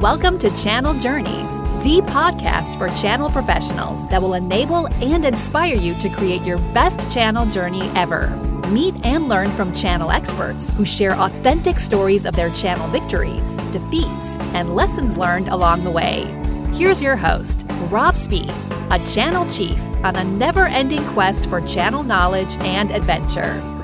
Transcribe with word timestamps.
Welcome 0.00 0.38
to 0.40 0.54
Channel 0.62 0.92
Journeys, 1.00 1.58
the 1.82 2.02
podcast 2.04 2.76
for 2.76 2.94
channel 3.00 3.30
professionals 3.30 4.06
that 4.08 4.20
will 4.20 4.34
enable 4.34 4.88
and 5.02 5.24
inspire 5.24 5.74
you 5.74 5.94
to 5.94 6.10
create 6.10 6.42
your 6.42 6.58
best 6.74 7.10
channel 7.10 7.46
journey 7.46 7.88
ever. 7.96 8.28
Meet 8.68 9.06
and 9.06 9.26
learn 9.26 9.48
from 9.52 9.74
channel 9.74 10.10
experts 10.10 10.68
who 10.76 10.84
share 10.84 11.14
authentic 11.14 11.78
stories 11.78 12.26
of 12.26 12.36
their 12.36 12.50
channel 12.50 12.86
victories, 12.88 13.56
defeats, 13.72 14.36
and 14.52 14.76
lessons 14.76 15.16
learned 15.16 15.48
along 15.48 15.82
the 15.82 15.90
way. 15.90 16.24
Here's 16.74 17.00
your 17.00 17.16
host, 17.16 17.64
Rob 17.88 18.16
Spee, 18.16 18.50
a 18.90 18.98
channel 19.14 19.48
chief 19.48 19.80
on 20.04 20.14
a 20.16 20.24
never 20.24 20.66
ending 20.66 21.04
quest 21.14 21.48
for 21.48 21.62
channel 21.62 22.02
knowledge 22.02 22.54
and 22.58 22.90
adventure. 22.90 23.75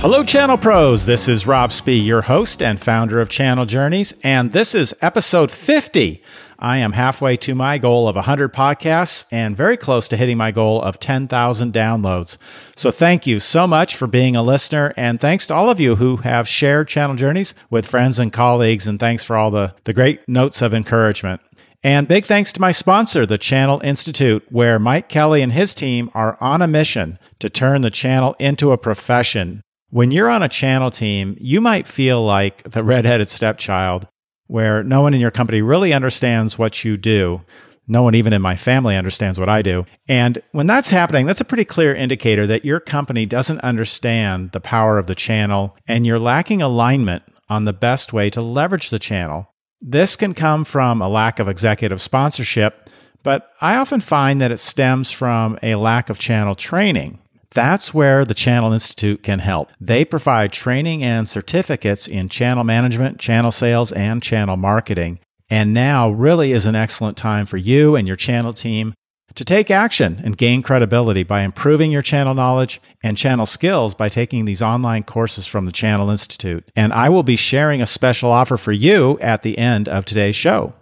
Hello, 0.00 0.24
Channel 0.24 0.56
Pros. 0.56 1.04
This 1.04 1.28
is 1.28 1.46
Rob 1.46 1.74
Spee, 1.74 2.00
your 2.00 2.22
host 2.22 2.62
and 2.62 2.80
founder 2.80 3.20
of 3.20 3.28
Channel 3.28 3.66
Journeys, 3.66 4.14
and 4.24 4.50
this 4.50 4.74
is 4.74 4.94
episode 5.02 5.50
50. 5.50 6.22
I 6.58 6.78
am 6.78 6.92
halfway 6.92 7.36
to 7.36 7.54
my 7.54 7.76
goal 7.76 8.08
of 8.08 8.16
100 8.16 8.50
podcasts 8.50 9.26
and 9.30 9.54
very 9.54 9.76
close 9.76 10.08
to 10.08 10.16
hitting 10.16 10.38
my 10.38 10.52
goal 10.52 10.80
of 10.80 11.00
10,000 11.00 11.74
downloads. 11.74 12.38
So, 12.76 12.90
thank 12.90 13.26
you 13.26 13.40
so 13.40 13.66
much 13.66 13.94
for 13.94 14.06
being 14.06 14.34
a 14.34 14.42
listener, 14.42 14.94
and 14.96 15.20
thanks 15.20 15.46
to 15.48 15.54
all 15.54 15.68
of 15.68 15.78
you 15.78 15.96
who 15.96 16.16
have 16.16 16.48
shared 16.48 16.88
Channel 16.88 17.16
Journeys 17.16 17.52
with 17.68 17.86
friends 17.86 18.18
and 18.18 18.32
colleagues, 18.32 18.86
and 18.86 18.98
thanks 18.98 19.22
for 19.22 19.36
all 19.36 19.50
the, 19.50 19.74
the 19.84 19.92
great 19.92 20.26
notes 20.26 20.62
of 20.62 20.72
encouragement. 20.72 21.42
And 21.82 22.08
big 22.08 22.24
thanks 22.24 22.54
to 22.54 22.60
my 22.60 22.72
sponsor, 22.72 23.26
the 23.26 23.36
Channel 23.36 23.82
Institute, 23.84 24.46
where 24.48 24.78
Mike 24.78 25.10
Kelly 25.10 25.42
and 25.42 25.52
his 25.52 25.74
team 25.74 26.10
are 26.14 26.38
on 26.40 26.62
a 26.62 26.66
mission 26.66 27.18
to 27.38 27.50
turn 27.50 27.82
the 27.82 27.90
channel 27.90 28.34
into 28.38 28.72
a 28.72 28.78
profession. 28.78 29.62
When 29.90 30.12
you're 30.12 30.30
on 30.30 30.44
a 30.44 30.48
channel 30.48 30.92
team, 30.92 31.36
you 31.40 31.60
might 31.60 31.86
feel 31.86 32.24
like 32.24 32.62
the 32.62 32.84
redheaded 32.84 33.28
stepchild 33.28 34.06
where 34.46 34.84
no 34.84 35.02
one 35.02 35.14
in 35.14 35.20
your 35.20 35.32
company 35.32 35.62
really 35.62 35.92
understands 35.92 36.56
what 36.56 36.84
you 36.84 36.96
do. 36.96 37.42
No 37.88 38.02
one 38.02 38.14
even 38.14 38.32
in 38.32 38.40
my 38.40 38.54
family 38.54 38.96
understands 38.96 39.38
what 39.38 39.48
I 39.48 39.62
do. 39.62 39.84
And 40.08 40.40
when 40.52 40.68
that's 40.68 40.90
happening, 40.90 41.26
that's 41.26 41.40
a 41.40 41.44
pretty 41.44 41.64
clear 41.64 41.92
indicator 41.92 42.46
that 42.46 42.64
your 42.64 42.78
company 42.78 43.26
doesn't 43.26 43.60
understand 43.60 44.52
the 44.52 44.60
power 44.60 44.96
of 44.96 45.08
the 45.08 45.16
channel 45.16 45.76
and 45.88 46.06
you're 46.06 46.20
lacking 46.20 46.62
alignment 46.62 47.24
on 47.48 47.64
the 47.64 47.72
best 47.72 48.12
way 48.12 48.30
to 48.30 48.40
leverage 48.40 48.90
the 48.90 48.98
channel. 49.00 49.52
This 49.80 50.14
can 50.14 50.34
come 50.34 50.64
from 50.64 51.02
a 51.02 51.08
lack 51.08 51.40
of 51.40 51.48
executive 51.48 52.00
sponsorship, 52.00 52.88
but 53.24 53.50
I 53.60 53.74
often 53.74 54.00
find 54.00 54.40
that 54.40 54.52
it 54.52 54.58
stems 54.58 55.10
from 55.10 55.58
a 55.64 55.74
lack 55.74 56.10
of 56.10 56.18
channel 56.20 56.54
training. 56.54 57.18
That's 57.52 57.92
where 57.92 58.24
the 58.24 58.34
Channel 58.34 58.72
Institute 58.72 59.22
can 59.22 59.40
help. 59.40 59.70
They 59.80 60.04
provide 60.04 60.52
training 60.52 61.02
and 61.02 61.28
certificates 61.28 62.06
in 62.06 62.28
channel 62.28 62.62
management, 62.62 63.18
channel 63.18 63.50
sales, 63.50 63.90
and 63.92 64.22
channel 64.22 64.56
marketing. 64.56 65.18
And 65.50 65.74
now 65.74 66.10
really 66.10 66.52
is 66.52 66.66
an 66.66 66.76
excellent 66.76 67.16
time 67.16 67.46
for 67.46 67.56
you 67.56 67.96
and 67.96 68.06
your 68.06 68.16
channel 68.16 68.52
team 68.52 68.94
to 69.34 69.44
take 69.44 69.70
action 69.70 70.20
and 70.24 70.36
gain 70.36 70.62
credibility 70.62 71.22
by 71.22 71.42
improving 71.42 71.90
your 71.90 72.02
channel 72.02 72.34
knowledge 72.34 72.80
and 73.02 73.16
channel 73.16 73.46
skills 73.46 73.94
by 73.94 74.08
taking 74.08 74.44
these 74.44 74.62
online 74.62 75.02
courses 75.02 75.46
from 75.46 75.66
the 75.66 75.72
Channel 75.72 76.10
Institute. 76.10 76.68
And 76.76 76.92
I 76.92 77.08
will 77.08 77.22
be 77.22 77.36
sharing 77.36 77.80
a 77.82 77.86
special 77.86 78.30
offer 78.30 78.56
for 78.56 78.72
you 78.72 79.18
at 79.20 79.42
the 79.42 79.58
end 79.58 79.88
of 79.88 80.04
today's 80.04 80.36
show. 80.36 80.74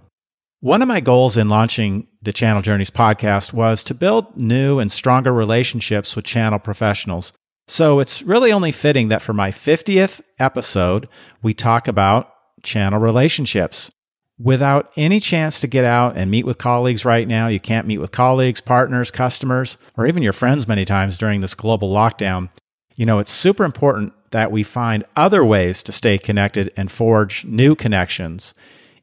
One 0.60 0.82
of 0.82 0.88
my 0.88 0.98
goals 0.98 1.36
in 1.36 1.48
launching 1.48 2.08
the 2.20 2.32
Channel 2.32 2.62
Journeys 2.62 2.90
podcast 2.90 3.52
was 3.52 3.84
to 3.84 3.94
build 3.94 4.36
new 4.36 4.80
and 4.80 4.90
stronger 4.90 5.32
relationships 5.32 6.16
with 6.16 6.24
channel 6.24 6.58
professionals. 6.58 7.32
So 7.68 8.00
it's 8.00 8.22
really 8.22 8.50
only 8.50 8.72
fitting 8.72 9.06
that 9.08 9.22
for 9.22 9.32
my 9.32 9.52
50th 9.52 10.20
episode, 10.40 11.08
we 11.42 11.54
talk 11.54 11.86
about 11.86 12.34
channel 12.64 12.98
relationships. 12.98 13.92
Without 14.36 14.90
any 14.96 15.20
chance 15.20 15.60
to 15.60 15.68
get 15.68 15.84
out 15.84 16.16
and 16.16 16.28
meet 16.28 16.44
with 16.44 16.58
colleagues 16.58 17.04
right 17.04 17.28
now, 17.28 17.46
you 17.46 17.60
can't 17.60 17.86
meet 17.86 17.98
with 17.98 18.10
colleagues, 18.10 18.60
partners, 18.60 19.12
customers, 19.12 19.78
or 19.96 20.08
even 20.08 20.24
your 20.24 20.32
friends 20.32 20.66
many 20.66 20.84
times 20.84 21.18
during 21.18 21.40
this 21.40 21.54
global 21.54 21.92
lockdown. 21.92 22.50
You 22.96 23.06
know, 23.06 23.20
it's 23.20 23.30
super 23.30 23.62
important 23.64 24.12
that 24.32 24.50
we 24.50 24.64
find 24.64 25.04
other 25.14 25.44
ways 25.44 25.84
to 25.84 25.92
stay 25.92 26.18
connected 26.18 26.72
and 26.76 26.90
forge 26.90 27.44
new 27.44 27.76
connections. 27.76 28.54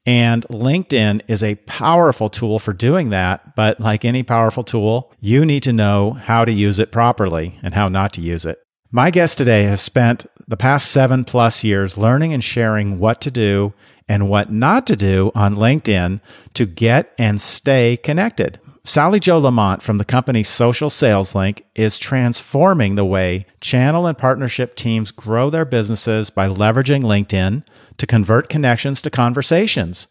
And 0.06 0.44
LinkedIn 0.50 1.22
is 1.28 1.42
a 1.42 1.56
powerful 1.56 2.30
tool 2.30 2.60
for 2.60 2.74
doing 2.74 3.10
that. 3.10 3.56
But 3.56 3.80
like 3.80 4.06
any 4.06 4.24
powerful 4.24 4.64
tool, 4.64 5.12
you 5.20 5.46
need 5.46 5.64
to 5.64 5.74
know 5.74 6.12
how 6.12 6.46
to 6.46 6.52
use 6.52 6.78
it 6.80 6.92
properly 6.92 7.60
and 7.64 7.74
how 7.74 7.90
not 7.90 8.14
to 8.14 8.22
use 8.22 8.46
it. 8.46 8.60
My 8.92 9.10
guest 9.10 9.38
today 9.38 9.64
has 9.64 9.82
spent 9.82 10.26
the 10.48 10.58
past 10.58 10.92
seven 10.92 11.26
plus 11.26 11.64
years 11.64 11.98
learning 11.98 12.34
and 12.34 12.44
sharing 12.44 13.00
what 13.00 13.20
to 13.22 13.32
do 13.32 13.74
and 14.08 14.30
what 14.30 14.52
not 14.52 14.86
to 14.88 14.96
do 14.96 15.32
on 15.34 15.56
LinkedIn 15.56 16.22
to 16.54 16.66
get 16.66 17.14
and 17.18 17.42
stay 17.42 17.98
connected. 17.98 18.60
Sally 18.84 19.20
Jo 19.20 19.40
Lamont 19.40 19.82
from 19.82 19.98
the 19.98 20.06
company 20.06 20.44
Social 20.44 20.92
Sales 20.92 21.34
Link 21.34 21.66
is 21.74 21.98
transforming 21.98 22.94
the 22.94 23.04
way 23.04 23.48
channel 23.60 24.06
and 24.06 24.16
partnership 24.16 24.76
teams 24.76 25.10
grow 25.10 25.50
their 25.50 25.66
businesses 25.66 26.30
by 26.30 26.48
leveraging 26.48 27.02
LinkedIn 27.02 27.64
to 27.98 28.08
convert 28.08 28.50
connections 28.50 29.02
to 29.02 29.10
conversations. 29.10 30.08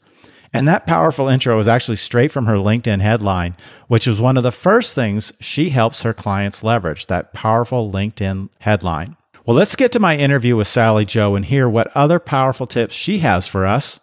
And 0.53 0.69
that 0.69 0.87
powerful 0.87 1.29
intro 1.29 1.59
is 1.59 1.67
actually 1.67 1.97
straight 1.97 2.31
from 2.31 2.47
her 2.47 2.55
LinkedIn 2.55 3.01
headline, 3.01 3.57
which 3.89 4.07
is 4.07 4.21
one 4.21 4.37
of 4.37 4.45
the 4.45 4.53
first 4.53 4.95
things 4.95 5.33
she 5.41 5.71
helps 5.71 6.05
her 6.05 6.15
clients 6.15 6.63
leverage 6.63 7.07
that 7.07 7.33
powerful 7.33 7.91
LinkedIn 7.91 8.51
headline. 8.61 9.17
Well, 9.45 9.57
let's 9.57 9.77
get 9.77 9.93
to 9.93 9.99
my 9.99 10.17
interview 10.17 10.57
with 10.57 10.69
Sally 10.69 11.05
Jo 11.05 11.35
and 11.35 11.45
hear 11.45 11.69
what 11.69 11.95
other 11.97 12.19
powerful 12.19 12.67
tips 12.67 12.95
she 12.95 13.19
has 13.19 13.47
for 13.47 13.67
us. 13.67 14.01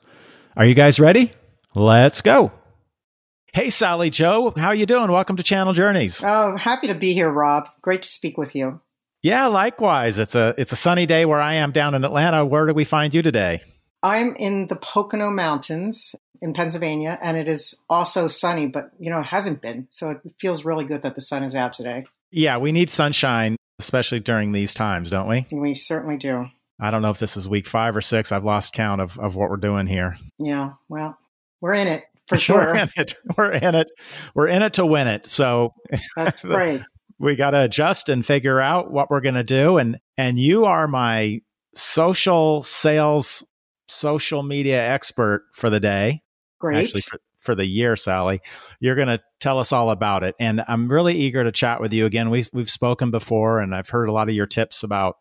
Are 0.58 0.66
you 0.66 0.74
guys 0.74 1.00
ready? 1.00 1.32
Let's 1.74 2.22
go. 2.22 2.52
Hey, 3.54 3.70
Sally 3.70 4.10
Jo, 4.10 4.54
how 4.56 4.68
are 4.68 4.76
you 4.76 4.86
doing? 4.86 5.10
Welcome 5.10 5.38
to 5.38 5.44
Channel 5.44 5.74
Journeys. 5.74 6.22
Oh, 6.24 6.58
happy 6.58 6.88
to 6.88 6.94
be 6.94 7.14
here, 7.14 7.32
Rob. 7.32 7.70
Great 7.82 8.04
to 8.04 8.10
speak 8.10 8.38
with 8.38 8.56
you. 8.56 8.82
Yeah, 9.24 9.48
likewise. 9.48 10.18
It's 10.18 10.36
a 10.36 10.54
it's 10.58 10.72
a 10.72 10.76
sunny 10.78 11.06
day 11.06 11.26
where 11.26 11.42
I 11.42 11.56
am 11.56 11.72
down 11.72 11.96
in 11.96 12.04
Atlanta. 12.04 12.46
Where 12.46 12.66
do 12.66 12.74
we 12.74 12.86
find 12.86 13.14
you 13.14 13.22
today? 13.22 13.62
I'm 14.04 14.36
in 14.36 14.68
the 14.68 14.76
Pocono 14.76 15.30
Mountains 15.30 16.16
in 16.42 16.54
Pennsylvania, 16.54 17.20
and 17.22 17.38
it 17.38 17.48
is 17.48 17.76
also 17.90 18.28
sunny, 18.28 18.66
but 18.66 18.92
you 19.00 19.12
know, 19.12 19.20
it 19.20 19.28
hasn't 19.28 19.62
been. 19.62 19.88
So 19.92 20.12
it 20.12 20.22
feels 20.40 20.66
really 20.66 20.86
good 20.86 21.04
that 21.04 21.16
the 21.16 21.22
sun 21.22 21.44
is 21.44 21.56
out 21.56 21.74
today. 21.74 22.06
Yeah, 22.32 22.58
we 22.58 22.72
need 22.72 22.90
sunshine, 22.90 23.58
especially 23.80 24.20
during 24.20 24.52
these 24.52 24.74
times, 24.74 25.10
don't 25.10 25.28
we? 25.28 25.46
We 25.52 25.76
certainly 25.76 26.18
do. 26.18 26.48
I 26.80 26.90
don't 26.90 27.04
know 27.04 27.12
if 27.12 27.20
this 27.20 27.38
is 27.38 27.48
week 27.48 27.68
five 27.68 27.96
or 27.96 28.02
six. 28.02 28.32
I've 28.32 28.44
lost 28.44 28.74
count 28.74 29.02
of, 29.02 29.20
of 29.20 29.36
what 29.36 29.52
we're 29.52 29.58
doing 29.58 29.86
here. 29.86 30.18
Yeah, 30.40 30.72
well, 30.90 31.18
we're 31.60 31.76
in 31.76 31.88
it 31.88 32.06
for 32.28 32.38
sure. 32.40 32.58
we're 32.58 32.76
in 32.76 32.90
it. 32.98 33.14
We're 33.38 33.52
in 33.52 33.76
it. 33.76 33.92
We're 34.34 34.48
in 34.48 34.64
it 34.64 34.74
to 34.74 34.86
win 34.86 35.08
it. 35.08 35.30
So 35.30 35.74
that's 36.16 36.44
right. 36.44 36.82
we 37.20 37.36
got 37.36 37.52
to 37.52 37.64
adjust 37.64 38.10
and 38.10 38.26
figure 38.26 38.60
out 38.60 38.92
what 38.92 39.12
we're 39.12 39.22
going 39.22 39.36
to 39.36 39.44
do. 39.44 39.78
And 39.78 40.00
and 40.18 40.40
you 40.40 40.66
are 40.66 40.88
my 40.88 41.42
social 41.76 42.64
sales 42.64 43.46
social 43.92 44.44
media 44.44 44.82
expert 44.82 45.46
for 45.54 45.70
the 45.70 45.80
day. 45.80 46.22
Great. 46.60 46.86
Actually, 46.86 47.02
for, 47.02 47.20
for 47.40 47.56
the 47.56 47.66
year, 47.66 47.96
Sally. 47.96 48.42
You're 48.80 48.96
going 48.96 49.08
to 49.08 49.22
tell 49.40 49.60
us 49.60 49.72
all 49.72 49.90
about 49.90 50.24
it. 50.24 50.36
And 50.40 50.64
I'm 50.68 50.88
really 50.88 51.16
eager 51.16 51.44
to 51.44 51.52
chat 51.52 51.82
with 51.82 51.92
you 51.92 52.06
again. 52.06 52.30
We've, 52.30 52.50
we've 52.54 52.70
spoken 52.70 53.12
before, 53.12 53.60
and 53.60 53.76
I've 53.76 53.90
heard 53.90 54.10
a 54.10 54.14
lot 54.14 54.30
of 54.30 54.36
your 54.36 54.46
tips 54.46 54.84
about 54.84 55.18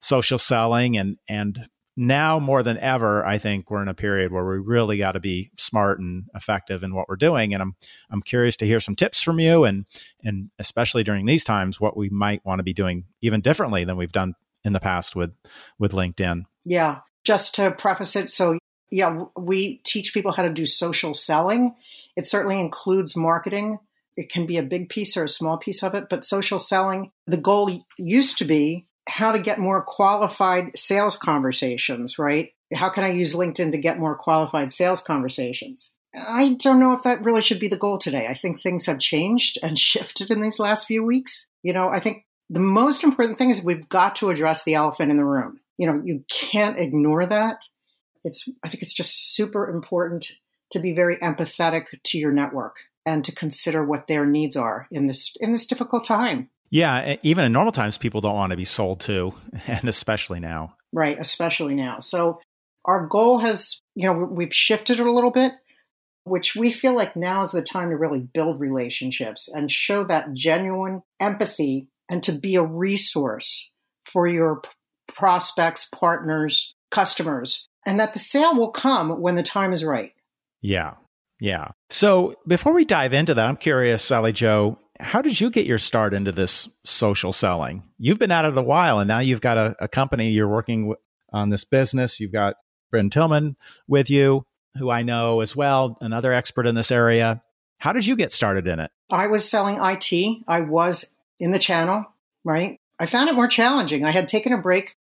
social 0.00 0.38
selling. 0.38 0.96
And, 0.96 1.18
and 1.28 1.68
now 1.96 2.38
more 2.38 2.62
than 2.62 2.78
ever, 2.78 3.24
I 3.24 3.38
think 3.38 3.70
we're 3.70 3.82
in 3.82 3.88
a 3.88 3.94
period 3.94 4.32
where 4.32 4.44
we 4.44 4.58
really 4.58 4.98
got 4.98 5.12
to 5.12 5.20
be 5.20 5.50
smart 5.58 6.00
and 6.00 6.24
effective 6.34 6.82
in 6.82 6.94
what 6.94 7.08
we're 7.08 7.16
doing. 7.16 7.52
And 7.52 7.62
I'm, 7.62 7.76
I'm 8.10 8.22
curious 8.22 8.56
to 8.58 8.66
hear 8.66 8.80
some 8.80 8.96
tips 8.96 9.20
from 9.20 9.38
you 9.38 9.64
and, 9.64 9.84
and 10.24 10.50
especially 10.58 11.04
during 11.04 11.26
these 11.26 11.44
times, 11.44 11.80
what 11.80 11.96
we 11.96 12.08
might 12.08 12.44
want 12.44 12.60
to 12.60 12.64
be 12.64 12.72
doing 12.72 13.04
even 13.20 13.40
differently 13.40 13.84
than 13.84 13.96
we've 13.96 14.12
done 14.12 14.34
in 14.64 14.72
the 14.72 14.80
past 14.80 15.14
with, 15.14 15.32
with 15.78 15.92
LinkedIn. 15.92 16.44
Yeah 16.64 17.00
just 17.24 17.54
to 17.56 17.70
preface 17.70 18.16
it, 18.16 18.32
so 18.32 18.58
yeah, 18.90 19.24
we 19.36 19.78
teach 19.84 20.14
people 20.14 20.32
how 20.32 20.42
to 20.42 20.52
do 20.52 20.66
social 20.66 21.14
selling. 21.14 21.74
It 22.16 22.26
certainly 22.26 22.60
includes 22.60 23.16
marketing. 23.16 23.78
It 24.16 24.30
can 24.30 24.46
be 24.46 24.56
a 24.56 24.62
big 24.62 24.88
piece 24.88 25.16
or 25.16 25.24
a 25.24 25.28
small 25.28 25.58
piece 25.58 25.82
of 25.82 25.94
it, 25.94 26.04
but 26.08 26.24
social 26.24 26.58
selling, 26.58 27.12
the 27.26 27.36
goal 27.36 27.84
used 27.98 28.38
to 28.38 28.44
be 28.44 28.86
how 29.08 29.32
to 29.32 29.38
get 29.38 29.58
more 29.58 29.82
qualified 29.82 30.76
sales 30.78 31.16
conversations, 31.16 32.18
right? 32.18 32.50
How 32.74 32.88
can 32.88 33.04
I 33.04 33.12
use 33.12 33.34
LinkedIn 33.34 33.72
to 33.72 33.78
get 33.78 33.98
more 33.98 34.16
qualified 34.16 34.72
sales 34.72 35.02
conversations? 35.02 35.96
I 36.14 36.54
don't 36.54 36.80
know 36.80 36.92
if 36.92 37.02
that 37.04 37.22
really 37.22 37.42
should 37.42 37.60
be 37.60 37.68
the 37.68 37.76
goal 37.76 37.98
today. 37.98 38.26
I 38.26 38.34
think 38.34 38.60
things 38.60 38.86
have 38.86 38.98
changed 38.98 39.58
and 39.62 39.78
shifted 39.78 40.30
in 40.30 40.40
these 40.40 40.58
last 40.58 40.86
few 40.86 41.04
weeks. 41.04 41.48
You 41.62 41.72
know, 41.72 41.88
I 41.88 42.00
think 42.00 42.24
the 42.50 42.60
most 42.60 43.04
important 43.04 43.38
thing 43.38 43.50
is 43.50 43.64
we've 43.64 43.88
got 43.88 44.16
to 44.16 44.30
address 44.30 44.64
the 44.64 44.74
elephant 44.74 45.10
in 45.10 45.16
the 45.16 45.24
room 45.24 45.60
you 45.78 45.86
know, 45.86 46.02
you 46.04 46.24
can't 46.30 46.78
ignore 46.78 47.24
that. 47.24 47.62
It's, 48.24 48.48
I 48.64 48.68
think 48.68 48.82
it's 48.82 48.94
just 48.94 49.34
super 49.34 49.70
important 49.70 50.32
to 50.72 50.80
be 50.80 50.92
very 50.92 51.16
empathetic 51.18 51.86
to 52.02 52.18
your 52.18 52.32
network 52.32 52.76
and 53.06 53.24
to 53.24 53.34
consider 53.34 53.84
what 53.84 54.06
their 54.06 54.26
needs 54.26 54.56
are 54.56 54.86
in 54.90 55.06
this 55.06 55.32
in 55.40 55.52
this 55.52 55.66
difficult 55.66 56.04
time. 56.04 56.50
Yeah, 56.70 57.16
even 57.22 57.46
in 57.46 57.52
normal 57.52 57.72
times, 57.72 57.96
people 57.96 58.20
don't 58.20 58.34
want 58.34 58.50
to 58.50 58.56
be 58.56 58.66
sold 58.66 59.00
to, 59.00 59.32
and 59.66 59.88
especially 59.88 60.40
now. 60.40 60.74
Right, 60.92 61.16
especially 61.18 61.74
now. 61.74 62.00
So, 62.00 62.40
Our 62.84 63.06
goal 63.06 63.38
has, 63.38 63.80
you 63.94 64.06
know, 64.06 64.12
we've 64.12 64.54
shifted 64.54 65.00
it 65.00 65.06
a 65.06 65.12
little 65.12 65.30
bit, 65.30 65.52
which 66.24 66.54
we 66.54 66.70
feel 66.70 66.94
like 66.94 67.16
now 67.16 67.40
is 67.40 67.52
the 67.52 67.62
time 67.62 67.90
to 67.90 67.96
really 67.96 68.20
build 68.20 68.60
relationships 68.60 69.48
and 69.48 69.70
show 69.70 70.04
that 70.04 70.34
genuine 70.34 71.02
empathy 71.20 71.88
and 72.10 72.22
to 72.22 72.32
be 72.32 72.56
a 72.56 72.62
resource 72.62 73.70
for 74.04 74.26
your 74.26 74.62
prospects, 75.08 75.86
partners, 75.86 76.74
customers, 76.90 77.68
and 77.86 77.98
that 77.98 78.12
the 78.12 78.18
sale 78.18 78.54
will 78.54 78.70
come 78.70 79.20
when 79.20 79.34
the 79.34 79.42
time 79.42 79.72
is 79.72 79.84
right. 79.84 80.12
Yeah. 80.60 80.94
Yeah. 81.40 81.68
So 81.90 82.34
before 82.46 82.72
we 82.72 82.84
dive 82.84 83.12
into 83.12 83.34
that, 83.34 83.48
I'm 83.48 83.56
curious, 83.56 84.02
Sally 84.02 84.32
Jo, 84.32 84.78
how 85.00 85.22
did 85.22 85.40
you 85.40 85.50
get 85.50 85.66
your 85.66 85.78
start 85.78 86.12
into 86.12 86.32
this 86.32 86.68
social 86.84 87.32
selling? 87.32 87.84
You've 87.98 88.18
been 88.18 88.32
at 88.32 88.44
it 88.44 88.58
a 88.58 88.62
while 88.62 88.98
and 88.98 89.08
now 89.08 89.20
you've 89.20 89.40
got 89.40 89.56
a, 89.56 89.76
a 89.80 89.88
company, 89.88 90.30
you're 90.30 90.48
working 90.48 90.94
on 91.32 91.50
this 91.50 91.64
business. 91.64 92.18
You've 92.18 92.32
got 92.32 92.56
Brynne 92.92 93.10
Tillman 93.10 93.56
with 93.86 94.10
you, 94.10 94.44
who 94.76 94.90
I 94.90 95.02
know 95.02 95.40
as 95.40 95.54
well, 95.54 95.96
another 96.00 96.32
expert 96.32 96.66
in 96.66 96.74
this 96.74 96.90
area. 96.90 97.42
How 97.78 97.92
did 97.92 98.06
you 98.06 98.16
get 98.16 98.32
started 98.32 98.66
in 98.66 98.80
it? 98.80 98.90
I 99.10 99.28
was 99.28 99.48
selling 99.48 99.78
IT. 99.80 100.42
I 100.48 100.60
was 100.60 101.12
in 101.38 101.52
the 101.52 101.58
channel, 101.58 102.04
right? 102.44 102.80
I 102.98 103.06
found 103.06 103.28
it 103.28 103.34
more 103.34 103.46
challenging. 103.46 104.04
I 104.04 104.10
had 104.10 104.26
taken 104.26 104.52
a 104.52 104.58
break 104.58 104.96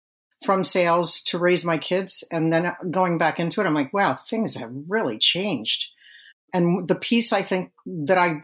from 0.45 0.65
sales 0.65 1.21
to 1.23 1.39
raise 1.39 1.65
my 1.65 1.79
kids 1.79 2.23
and 2.31 2.53
then 2.53 2.73
going 2.91 3.19
back 3.19 3.41
into 3.41 3.61
it, 3.61 3.67
I'm 3.67 3.75
like, 3.75 3.93
wow, 3.93 4.15
things 4.15 4.55
have 4.57 4.71
really 4.89 5.19
changed. 5.19 5.93
And 6.53 6.87
the 6.89 6.95
piece 6.95 7.33
I 7.33 7.43
think 7.43 7.73
that 7.87 8.19
I 8.19 8.41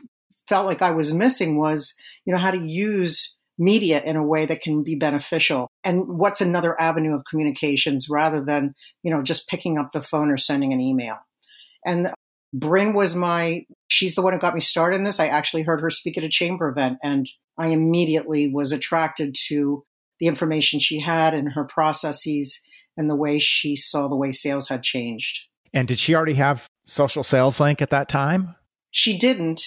felt 0.48 0.66
like 0.66 0.82
I 0.82 0.90
was 0.90 1.14
missing 1.14 1.58
was, 1.58 1.94
you 2.24 2.32
know, 2.32 2.38
how 2.38 2.50
to 2.50 2.58
use 2.58 3.36
media 3.58 4.02
in 4.02 4.16
a 4.16 4.26
way 4.26 4.46
that 4.46 4.62
can 4.62 4.82
be 4.82 4.94
beneficial. 4.94 5.68
And 5.84 6.18
what's 6.18 6.40
another 6.40 6.78
avenue 6.80 7.14
of 7.14 7.24
communications 7.24 8.08
rather 8.08 8.42
than 8.42 8.74
you 9.02 9.10
know 9.10 9.22
just 9.22 9.48
picking 9.48 9.78
up 9.78 9.90
the 9.90 10.02
phone 10.02 10.30
or 10.30 10.36
sending 10.36 10.72
an 10.72 10.80
email? 10.80 11.18
And 11.84 12.12
Brynne 12.54 12.94
was 12.94 13.14
my 13.14 13.66
she's 13.88 14.14
the 14.14 14.22
one 14.22 14.32
who 14.32 14.38
got 14.38 14.54
me 14.54 14.60
started 14.60 14.96
in 14.96 15.04
this. 15.04 15.20
I 15.20 15.26
actually 15.26 15.62
heard 15.62 15.80
her 15.80 15.90
speak 15.90 16.18
at 16.18 16.24
a 16.24 16.28
chamber 16.28 16.68
event 16.68 16.98
and 17.02 17.26
i 17.58 17.68
immediately 17.68 18.48
was 18.48 18.72
attracted 18.72 19.34
to 19.34 19.84
the 20.22 20.28
information 20.28 20.78
she 20.78 21.00
had 21.00 21.34
and 21.34 21.54
her 21.54 21.64
processes 21.64 22.60
and 22.96 23.10
the 23.10 23.16
way 23.16 23.40
she 23.40 23.74
saw 23.74 24.06
the 24.06 24.14
way 24.14 24.30
sales 24.30 24.68
had 24.68 24.80
changed. 24.80 25.48
And 25.74 25.88
did 25.88 25.98
she 25.98 26.14
already 26.14 26.34
have 26.34 26.68
social 26.84 27.24
sales 27.24 27.58
link 27.58 27.82
at 27.82 27.90
that 27.90 28.08
time? 28.08 28.54
She 28.92 29.18
didn't 29.18 29.66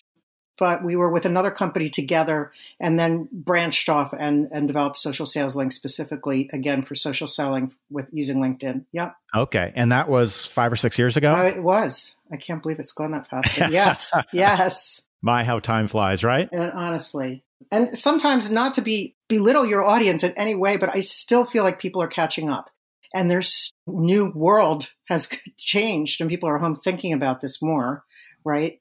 but 0.58 0.86
we 0.86 0.96
were 0.96 1.10
with 1.10 1.26
another 1.26 1.52
company 1.52 1.90
together 1.90 2.50
and 2.80 2.98
then 2.98 3.28
branched 3.30 3.90
off 3.90 4.14
and, 4.18 4.48
and 4.54 4.70
developed 4.70 4.98
social 4.98 5.26
sales 5.26 5.54
link 5.54 5.74
specifically 5.74 6.50
again 6.54 6.82
for 6.82 6.96
social 6.96 7.28
selling 7.28 7.74
with 7.90 8.08
using 8.14 8.38
linkedin. 8.38 8.86
Yep. 8.94 9.18
Okay. 9.36 9.74
And 9.76 9.92
that 9.92 10.08
was 10.08 10.46
five 10.46 10.72
or 10.72 10.78
six 10.78 10.98
years 10.98 11.18
ago? 11.18 11.36
Uh, 11.36 11.44
it 11.44 11.62
was. 11.62 12.16
I 12.32 12.38
can't 12.38 12.64
believe 12.64 12.80
it's 12.80 12.94
gone 12.94 13.12
that 13.12 13.30
fast. 13.30 13.58
Yes. 13.70 14.14
Yes 14.32 15.02
my 15.26 15.44
how 15.44 15.60
time 15.60 15.88
flies 15.88 16.24
right? 16.24 16.48
And 16.52 16.72
honestly 16.72 17.44
and 17.72 17.98
sometimes 17.98 18.52
not 18.52 18.74
to 18.76 18.82
be 18.82 19.16
belittle 19.28 19.66
your 19.66 19.84
audience 19.84 20.24
in 20.24 20.32
any 20.34 20.54
way 20.56 20.78
but 20.78 20.96
i 20.96 21.02
still 21.02 21.46
feel 21.46 21.64
like 21.64 21.80
people 21.80 22.02
are 22.02 22.08
catching 22.08 22.50
up. 22.50 22.70
And 23.14 23.32
there's 23.32 23.72
new 23.88 24.32
world 24.36 24.92
has 25.10 25.30
changed 25.58 26.22
and 26.22 26.30
people 26.30 26.50
are 26.50 26.60
home 26.60 26.80
thinking 26.84 27.14
about 27.14 27.42
this 27.42 27.62
more 27.62 28.06
right? 28.46 28.80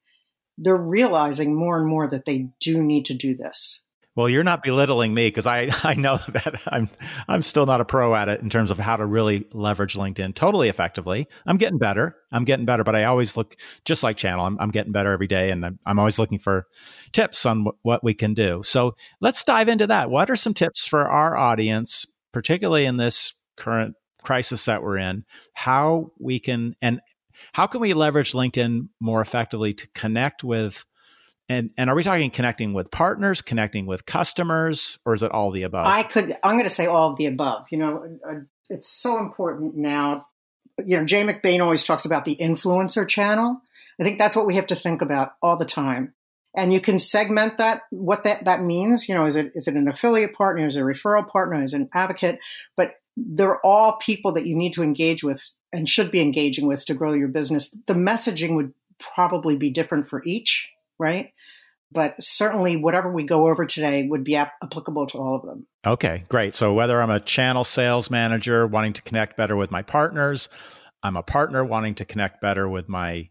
They're 0.58 0.76
realizing 0.76 1.56
more 1.56 1.79
and 1.79 1.87
more 1.88 2.06
that 2.06 2.26
they 2.26 2.50
do 2.61 2.81
need 2.81 3.06
to 3.06 3.14
do 3.14 3.35
this. 3.35 3.81
Well, 4.16 4.28
you're 4.28 4.44
not 4.44 4.62
belittling 4.62 5.12
me 5.12 5.26
because 5.26 5.46
I, 5.46 5.70
I 5.82 5.94
know 5.94 6.19
that 6.28 6.61
I'm 6.66 6.88
I'm 7.26 7.43
still 7.43 7.66
not 7.66 7.81
a 7.81 7.84
pro 7.84 8.14
at 8.14 8.28
it 8.28 8.40
in 8.40 8.50
terms 8.50 8.70
of 8.70 8.78
how 8.78 8.96
to 8.96 9.06
really 9.06 9.46
leverage 9.52 9.94
LinkedIn 9.94 10.34
totally 10.34 10.69
effectively. 10.69 11.26
I'm 11.46 11.56
getting 11.56 11.78
better. 11.78 12.16
I'm 12.31 12.44
getting 12.44 12.66
better, 12.66 12.84
but 12.84 12.94
I 12.94 13.05
always 13.05 13.37
look 13.37 13.56
just 13.84 14.02
like 14.02 14.16
Channel. 14.16 14.46
I'm, 14.46 14.58
I'm 14.61 14.70
getting 14.70 14.93
better 14.93 15.12
every 15.12 15.26
day, 15.26 15.50
and 15.50 15.64
I'm, 15.64 15.78
I'm 15.84 15.99
always 15.99 16.19
looking 16.19 16.38
for 16.38 16.66
tips 17.12 17.44
on 17.46 17.64
w- 17.64 17.78
what 17.82 18.05
we 18.05 18.14
can 18.14 18.34
do. 18.34 18.62
So 18.64 18.94
let's 19.20 19.44
dive 19.44 19.69
into 19.69 19.87
that. 19.88 20.11
What 20.11 20.31
are 20.31 20.37
some 20.37 20.55
tips 20.55 20.87
for 20.87 21.08
our 21.08 21.37
audience, 21.37 22.06
particularly 22.32 22.84
in 22.87 22.96
this 22.96 23.34
current 23.56 23.94
crisis 24.22 24.64
that 24.64 24.82
we're 24.82 24.99
in, 24.99 25.25
how 25.55 26.11
we 26.19 26.38
can 26.38 26.75
and 26.81 27.00
how 27.52 27.66
can 27.66 27.81
we 27.81 27.94
leverage 27.94 28.32
LinkedIn 28.32 28.88
more 29.00 29.20
effectively 29.20 29.75
to 29.75 29.88
connect 29.94 30.43
with 30.43 30.84
and 31.54 31.70
and 31.76 31.90
are 31.90 31.96
we 31.96 32.02
talking 32.02 32.30
connecting 32.30 32.72
with 32.72 32.90
partners, 32.90 33.42
connecting 33.42 33.86
with 33.86 34.06
customers, 34.06 34.98
or 35.04 35.14
is 35.14 35.22
it 35.22 35.30
all 35.30 35.50
the 35.50 35.62
above? 35.62 35.86
I 35.86 36.02
could 36.02 36.36
I'm 36.42 36.52
going 36.52 36.64
to 36.64 36.70
say 36.70 36.86
all 36.86 37.10
of 37.10 37.16
the 37.16 37.26
above. 37.26 37.66
You 37.70 37.78
know, 37.78 38.18
uh, 38.28 38.34
it's 38.68 38.88
so 38.88 39.18
important 39.18 39.76
now. 39.76 40.26
You 40.84 40.98
know, 40.98 41.04
Jay 41.04 41.22
McBain 41.22 41.62
always 41.62 41.84
talks 41.84 42.04
about 42.04 42.24
the 42.24 42.36
influencer 42.36 43.06
channel. 43.06 43.60
I 44.00 44.04
think 44.04 44.18
that's 44.18 44.34
what 44.34 44.46
we 44.46 44.56
have 44.56 44.66
to 44.68 44.74
think 44.74 45.02
about 45.02 45.34
all 45.40 45.56
the 45.56 45.64
time. 45.64 46.14
And 46.56 46.72
you 46.72 46.80
can 46.80 46.98
segment 46.98 47.58
that 47.58 47.82
what 47.90 48.24
that 48.24 48.44
that 48.44 48.62
means. 48.62 49.08
You 49.08 49.14
know, 49.14 49.26
is 49.26 49.36
it 49.36 49.52
is 49.54 49.68
it 49.68 49.74
an 49.74 49.88
affiliate 49.88 50.34
partner? 50.34 50.66
Is 50.66 50.76
it 50.76 50.80
a 50.80 50.84
referral 50.84 51.28
partner? 51.28 51.62
Is 51.62 51.74
it 51.74 51.82
an 51.82 51.88
advocate? 51.94 52.38
But 52.76 52.94
they're 53.16 53.64
all 53.64 53.96
people 53.98 54.32
that 54.32 54.46
you 54.46 54.56
need 54.56 54.74
to 54.74 54.82
engage 54.82 55.22
with 55.22 55.42
and 55.72 55.88
should 55.88 56.10
be 56.10 56.20
engaging 56.20 56.66
with 56.66 56.84
to 56.84 56.94
grow 56.94 57.12
your 57.12 57.28
business. 57.28 57.76
The 57.86 57.94
messaging 57.94 58.56
would 58.56 58.72
probably 58.98 59.56
be 59.56 59.70
different 59.70 60.06
for 60.06 60.22
each, 60.24 60.70
right? 60.99 61.32
But 61.93 62.14
certainly, 62.20 62.76
whatever 62.76 63.12
we 63.12 63.23
go 63.23 63.46
over 63.46 63.64
today 63.64 64.06
would 64.08 64.25
be 64.25 64.37
ap- 64.37 64.55
applicable 64.62 65.06
to 65.08 65.19
all 65.19 65.37
of 65.37 65.43
them. 65.43 65.67
Okay, 65.87 66.25
great. 66.29 66.52
So, 66.52 66.75
whether 66.75 67.00
I'm 67.00 67.11
a 67.11 67.20
channel 67.20 67.62
sales 67.62 68.11
manager 68.11 68.67
wanting 68.67 68.94
to 68.94 69.02
connect 69.02 69.37
better 69.37 69.55
with 69.56 69.70
my 69.70 69.82
partners, 69.82 70.49
I'm 71.02 71.17
a 71.17 71.23
partner 71.23 71.64
wanting 71.64 71.94
to 71.96 72.05
connect 72.05 72.41
better 72.41 72.69
with 72.69 72.88
my 72.88 73.29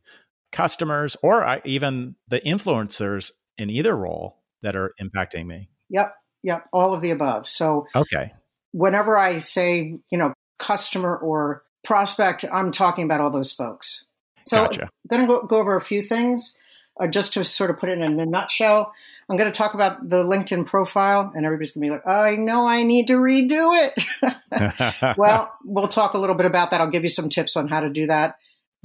customers, 0.53 1.17
or 1.21 1.43
I, 1.43 1.61
even 1.65 2.15
the 2.29 2.39
influencers 2.39 3.31
in 3.57 3.69
either 3.69 3.97
role 3.97 4.41
that 4.61 4.75
are 4.75 4.93
impacting 5.01 5.45
me. 5.45 5.69
Yep, 5.89 6.15
yep, 6.41 6.65
all 6.71 6.93
of 6.93 7.01
the 7.01 7.11
above. 7.11 7.47
So, 7.47 7.85
okay. 7.95 8.31
Whenever 8.71 9.17
I 9.17 9.39
say, 9.39 9.99
you 10.09 10.17
know, 10.17 10.33
customer 10.57 11.17
or 11.17 11.63
prospect, 11.83 12.45
I'm 12.51 12.71
talking 12.71 13.05
about 13.05 13.21
all 13.21 13.29
those 13.29 13.51
folks. 13.51 14.05
So 14.47 14.65
gotcha. 14.65 14.83
I'm 14.83 14.89
going 15.09 15.41
to 15.41 15.47
go, 15.47 15.57
over 15.57 15.75
a 15.75 15.81
few 15.81 16.01
things 16.01 16.57
uh, 16.99 17.07
just 17.07 17.33
to 17.33 17.43
sort 17.43 17.69
of 17.69 17.77
put 17.77 17.89
it 17.89 17.99
in 17.99 18.19
a 18.19 18.25
nutshell. 18.25 18.93
I'm 19.29 19.37
going 19.37 19.51
to 19.51 19.57
talk 19.57 19.73
about 19.73 20.09
the 20.09 20.23
LinkedIn 20.23 20.65
profile, 20.65 21.31
and 21.33 21.45
everybody's 21.45 21.71
going 21.71 21.83
to 21.83 21.87
be 21.87 21.91
like, 21.91 22.03
oh, 22.05 22.21
I 22.21 22.35
know 22.35 22.67
I 22.67 22.83
need 22.83 23.07
to 23.07 23.13
redo 23.13 23.71
it. 23.73 25.15
well, 25.17 25.53
we'll 25.63 25.87
talk 25.87 26.13
a 26.13 26.17
little 26.17 26.35
bit 26.35 26.45
about 26.45 26.71
that. 26.71 26.81
I'll 26.81 26.89
give 26.89 27.03
you 27.03 27.09
some 27.09 27.29
tips 27.29 27.55
on 27.55 27.67
how 27.67 27.79
to 27.79 27.89
do 27.89 28.07
that. 28.07 28.35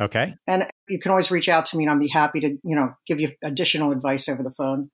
Okay. 0.01 0.37
And 0.47 0.69
you 0.89 1.01
can 1.01 1.11
always 1.11 1.31
reach 1.31 1.49
out 1.49 1.67
to 1.67 1.77
me, 1.77 1.85
and 1.85 1.91
I'll 1.91 1.99
be 1.99 2.09
happy 2.09 2.41
to, 2.41 2.51
you 2.51 2.77
know, 2.77 2.95
give 3.07 3.21
you 3.21 3.33
additional 3.43 3.91
advice 3.91 4.29
over 4.29 4.43
the 4.43 4.53
phone. 4.53 4.91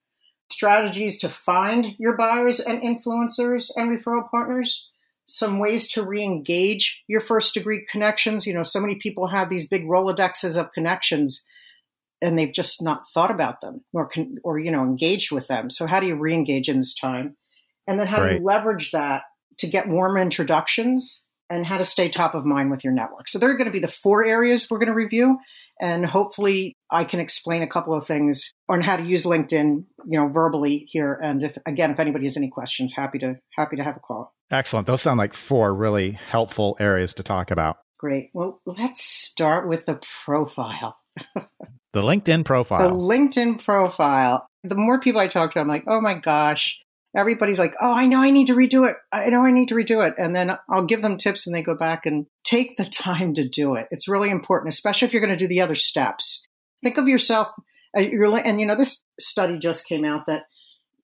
Strategies 0.50 1.18
to 1.20 1.28
find 1.28 1.94
your 1.98 2.16
buyers 2.16 2.60
and 2.60 2.80
influencers 2.80 3.70
and 3.76 3.98
referral 3.98 4.30
partners 4.30 4.88
some 5.26 5.58
ways 5.58 5.88
to 5.88 6.02
re-engage 6.02 7.02
your 7.08 7.20
first 7.20 7.54
degree 7.54 7.84
connections. 7.90 8.46
You 8.46 8.54
know, 8.54 8.62
so 8.62 8.80
many 8.80 8.96
people 8.96 9.28
have 9.28 9.48
these 9.48 9.68
big 9.68 9.84
Rolodexes 9.84 10.58
of 10.58 10.70
connections 10.72 11.46
and 12.24 12.38
they've 12.38 12.52
just 12.52 12.82
not 12.82 13.06
thought 13.12 13.30
about 13.30 13.60
them 13.60 13.82
or, 13.92 14.08
or 14.42 14.58
you 14.58 14.70
know, 14.70 14.82
engaged 14.82 15.30
with 15.30 15.46
them. 15.46 15.70
So 15.70 15.86
how 15.86 16.00
do 16.00 16.06
you 16.06 16.18
re-engage 16.18 16.68
in 16.68 16.78
this 16.78 16.94
time? 16.94 17.36
And 17.86 18.00
then 18.00 18.06
how 18.06 18.22
right. 18.22 18.30
do 18.30 18.34
you 18.36 18.44
leverage 18.44 18.92
that 18.92 19.24
to 19.58 19.66
get 19.66 19.88
warm 19.88 20.16
introductions 20.16 21.26
and 21.50 21.66
how 21.66 21.76
to 21.76 21.84
stay 21.84 22.08
top 22.08 22.34
of 22.34 22.46
mind 22.46 22.70
with 22.70 22.82
your 22.82 22.92
network. 22.92 23.28
So 23.28 23.38
there 23.38 23.50
are 23.50 23.56
going 23.56 23.66
to 23.66 23.72
be 23.72 23.80
the 23.80 23.88
four 23.88 24.24
areas 24.24 24.66
we're 24.70 24.78
going 24.78 24.88
to 24.88 24.94
review. 24.94 25.38
And 25.80 26.06
hopefully 26.06 26.74
I 26.90 27.04
can 27.04 27.20
explain 27.20 27.62
a 27.62 27.66
couple 27.66 27.94
of 27.94 28.06
things 28.06 28.50
on 28.68 28.80
how 28.80 28.96
to 28.96 29.04
use 29.04 29.24
LinkedIn, 29.24 29.84
you 30.06 30.18
know, 30.18 30.28
verbally 30.28 30.86
here. 30.88 31.18
And 31.22 31.42
if, 31.42 31.58
again, 31.66 31.90
if 31.90 32.00
anybody 32.00 32.24
has 32.24 32.36
any 32.36 32.48
questions, 32.48 32.94
happy 32.94 33.18
to, 33.18 33.36
happy 33.56 33.76
to 33.76 33.84
have 33.84 33.96
a 33.96 34.00
call. 34.00 34.32
Excellent. 34.50 34.86
Those 34.86 35.02
sound 35.02 35.18
like 35.18 35.34
four 35.34 35.74
really 35.74 36.12
helpful 36.12 36.76
areas 36.80 37.14
to 37.14 37.22
talk 37.22 37.50
about. 37.50 37.76
Great. 37.98 38.30
Well, 38.32 38.60
let's 38.64 39.04
start 39.04 39.68
with 39.68 39.84
the 39.86 40.00
profile. 40.24 40.96
the 41.94 42.02
LinkedIn 42.02 42.44
profile. 42.44 42.88
The 42.88 42.94
LinkedIn 42.94 43.64
profile. 43.64 44.46
The 44.62 44.74
more 44.74 45.00
people 45.00 45.20
I 45.20 45.28
talk 45.28 45.52
to, 45.52 45.60
I'm 45.60 45.68
like, 45.68 45.84
oh 45.86 46.00
my 46.00 46.14
gosh, 46.14 46.78
everybody's 47.16 47.58
like, 47.58 47.74
oh, 47.80 47.92
I 47.92 48.06
know 48.06 48.20
I 48.20 48.30
need 48.30 48.48
to 48.48 48.54
redo 48.54 48.88
it. 48.88 48.96
I 49.12 49.30
know 49.30 49.44
I 49.44 49.50
need 49.50 49.68
to 49.68 49.74
redo 49.74 50.06
it. 50.06 50.14
And 50.18 50.34
then 50.34 50.50
I'll 50.68 50.84
give 50.84 51.02
them 51.02 51.16
tips 51.16 51.46
and 51.46 51.54
they 51.54 51.62
go 51.62 51.76
back 51.76 52.04
and 52.04 52.26
take 52.42 52.76
the 52.76 52.84
time 52.84 53.32
to 53.34 53.48
do 53.48 53.76
it. 53.76 53.86
It's 53.90 54.08
really 54.08 54.30
important, 54.30 54.72
especially 54.72 55.06
if 55.06 55.14
you're 55.14 55.24
going 55.24 55.36
to 55.36 55.42
do 55.42 55.48
the 55.48 55.60
other 55.60 55.74
steps. 55.74 56.46
Think 56.82 56.98
of 56.98 57.08
yourself, 57.08 57.48
and 57.94 58.60
you 58.60 58.66
know, 58.66 58.76
this 58.76 59.04
study 59.18 59.58
just 59.58 59.88
came 59.88 60.04
out 60.04 60.26
that 60.26 60.44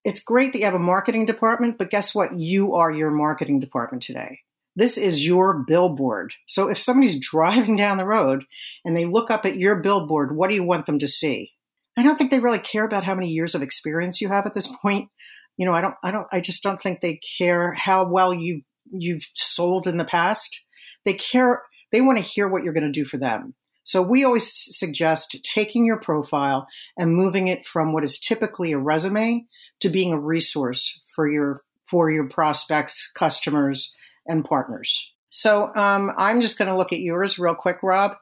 it's 0.05 0.21
great 0.21 0.53
that 0.53 0.59
you 0.59 0.65
have 0.65 0.75
a 0.75 0.79
marketing 0.79 1.25
department, 1.25 1.79
but 1.79 1.91
guess 1.91 2.15
what? 2.15 2.39
You 2.39 2.75
are 2.75 2.91
your 2.91 3.11
marketing 3.11 3.61
department 3.61 4.03
today. 4.03 4.41
This 4.81 4.97
is 4.97 5.27
your 5.27 5.63
billboard. 5.67 6.33
So 6.47 6.71
if 6.71 6.79
somebody's 6.79 7.21
driving 7.31 7.77
down 7.77 7.99
the 7.99 8.07
road 8.07 8.45
and 8.83 8.97
they 8.97 9.05
look 9.05 9.31
up 9.31 9.45
at 9.45 9.59
your 9.59 9.77
billboard, 9.77 10.35
what 10.35 10.49
do 10.49 10.57
you 10.57 10.65
want 10.65 10.87
them 10.87 10.99
to 11.01 11.07
see? 11.07 11.53
I 11.99 12.03
don't 12.03 12.17
think 12.17 12.31
they 12.31 12.41
really 12.41 12.61
care 12.61 12.87
about 12.87 13.05
how 13.05 13.15
many 13.15 13.29
years 13.29 13.55
of 13.55 13.61
experience 13.61 14.23
you 14.23 14.29
have 14.29 14.47
at 14.47 14.55
this 14.55 14.75
point. 14.83 15.11
You 15.59 15.67
know, 15.67 15.75
I 15.75 15.83
don't, 15.83 15.97
I 16.03 16.11
don't, 16.11 16.27
I 16.33 16.41
just 16.41 16.63
don't 16.63 16.81
think 16.81 17.03
they 17.03 17.21
care 17.39 17.75
how 17.75 18.09
well 18.09 18.33
you 18.33 18.63
you've 18.91 19.29
sold 19.35 19.87
in 19.87 19.99
the 19.99 20.05
past. 20.07 20.65
They 21.05 21.13
care 21.13 21.63
They 21.93 22.01
want 22.01 22.17
to 22.17 22.25
hear 22.25 22.49
what 22.49 22.65
you're 22.65 22.73
going 22.73 22.91
to 22.91 22.91
do 22.91 23.05
for 23.05 23.19
them. 23.19 23.55
So 23.83 24.01
we 24.01 24.25
always 24.25 24.51
suggest 24.51 25.37
taking 25.43 25.85
your 25.85 26.01
profile 26.01 26.67
and 26.97 27.15
moving 27.15 27.49
it 27.49 27.67
from 27.67 27.93
what 27.93 28.03
is 28.03 28.19
typically 28.19 28.73
a 28.73 28.79
resume 28.79 29.45
to 29.81 29.91
being 29.91 30.15
a 30.15 30.19
resource 30.19 31.03
for 31.15 31.29
your 31.31 31.65
for 31.85 32.11
your 32.11 32.29
prospects, 32.29 33.11
customers, 33.15 33.93
and 34.31 34.45
partners. 34.45 35.11
So 35.31 35.75
um, 35.77 36.13
I'm 36.17 36.41
just 36.41 36.59
going 36.59 36.69
to 36.69 36.77
look 36.77 36.93
at 36.93 37.01
yours 37.01 37.39
real 37.39 37.55
quick, 37.55 37.83
Rob. 37.83 38.17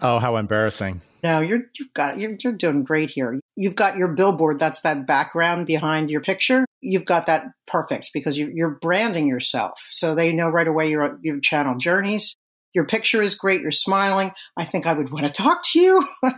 Oh, 0.00 0.18
how 0.18 0.36
embarrassing! 0.36 1.02
No, 1.22 1.40
you're 1.40 1.62
you've 1.78 1.94
got 1.94 2.18
you're, 2.18 2.36
you're 2.42 2.52
doing 2.52 2.82
great 2.82 3.10
here. 3.10 3.40
You've 3.56 3.76
got 3.76 3.96
your 3.96 4.08
billboard. 4.08 4.58
That's 4.58 4.82
that 4.82 5.06
background 5.06 5.66
behind 5.66 6.10
your 6.10 6.20
picture. 6.20 6.66
You've 6.80 7.04
got 7.06 7.26
that 7.26 7.46
perfect 7.66 8.10
because 8.12 8.36
you, 8.36 8.50
you're 8.54 8.78
branding 8.80 9.26
yourself, 9.26 9.80
so 9.88 10.14
they 10.14 10.32
know 10.32 10.48
right 10.48 10.66
away 10.66 10.90
your 10.90 11.18
your 11.22 11.40
channel 11.40 11.76
journeys 11.76 12.34
your 12.74 12.84
picture 12.84 13.22
is 13.22 13.34
great. 13.34 13.60
You're 13.60 13.70
smiling. 13.70 14.32
I 14.56 14.64
think 14.64 14.86
I 14.86 14.92
would 14.92 15.10
want 15.10 15.26
to 15.26 15.30
talk 15.30 15.62
to 15.72 15.80
you. 15.80 16.06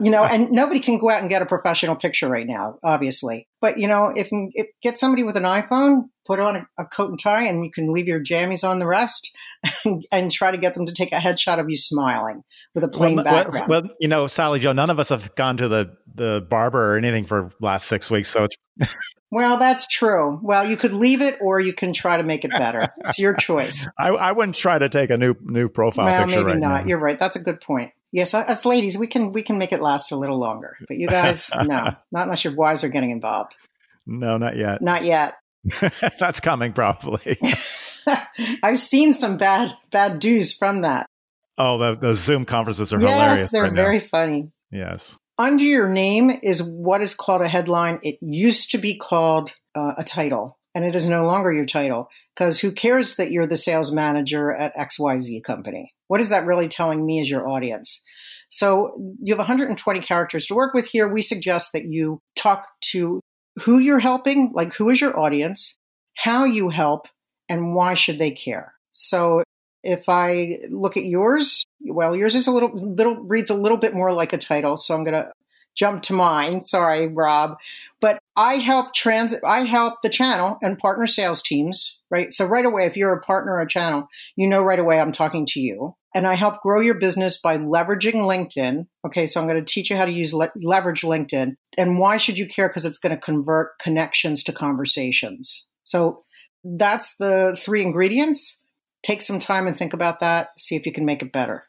you 0.00 0.10
know, 0.10 0.24
and 0.24 0.50
nobody 0.50 0.78
can 0.78 0.98
go 0.98 1.10
out 1.10 1.20
and 1.20 1.30
get 1.30 1.42
a 1.42 1.46
professional 1.46 1.96
picture 1.96 2.28
right 2.28 2.46
now, 2.46 2.78
obviously. 2.84 3.48
But, 3.60 3.78
you 3.78 3.88
know, 3.88 4.12
if 4.14 4.30
you 4.30 4.50
if, 4.54 4.66
get 4.82 4.98
somebody 4.98 5.22
with 5.22 5.36
an 5.36 5.44
iPhone, 5.44 6.08
put 6.26 6.38
on 6.38 6.56
a, 6.56 6.66
a, 6.78 6.84
coat 6.84 7.10
and 7.10 7.18
tie, 7.18 7.44
and 7.44 7.64
you 7.64 7.70
can 7.70 7.92
leave 7.92 8.06
your 8.06 8.20
jammies 8.22 8.68
on 8.68 8.78
the 8.78 8.86
rest 8.86 9.34
and, 9.84 10.06
and, 10.12 10.30
try 10.30 10.50
to 10.50 10.58
get 10.58 10.74
them 10.74 10.86
to 10.86 10.92
take 10.92 11.12
a 11.12 11.16
headshot 11.16 11.58
of 11.58 11.68
you 11.68 11.76
smiling 11.76 12.42
with 12.74 12.84
a 12.84 12.88
plain 12.88 13.16
well, 13.16 13.24
background. 13.24 13.68
Well, 13.68 13.82
you 14.00 14.08
know, 14.08 14.26
Sally 14.26 14.60
Jo, 14.60 14.72
none 14.72 14.90
of 14.90 15.00
us 15.00 15.08
have 15.08 15.34
gone 15.34 15.56
to 15.56 15.68
the, 15.68 15.96
the 16.14 16.46
barber 16.48 16.94
or 16.94 16.98
anything 16.98 17.24
for 17.24 17.50
last 17.60 17.86
six 17.86 18.10
weeks. 18.10 18.28
So 18.28 18.44
it's. 18.44 18.56
Well, 19.32 19.56
that's 19.56 19.86
true. 19.86 20.38
Well, 20.42 20.68
you 20.68 20.76
could 20.76 20.92
leave 20.92 21.22
it, 21.22 21.38
or 21.40 21.58
you 21.58 21.72
can 21.72 21.94
try 21.94 22.18
to 22.18 22.22
make 22.22 22.44
it 22.44 22.50
better. 22.50 22.88
It's 23.04 23.18
your 23.18 23.34
choice. 23.34 23.88
I, 23.98 24.08
I 24.08 24.32
wouldn't 24.32 24.56
try 24.56 24.78
to 24.78 24.88
take 24.88 25.10
a 25.10 25.16
new 25.16 25.34
new 25.40 25.68
profile 25.68 26.04
well, 26.04 26.24
picture. 26.26 26.36
maybe 26.36 26.52
right 26.52 26.60
not. 26.60 26.82
Now. 26.82 26.88
You're 26.88 26.98
right. 26.98 27.18
That's 27.18 27.34
a 27.34 27.40
good 27.40 27.60
point. 27.62 27.92
Yes, 28.12 28.34
uh, 28.34 28.40
us 28.40 28.66
ladies, 28.66 28.98
we 28.98 29.06
can 29.06 29.32
we 29.32 29.42
can 29.42 29.56
make 29.58 29.72
it 29.72 29.80
last 29.80 30.12
a 30.12 30.16
little 30.16 30.38
longer, 30.38 30.76
but 30.86 30.98
you 30.98 31.08
guys, 31.08 31.50
no, 31.54 31.94
not 32.12 32.22
unless 32.24 32.44
your 32.44 32.54
wives 32.54 32.84
are 32.84 32.90
getting 32.90 33.10
involved. 33.10 33.56
No, 34.06 34.36
not 34.36 34.56
yet. 34.56 34.82
Not 34.82 35.04
yet. 35.04 35.34
That's 36.18 36.40
coming 36.40 36.74
probably. 36.74 37.38
I've 38.62 38.80
seen 38.80 39.14
some 39.14 39.38
bad 39.38 39.72
bad 39.90 40.18
dues 40.18 40.52
from 40.52 40.82
that. 40.82 41.06
Oh, 41.56 41.78
the, 41.78 41.96
the 41.96 42.14
Zoom 42.14 42.44
conferences 42.44 42.92
are 42.92 43.00
yes, 43.00 43.10
hilarious. 43.10 43.50
they're 43.50 43.62
right 43.62 43.72
very 43.72 43.98
now. 43.98 44.04
funny. 44.04 44.52
Yes. 44.70 45.18
Under 45.42 45.64
your 45.64 45.88
name 45.88 46.30
is 46.44 46.62
what 46.62 47.00
is 47.00 47.16
called 47.16 47.42
a 47.42 47.48
headline. 47.48 47.98
It 48.04 48.16
used 48.20 48.70
to 48.70 48.78
be 48.78 48.96
called 48.96 49.52
uh, 49.74 49.94
a 49.98 50.04
title, 50.04 50.56
and 50.72 50.84
it 50.84 50.94
is 50.94 51.08
no 51.08 51.24
longer 51.24 51.52
your 51.52 51.66
title 51.66 52.10
because 52.32 52.60
who 52.60 52.70
cares 52.70 53.16
that 53.16 53.32
you're 53.32 53.48
the 53.48 53.56
sales 53.56 53.90
manager 53.90 54.54
at 54.54 54.72
XYZ 54.76 55.42
company? 55.42 55.94
What 56.06 56.20
is 56.20 56.28
that 56.28 56.46
really 56.46 56.68
telling 56.68 57.04
me 57.04 57.18
as 57.20 57.28
your 57.28 57.48
audience? 57.48 58.04
So 58.50 58.94
you 59.20 59.32
have 59.32 59.40
120 59.40 59.98
characters 59.98 60.46
to 60.46 60.54
work 60.54 60.74
with 60.74 60.86
here. 60.86 61.08
We 61.08 61.22
suggest 61.22 61.72
that 61.72 61.86
you 61.86 62.20
talk 62.36 62.68
to 62.92 63.20
who 63.62 63.80
you're 63.80 63.98
helping, 63.98 64.52
like 64.54 64.72
who 64.74 64.90
is 64.90 65.00
your 65.00 65.18
audience, 65.18 65.76
how 66.18 66.44
you 66.44 66.68
help, 66.68 67.08
and 67.48 67.74
why 67.74 67.94
should 67.94 68.20
they 68.20 68.30
care. 68.30 68.74
So 68.92 69.42
if 69.82 70.08
I 70.08 70.60
look 70.70 70.96
at 70.96 71.04
yours, 71.04 71.64
well, 71.84 72.14
yours 72.14 72.34
is 72.34 72.46
a 72.46 72.52
little 72.52 72.70
little 72.72 73.24
reads 73.28 73.50
a 73.50 73.54
little 73.54 73.78
bit 73.78 73.94
more 73.94 74.12
like 74.12 74.32
a 74.32 74.38
title, 74.38 74.76
so 74.76 74.94
I'm 74.94 75.04
going 75.04 75.14
to 75.14 75.32
jump 75.74 76.02
to 76.04 76.12
mine. 76.12 76.60
Sorry, 76.60 77.08
Rob, 77.08 77.56
but 78.00 78.18
I 78.36 78.56
help 78.56 78.94
trans 78.94 79.34
I 79.44 79.60
help 79.64 79.94
the 80.02 80.08
channel 80.08 80.58
and 80.62 80.78
partner 80.78 81.06
sales 81.06 81.42
teams, 81.42 81.98
right? 82.10 82.32
So 82.32 82.44
right 82.46 82.66
away 82.66 82.86
if 82.86 82.96
you're 82.96 83.12
a 83.12 83.20
partner 83.20 83.56
or 83.56 83.66
channel, 83.66 84.08
you 84.36 84.46
know 84.46 84.62
right 84.62 84.78
away 84.78 85.00
I'm 85.00 85.12
talking 85.12 85.46
to 85.46 85.60
you. 85.60 85.96
And 86.14 86.26
I 86.26 86.34
help 86.34 86.60
grow 86.60 86.82
your 86.82 86.98
business 86.98 87.38
by 87.38 87.56
leveraging 87.56 88.12
LinkedIn. 88.12 88.86
Okay, 89.06 89.26
so 89.26 89.40
I'm 89.40 89.46
going 89.46 89.64
to 89.64 89.72
teach 89.72 89.88
you 89.88 89.96
how 89.96 90.04
to 90.04 90.12
use 90.12 90.34
le- 90.34 90.52
leverage 90.56 91.00
LinkedIn. 91.00 91.54
And 91.78 91.98
why 91.98 92.18
should 92.18 92.36
you 92.36 92.46
care 92.46 92.68
because 92.68 92.84
it's 92.84 92.98
going 92.98 93.16
to 93.16 93.20
convert 93.20 93.78
connections 93.78 94.42
to 94.42 94.52
conversations. 94.52 95.66
So 95.84 96.24
that's 96.64 97.16
the 97.16 97.56
three 97.58 97.80
ingredients 97.80 98.62
take 99.02 99.22
some 99.22 99.40
time 99.40 99.66
and 99.66 99.76
think 99.76 99.92
about 99.92 100.20
that. 100.20 100.50
See 100.58 100.76
if 100.76 100.86
you 100.86 100.92
can 100.92 101.04
make 101.04 101.22
it 101.22 101.32
better. 101.32 101.64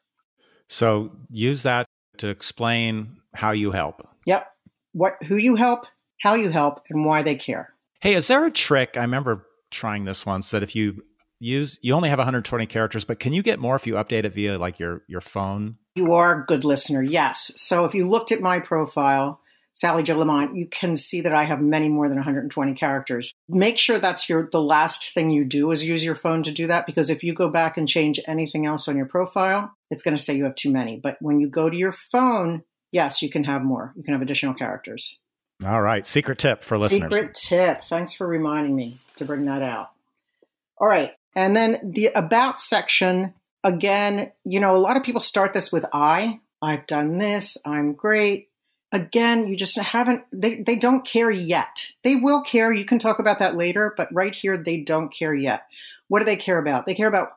So 0.69 1.11
use 1.29 1.63
that 1.63 1.85
to 2.17 2.29
explain 2.29 3.17
how 3.33 3.51
you 3.51 3.71
help. 3.71 4.07
Yep. 4.25 4.47
What, 4.93 5.13
who 5.23 5.37
you 5.37 5.55
help, 5.55 5.85
how 6.21 6.35
you 6.35 6.49
help, 6.49 6.81
and 6.89 7.05
why 7.05 7.21
they 7.21 7.35
care. 7.35 7.73
Hey, 7.99 8.13
is 8.13 8.27
there 8.27 8.45
a 8.45 8.51
trick? 8.51 8.95
I 8.97 9.01
remember 9.01 9.47
trying 9.71 10.05
this 10.05 10.25
once 10.25 10.51
that 10.51 10.63
if 10.63 10.75
you 10.75 11.03
use, 11.39 11.79
you 11.81 11.93
only 11.93 12.09
have 12.09 12.19
120 12.19 12.65
characters, 12.67 13.03
but 13.03 13.19
can 13.19 13.33
you 13.33 13.43
get 13.43 13.59
more 13.59 13.75
if 13.75 13.87
you 13.87 13.95
update 13.95 14.25
it 14.25 14.33
via 14.33 14.57
like 14.57 14.79
your 14.79 15.03
your 15.07 15.21
phone? 15.21 15.77
You 15.95 16.13
are 16.13 16.41
a 16.41 16.45
good 16.45 16.63
listener. 16.63 17.03
Yes. 17.03 17.51
So 17.55 17.85
if 17.85 17.93
you 17.93 18.07
looked 18.07 18.31
at 18.31 18.41
my 18.41 18.59
profile, 18.59 19.39
Sally 19.73 20.03
Jo 20.03 20.15
Lamont, 20.15 20.55
you 20.55 20.67
can 20.67 20.95
see 20.95 21.21
that 21.21 21.33
I 21.33 21.43
have 21.43 21.59
many 21.59 21.89
more 21.89 22.07
than 22.07 22.17
120 22.17 22.73
characters. 22.75 23.33
Make 23.49 23.79
sure 23.79 23.97
that's 23.97 24.29
your 24.29 24.47
the 24.51 24.61
last 24.61 25.13
thing 25.13 25.31
you 25.31 25.43
do 25.43 25.71
is 25.71 25.83
use 25.83 26.05
your 26.05 26.15
phone 26.15 26.43
to 26.43 26.51
do 26.51 26.67
that 26.67 26.85
because 26.85 27.09
if 27.09 27.23
you 27.23 27.33
go 27.33 27.49
back 27.49 27.75
and 27.75 27.87
change 27.87 28.19
anything 28.27 28.67
else 28.67 28.87
on 28.87 28.95
your 28.95 29.07
profile, 29.07 29.73
it's 29.89 30.03
going 30.03 30.15
to 30.15 30.21
say 30.21 30.35
you 30.35 30.43
have 30.43 30.55
too 30.55 30.71
many. 30.71 30.97
But 30.97 31.17
when 31.21 31.39
you 31.39 31.49
go 31.49 31.69
to 31.69 31.75
your 31.75 31.95
phone, 32.11 32.63
yes, 32.91 33.21
you 33.23 33.31
can 33.31 33.43
have 33.45 33.63
more. 33.63 33.93
You 33.95 34.03
can 34.03 34.13
have 34.13 34.21
additional 34.21 34.53
characters. 34.53 35.17
All 35.65 35.81
right, 35.81 36.05
secret 36.05 36.37
tip 36.37 36.63
for 36.63 36.77
listeners. 36.77 37.11
Secret 37.11 37.33
tip. 37.33 37.83
Thanks 37.83 38.13
for 38.13 38.27
reminding 38.27 38.75
me 38.75 38.99
to 39.15 39.25
bring 39.25 39.45
that 39.45 39.63
out. 39.63 39.89
All 40.79 40.87
right. 40.87 41.13
And 41.35 41.55
then 41.55 41.79
the 41.83 42.11
about 42.13 42.59
section, 42.59 43.33
again, 43.63 44.31
you 44.43 44.59
know, 44.59 44.75
a 44.75 44.77
lot 44.77 44.97
of 44.97 45.03
people 45.03 45.21
start 45.21 45.53
this 45.53 45.71
with 45.71 45.85
I. 45.93 46.41
I've 46.61 46.85
done 46.85 47.17
this. 47.17 47.57
I'm 47.65 47.93
great 47.93 48.49
again, 48.93 49.47
you 49.47 49.57
just 49.57 49.77
haven't, 49.77 50.23
they, 50.31 50.61
they 50.61 50.75
don't 50.75 51.05
care 51.05 51.31
yet. 51.31 51.91
They 52.03 52.15
will 52.15 52.43
care. 52.43 52.71
You 52.71 52.85
can 52.85 52.99
talk 52.99 53.19
about 53.19 53.39
that 53.39 53.55
later, 53.55 53.93
but 53.97 54.07
right 54.13 54.33
here, 54.33 54.55
they 54.55 54.79
don't 54.79 55.11
care 55.11 55.33
yet. 55.33 55.65
What 56.07 56.19
do 56.19 56.25
they 56.25 56.35
care 56.35 56.59
about? 56.59 56.85
They 56.85 56.93
care 56.93 57.07
about 57.07 57.29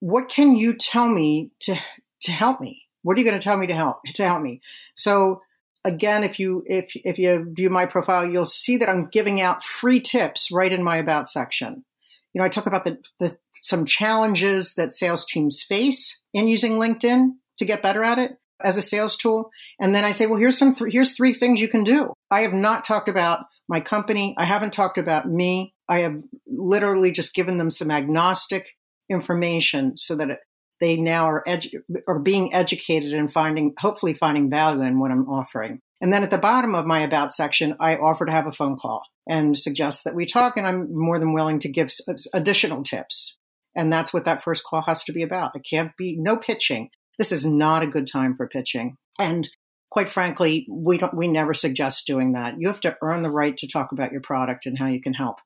what 0.00 0.30
can 0.30 0.56
you 0.56 0.74
tell 0.74 1.08
me 1.08 1.50
to, 1.60 1.76
to 2.22 2.32
help 2.32 2.60
me? 2.60 2.86
What 3.02 3.16
are 3.16 3.20
you 3.20 3.26
going 3.26 3.38
to 3.38 3.44
tell 3.44 3.58
me 3.58 3.66
to 3.66 3.74
help, 3.74 4.02
to 4.14 4.24
help 4.24 4.40
me? 4.40 4.62
So 4.94 5.42
again, 5.84 6.24
if 6.24 6.40
you, 6.40 6.64
if, 6.66 6.92
if 6.96 7.18
you 7.18 7.52
view 7.52 7.68
my 7.68 7.84
profile, 7.84 8.26
you'll 8.26 8.44
see 8.46 8.78
that 8.78 8.88
I'm 8.88 9.08
giving 9.08 9.40
out 9.40 9.62
free 9.62 10.00
tips 10.00 10.50
right 10.50 10.72
in 10.72 10.82
my 10.82 10.96
about 10.96 11.28
section. 11.28 11.84
You 12.32 12.40
know, 12.40 12.46
I 12.46 12.48
talk 12.48 12.66
about 12.66 12.84
the, 12.84 12.98
the 13.18 13.36
some 13.60 13.84
challenges 13.84 14.74
that 14.74 14.92
sales 14.92 15.26
teams 15.26 15.62
face 15.62 16.20
in 16.32 16.48
using 16.48 16.72
LinkedIn 16.72 17.32
to 17.58 17.64
get 17.64 17.82
better 17.82 18.02
at 18.02 18.18
it 18.18 18.38
as 18.64 18.78
a 18.78 18.82
sales 18.82 19.16
tool. 19.16 19.50
And 19.80 19.94
then 19.94 20.04
I 20.04 20.10
say, 20.10 20.26
well, 20.26 20.38
here's 20.38 20.58
some, 20.58 20.74
th- 20.74 20.92
here's 20.92 21.14
three 21.16 21.32
things 21.32 21.60
you 21.60 21.68
can 21.68 21.84
do. 21.84 22.12
I 22.30 22.40
have 22.40 22.52
not 22.52 22.84
talked 22.84 23.08
about 23.08 23.46
my 23.68 23.80
company. 23.80 24.34
I 24.38 24.44
haven't 24.44 24.72
talked 24.72 24.98
about 24.98 25.26
me. 25.26 25.74
I 25.88 26.00
have 26.00 26.22
literally 26.46 27.12
just 27.12 27.34
given 27.34 27.58
them 27.58 27.70
some 27.70 27.90
agnostic 27.90 28.76
information 29.10 29.96
so 29.96 30.14
that 30.16 30.30
it, 30.30 30.38
they 30.80 30.96
now 30.96 31.26
are, 31.26 31.44
edu- 31.46 31.82
are 32.08 32.18
being 32.18 32.52
educated 32.52 33.12
and 33.12 33.32
finding, 33.32 33.74
hopefully 33.78 34.14
finding 34.14 34.50
value 34.50 34.82
in 34.82 34.98
what 34.98 35.10
I'm 35.10 35.28
offering. 35.28 35.80
And 36.00 36.12
then 36.12 36.24
at 36.24 36.32
the 36.32 36.38
bottom 36.38 36.74
of 36.74 36.84
my 36.84 37.00
about 37.00 37.32
section, 37.32 37.76
I 37.78 37.96
offer 37.96 38.26
to 38.26 38.32
have 38.32 38.46
a 38.46 38.52
phone 38.52 38.76
call 38.76 39.04
and 39.28 39.56
suggest 39.56 40.02
that 40.04 40.16
we 40.16 40.26
talk. 40.26 40.56
And 40.56 40.66
I'm 40.66 40.88
more 40.92 41.18
than 41.18 41.32
willing 41.32 41.60
to 41.60 41.70
give 41.70 41.92
additional 42.34 42.82
tips. 42.82 43.38
And 43.76 43.92
that's 43.92 44.12
what 44.12 44.24
that 44.24 44.42
first 44.42 44.64
call 44.64 44.82
has 44.82 45.04
to 45.04 45.12
be 45.12 45.22
about. 45.22 45.54
It 45.54 45.64
can't 45.68 45.96
be 45.96 46.16
no 46.18 46.36
pitching 46.36 46.90
this 47.22 47.30
is 47.30 47.46
not 47.46 47.84
a 47.84 47.86
good 47.86 48.08
time 48.08 48.34
for 48.34 48.48
pitching. 48.48 48.96
And 49.16 49.48
quite 49.92 50.08
frankly, 50.08 50.66
we 50.68 50.98
don't 50.98 51.14
we 51.14 51.28
never 51.28 51.54
suggest 51.54 52.04
doing 52.04 52.32
that. 52.32 52.58
You 52.58 52.66
have 52.66 52.80
to 52.80 52.98
earn 53.00 53.22
the 53.22 53.30
right 53.30 53.56
to 53.58 53.68
talk 53.68 53.92
about 53.92 54.10
your 54.10 54.20
product 54.20 54.66
and 54.66 54.76
how 54.76 54.86
you 54.88 55.00
can 55.00 55.14
help. 55.14 55.36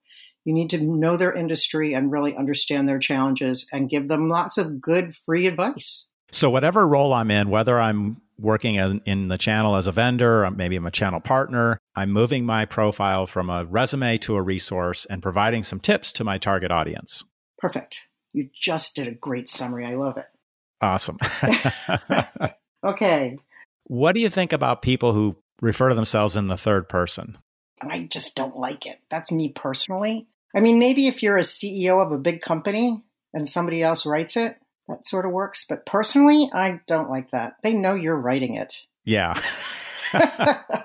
You 0.46 0.54
need 0.54 0.70
to 0.70 0.78
know 0.78 1.18
their 1.18 1.34
industry 1.34 1.92
and 1.92 2.10
really 2.10 2.34
understand 2.34 2.88
their 2.88 2.98
challenges 2.98 3.68
and 3.74 3.90
give 3.90 4.08
them 4.08 4.30
lots 4.30 4.56
of 4.56 4.80
good 4.80 5.14
free 5.14 5.46
advice. 5.46 6.08
So 6.32 6.48
whatever 6.48 6.88
role 6.88 7.12
I'm 7.12 7.30
in, 7.30 7.50
whether 7.50 7.78
I'm 7.78 8.22
working 8.38 8.76
in, 8.76 9.02
in 9.04 9.28
the 9.28 9.36
channel 9.36 9.76
as 9.76 9.86
a 9.86 9.92
vendor, 9.92 10.50
maybe 10.50 10.76
I'm 10.76 10.86
a 10.86 10.90
channel 10.90 11.20
partner, 11.20 11.78
I'm 11.94 12.10
moving 12.10 12.46
my 12.46 12.64
profile 12.64 13.26
from 13.26 13.50
a 13.50 13.66
resume 13.66 14.16
to 14.18 14.36
a 14.36 14.40
resource 14.42 15.04
and 15.10 15.22
providing 15.22 15.62
some 15.62 15.80
tips 15.80 16.10
to 16.12 16.24
my 16.24 16.38
target 16.38 16.70
audience. 16.70 17.22
Perfect. 17.58 18.08
You 18.32 18.48
just 18.58 18.96
did 18.96 19.08
a 19.08 19.14
great 19.14 19.50
summary. 19.50 19.84
I 19.84 19.94
love 19.94 20.16
it. 20.16 20.26
Awesome. 20.80 21.18
okay. 22.84 23.38
What 23.84 24.14
do 24.14 24.20
you 24.20 24.28
think 24.28 24.52
about 24.52 24.82
people 24.82 25.12
who 25.12 25.36
refer 25.60 25.88
to 25.88 25.94
themselves 25.94 26.36
in 26.36 26.48
the 26.48 26.56
third 26.56 26.88
person? 26.88 27.38
I 27.80 28.08
just 28.10 28.34
don't 28.36 28.56
like 28.56 28.86
it. 28.86 28.98
That's 29.10 29.30
me 29.32 29.50
personally. 29.50 30.26
I 30.54 30.60
mean, 30.60 30.78
maybe 30.78 31.06
if 31.06 31.22
you're 31.22 31.36
a 31.36 31.42
CEO 31.42 32.04
of 32.04 32.12
a 32.12 32.18
big 32.18 32.40
company 32.40 33.02
and 33.34 33.46
somebody 33.46 33.82
else 33.82 34.06
writes 34.06 34.36
it, 34.36 34.56
that 34.88 35.04
sort 35.04 35.26
of 35.26 35.32
works. 35.32 35.66
But 35.68 35.84
personally, 35.84 36.50
I 36.52 36.80
don't 36.86 37.10
like 37.10 37.30
that. 37.32 37.56
They 37.62 37.72
know 37.74 37.94
you're 37.94 38.16
writing 38.16 38.54
it. 38.54 38.86
Yeah. 39.04 39.40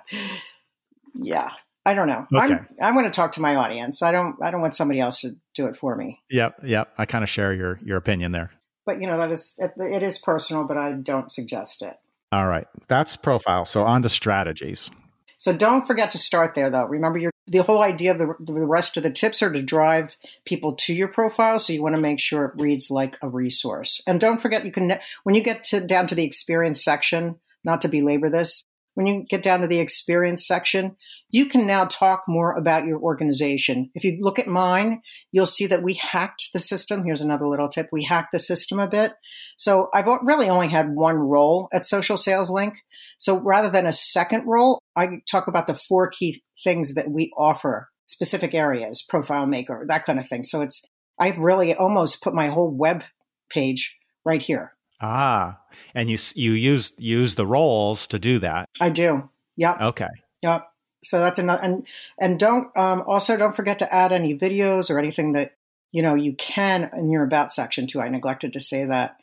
yeah. 1.16 1.52
I 1.86 1.94
don't 1.94 2.08
know. 2.08 2.28
Okay. 2.34 2.54
I'm 2.54 2.68
I'm 2.82 2.94
going 2.94 3.06
to 3.06 3.12
talk 3.12 3.34
to 3.34 3.42
my 3.42 3.56
audience. 3.56 4.04
I 4.04 4.12
don't 4.12 4.36
I 4.42 4.52
don't 4.52 4.62
want 4.62 4.76
somebody 4.76 5.00
else 5.00 5.22
to 5.22 5.36
do 5.56 5.68
it 5.68 5.76
for 5.76 5.96
me. 5.96 6.22
Yep, 6.30 6.62
yep. 6.64 6.94
I 6.98 7.06
kind 7.06 7.24
of 7.24 7.30
share 7.30 7.54
your 7.54 7.80
your 7.84 7.98
opinion 7.98 8.32
there. 8.32 8.52
But 8.86 9.02
you 9.02 9.08
know 9.08 9.18
that 9.18 9.32
is 9.32 9.56
it, 9.60 9.74
it 9.78 10.04
is 10.04 10.18
personal, 10.18 10.64
but 10.64 10.78
I 10.78 10.94
don't 10.94 11.32
suggest 11.32 11.82
it. 11.82 11.98
All 12.32 12.48
right, 12.48 12.68
that's 12.88 13.16
profile. 13.16 13.66
So 13.66 13.84
on 13.84 14.04
to 14.04 14.10
strategies. 14.10 14.90
So 15.38 15.52
don't 15.52 15.88
forget 15.88 16.12
to 16.12 16.20
start 16.20 16.54
there, 16.54 16.70
though. 16.70 16.86
Remember, 16.86 17.18
your 17.18 17.32
the 17.48 17.64
whole 17.64 17.84
idea 17.84 18.12
of 18.12 18.20
the, 18.20 18.36
the 18.40 18.54
rest 18.54 18.96
of 18.96 19.04
the 19.04 19.10
tips 19.10 19.42
are 19.42 19.52
to 19.52 19.62
drive 19.62 20.16
people 20.46 20.74
to 20.74 20.94
your 20.94 21.08
profile. 21.08 21.58
So 21.58 21.74
you 21.74 21.82
want 21.82 21.96
to 21.96 22.02
make 22.02 22.20
sure 22.20 22.46
it 22.46 22.62
reads 22.62 22.92
like 22.92 23.18
a 23.24 23.28
resource. 23.28 24.04
And 24.06 24.22
don't 24.22 24.40
forget, 24.40 24.64
you 24.66 24.72
can 24.72 25.00
when 25.24 25.34
you 25.34 25.42
get 25.42 25.64
to 25.66 25.82
down 25.82 26.06
to 26.08 26.16
the 26.16 26.24
experience 26.24 26.84
section. 26.84 27.40
Not 27.64 27.82
to 27.82 27.90
belabor 27.90 28.30
this, 28.30 28.66
when 28.94 29.08
you 29.08 29.26
get 29.30 29.44
down 29.44 29.62
to 29.62 29.68
the 29.68 29.80
experience 29.80 30.46
section, 30.46 30.98
you 31.30 31.46
can 31.46 31.66
now 31.66 31.86
talk 31.86 32.24
more 32.28 32.58
about 32.58 32.86
your 32.86 33.00
organization. 33.00 33.90
If 33.94 34.04
you 34.04 34.18
look 34.20 34.38
at 34.38 34.48
mine, 34.48 35.02
you'll 35.32 35.46
see 35.46 35.66
that 35.68 35.84
we 35.84 35.94
hacked 35.94 36.50
the 36.54 36.60
system. 36.60 37.04
Here's 37.06 37.22
another 37.22 37.48
little 37.48 37.70
tip. 37.70 37.88
We 37.92 38.04
hacked 38.04 38.34
the 38.34 38.40
system 38.40 38.80
a 38.80 38.88
bit. 38.88 39.14
So 39.58 39.90
I've 39.94 40.08
really 40.24 40.50
only 40.50 40.68
had 40.68 40.94
one 40.94 41.16
role 41.16 41.70
at 41.74 41.86
Social 41.86 42.18
Sales 42.18 42.50
Link. 42.50 42.76
So 43.18 43.40
rather 43.40 43.70
than 43.70 43.86
a 43.86 43.94
second 43.94 44.46
role, 44.46 44.80
I 44.96 45.22
talk 45.30 45.48
about 45.48 45.68
the 45.68 45.76
four 45.76 46.10
key 46.10 46.44
things 46.64 46.96
that 46.96 47.10
we 47.10 47.32
offer, 47.38 47.90
specific 48.08 48.54
areas, 48.54 49.04
profile 49.08 49.48
maker, 49.48 49.86
that 49.88 50.04
kind 50.04 50.20
of 50.20 50.28
thing. 50.28 50.44
So 50.44 50.62
it's, 50.62 50.84
I've 51.20 51.40
really 51.40 51.74
almost 51.74 52.24
put 52.24 52.34
my 52.34 52.48
whole 52.48 52.76
web 52.76 53.04
page 53.50 53.96
right 54.26 54.42
here. 54.42 54.74
Ah, 55.02 55.60
and 55.96 56.10
you 56.10 56.18
you 56.36 56.54
use 56.54 56.94
use 56.98 57.36
the 57.36 57.48
roles 57.48 58.08
to 58.08 58.20
do 58.20 58.40
that. 58.40 58.70
I 58.80 58.90
do. 58.90 59.30
Yep. 59.58 59.82
Okay. 59.82 60.08
Yep. 60.42 60.68
So 61.04 61.20
that's 61.20 61.40
another, 61.40 61.62
and 61.64 61.88
and 62.20 62.40
don't 62.40 62.76
um, 62.78 63.04
also 63.08 63.38
don't 63.38 63.56
forget 63.56 63.80
to 63.80 63.94
add 63.94 64.12
any 64.12 64.38
videos 64.38 64.90
or 64.90 65.00
anything 65.00 65.32
that 65.34 65.56
you 65.92 66.02
know 66.02 66.16
you 66.16 66.34
can 66.34 66.90
in 66.96 67.12
your 67.12 67.24
about 67.24 67.52
section 67.52 67.88
too. 67.88 68.02
I 68.02 68.10
neglected 68.10 68.54
to 68.54 68.60
say 68.60 68.86
that. 68.86 69.18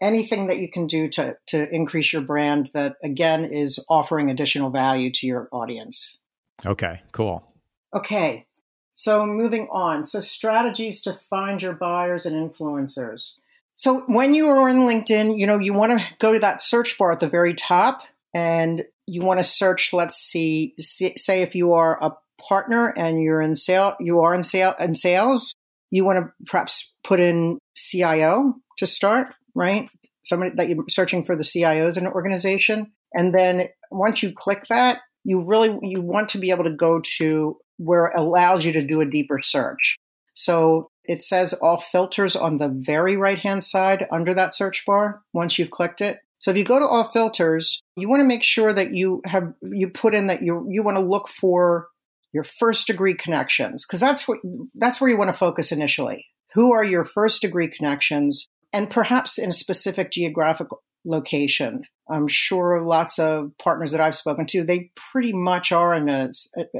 Anything 0.00 0.48
that 0.48 0.58
you 0.58 0.68
can 0.68 0.88
do 0.88 1.08
to 1.10 1.36
to 1.46 1.72
increase 1.72 2.12
your 2.12 2.22
brand 2.22 2.70
that 2.74 2.96
again 3.04 3.44
is 3.44 3.78
offering 3.88 4.30
additional 4.30 4.68
value 4.68 5.12
to 5.12 5.26
your 5.28 5.48
audience. 5.52 6.18
Okay. 6.66 7.00
Cool. 7.12 7.46
Okay. 7.94 8.46
So 8.90 9.24
moving 9.24 9.68
on. 9.70 10.04
So 10.04 10.20
strategies 10.20 11.02
to 11.02 11.18
find 11.30 11.62
your 11.62 11.72
buyers 11.72 12.26
and 12.26 12.36
influencers. 12.36 13.34
So 13.74 14.02
when 14.06 14.34
you 14.34 14.48
are 14.48 14.68
in 14.68 14.78
LinkedIn, 14.78 15.38
you 15.38 15.46
know, 15.46 15.58
you 15.58 15.72
want 15.72 15.98
to 15.98 16.14
go 16.18 16.32
to 16.32 16.38
that 16.40 16.60
search 16.60 16.98
bar 16.98 17.12
at 17.12 17.20
the 17.20 17.28
very 17.28 17.54
top 17.54 18.02
and 18.34 18.84
you 19.06 19.22
want 19.22 19.40
to 19.40 19.44
search, 19.44 19.92
let's 19.92 20.16
see, 20.16 20.74
say 20.78 21.42
if 21.42 21.54
you 21.54 21.72
are 21.72 22.02
a 22.02 22.12
partner 22.40 22.92
and 22.96 23.22
you're 23.22 23.40
in 23.40 23.56
sale, 23.56 23.94
you 23.98 24.20
are 24.20 24.34
in 24.34 24.42
sale 24.42 24.74
in 24.78 24.94
sales, 24.94 25.54
you 25.90 26.04
want 26.04 26.18
to 26.24 26.32
perhaps 26.46 26.92
put 27.04 27.20
in 27.20 27.58
CIO 27.76 28.54
to 28.78 28.86
start, 28.86 29.34
right? 29.54 29.90
Somebody 30.22 30.52
that 30.56 30.68
you're 30.68 30.84
searching 30.88 31.24
for 31.24 31.36
the 31.36 31.42
CIOs 31.42 31.98
in 31.98 32.06
an 32.06 32.12
organization. 32.12 32.92
And 33.14 33.34
then 33.34 33.68
once 33.90 34.22
you 34.22 34.32
click 34.32 34.66
that, 34.68 35.00
you 35.24 35.44
really 35.46 35.78
you 35.82 36.00
want 36.00 36.30
to 36.30 36.38
be 36.38 36.50
able 36.50 36.64
to 36.64 36.74
go 36.74 37.00
to 37.18 37.58
where 37.78 38.06
it 38.06 38.14
allows 38.16 38.64
you 38.64 38.72
to 38.72 38.86
do 38.86 39.00
a 39.00 39.06
deeper 39.06 39.40
search. 39.40 39.96
So 40.34 40.90
it 41.04 41.22
says 41.22 41.52
all 41.54 41.78
filters 41.78 42.36
on 42.36 42.58
the 42.58 42.68
very 42.68 43.16
right 43.16 43.38
hand 43.38 43.64
side 43.64 44.06
under 44.10 44.34
that 44.34 44.54
search 44.54 44.84
bar 44.86 45.22
once 45.32 45.58
you've 45.58 45.70
clicked 45.70 46.00
it. 46.00 46.18
So 46.38 46.50
if 46.50 46.56
you 46.56 46.64
go 46.64 46.78
to 46.78 46.86
all 46.86 47.04
filters, 47.04 47.80
you 47.96 48.08
want 48.08 48.20
to 48.20 48.26
make 48.26 48.42
sure 48.42 48.72
that 48.72 48.94
you 48.94 49.20
have 49.24 49.54
you 49.62 49.88
put 49.88 50.14
in 50.14 50.26
that 50.26 50.42
you 50.42 50.66
you 50.68 50.82
want 50.82 50.96
to 50.96 51.02
look 51.02 51.28
for 51.28 51.88
your 52.32 52.44
first 52.44 52.86
degree 52.86 53.14
connections 53.14 53.86
because 53.86 54.00
that's 54.00 54.26
what 54.26 54.38
that's 54.74 55.00
where 55.00 55.10
you 55.10 55.18
want 55.18 55.28
to 55.28 55.34
focus 55.38 55.70
initially. 55.72 56.26
Who 56.54 56.72
are 56.72 56.84
your 56.84 57.04
first 57.04 57.42
degree 57.42 57.68
connections 57.68 58.48
and 58.72 58.90
perhaps 58.90 59.38
in 59.38 59.50
a 59.50 59.54
specific 59.54 60.10
geographic 60.10 60.68
location. 61.04 61.82
I'm 62.08 62.28
sure 62.28 62.80
lots 62.80 63.18
of 63.18 63.52
partners 63.58 63.92
that 63.92 64.00
I've 64.00 64.14
spoken 64.14 64.46
to, 64.46 64.64
they 64.64 64.90
pretty 64.94 65.32
much 65.32 65.72
are 65.72 65.94
in 65.94 66.08
a. 66.08 66.30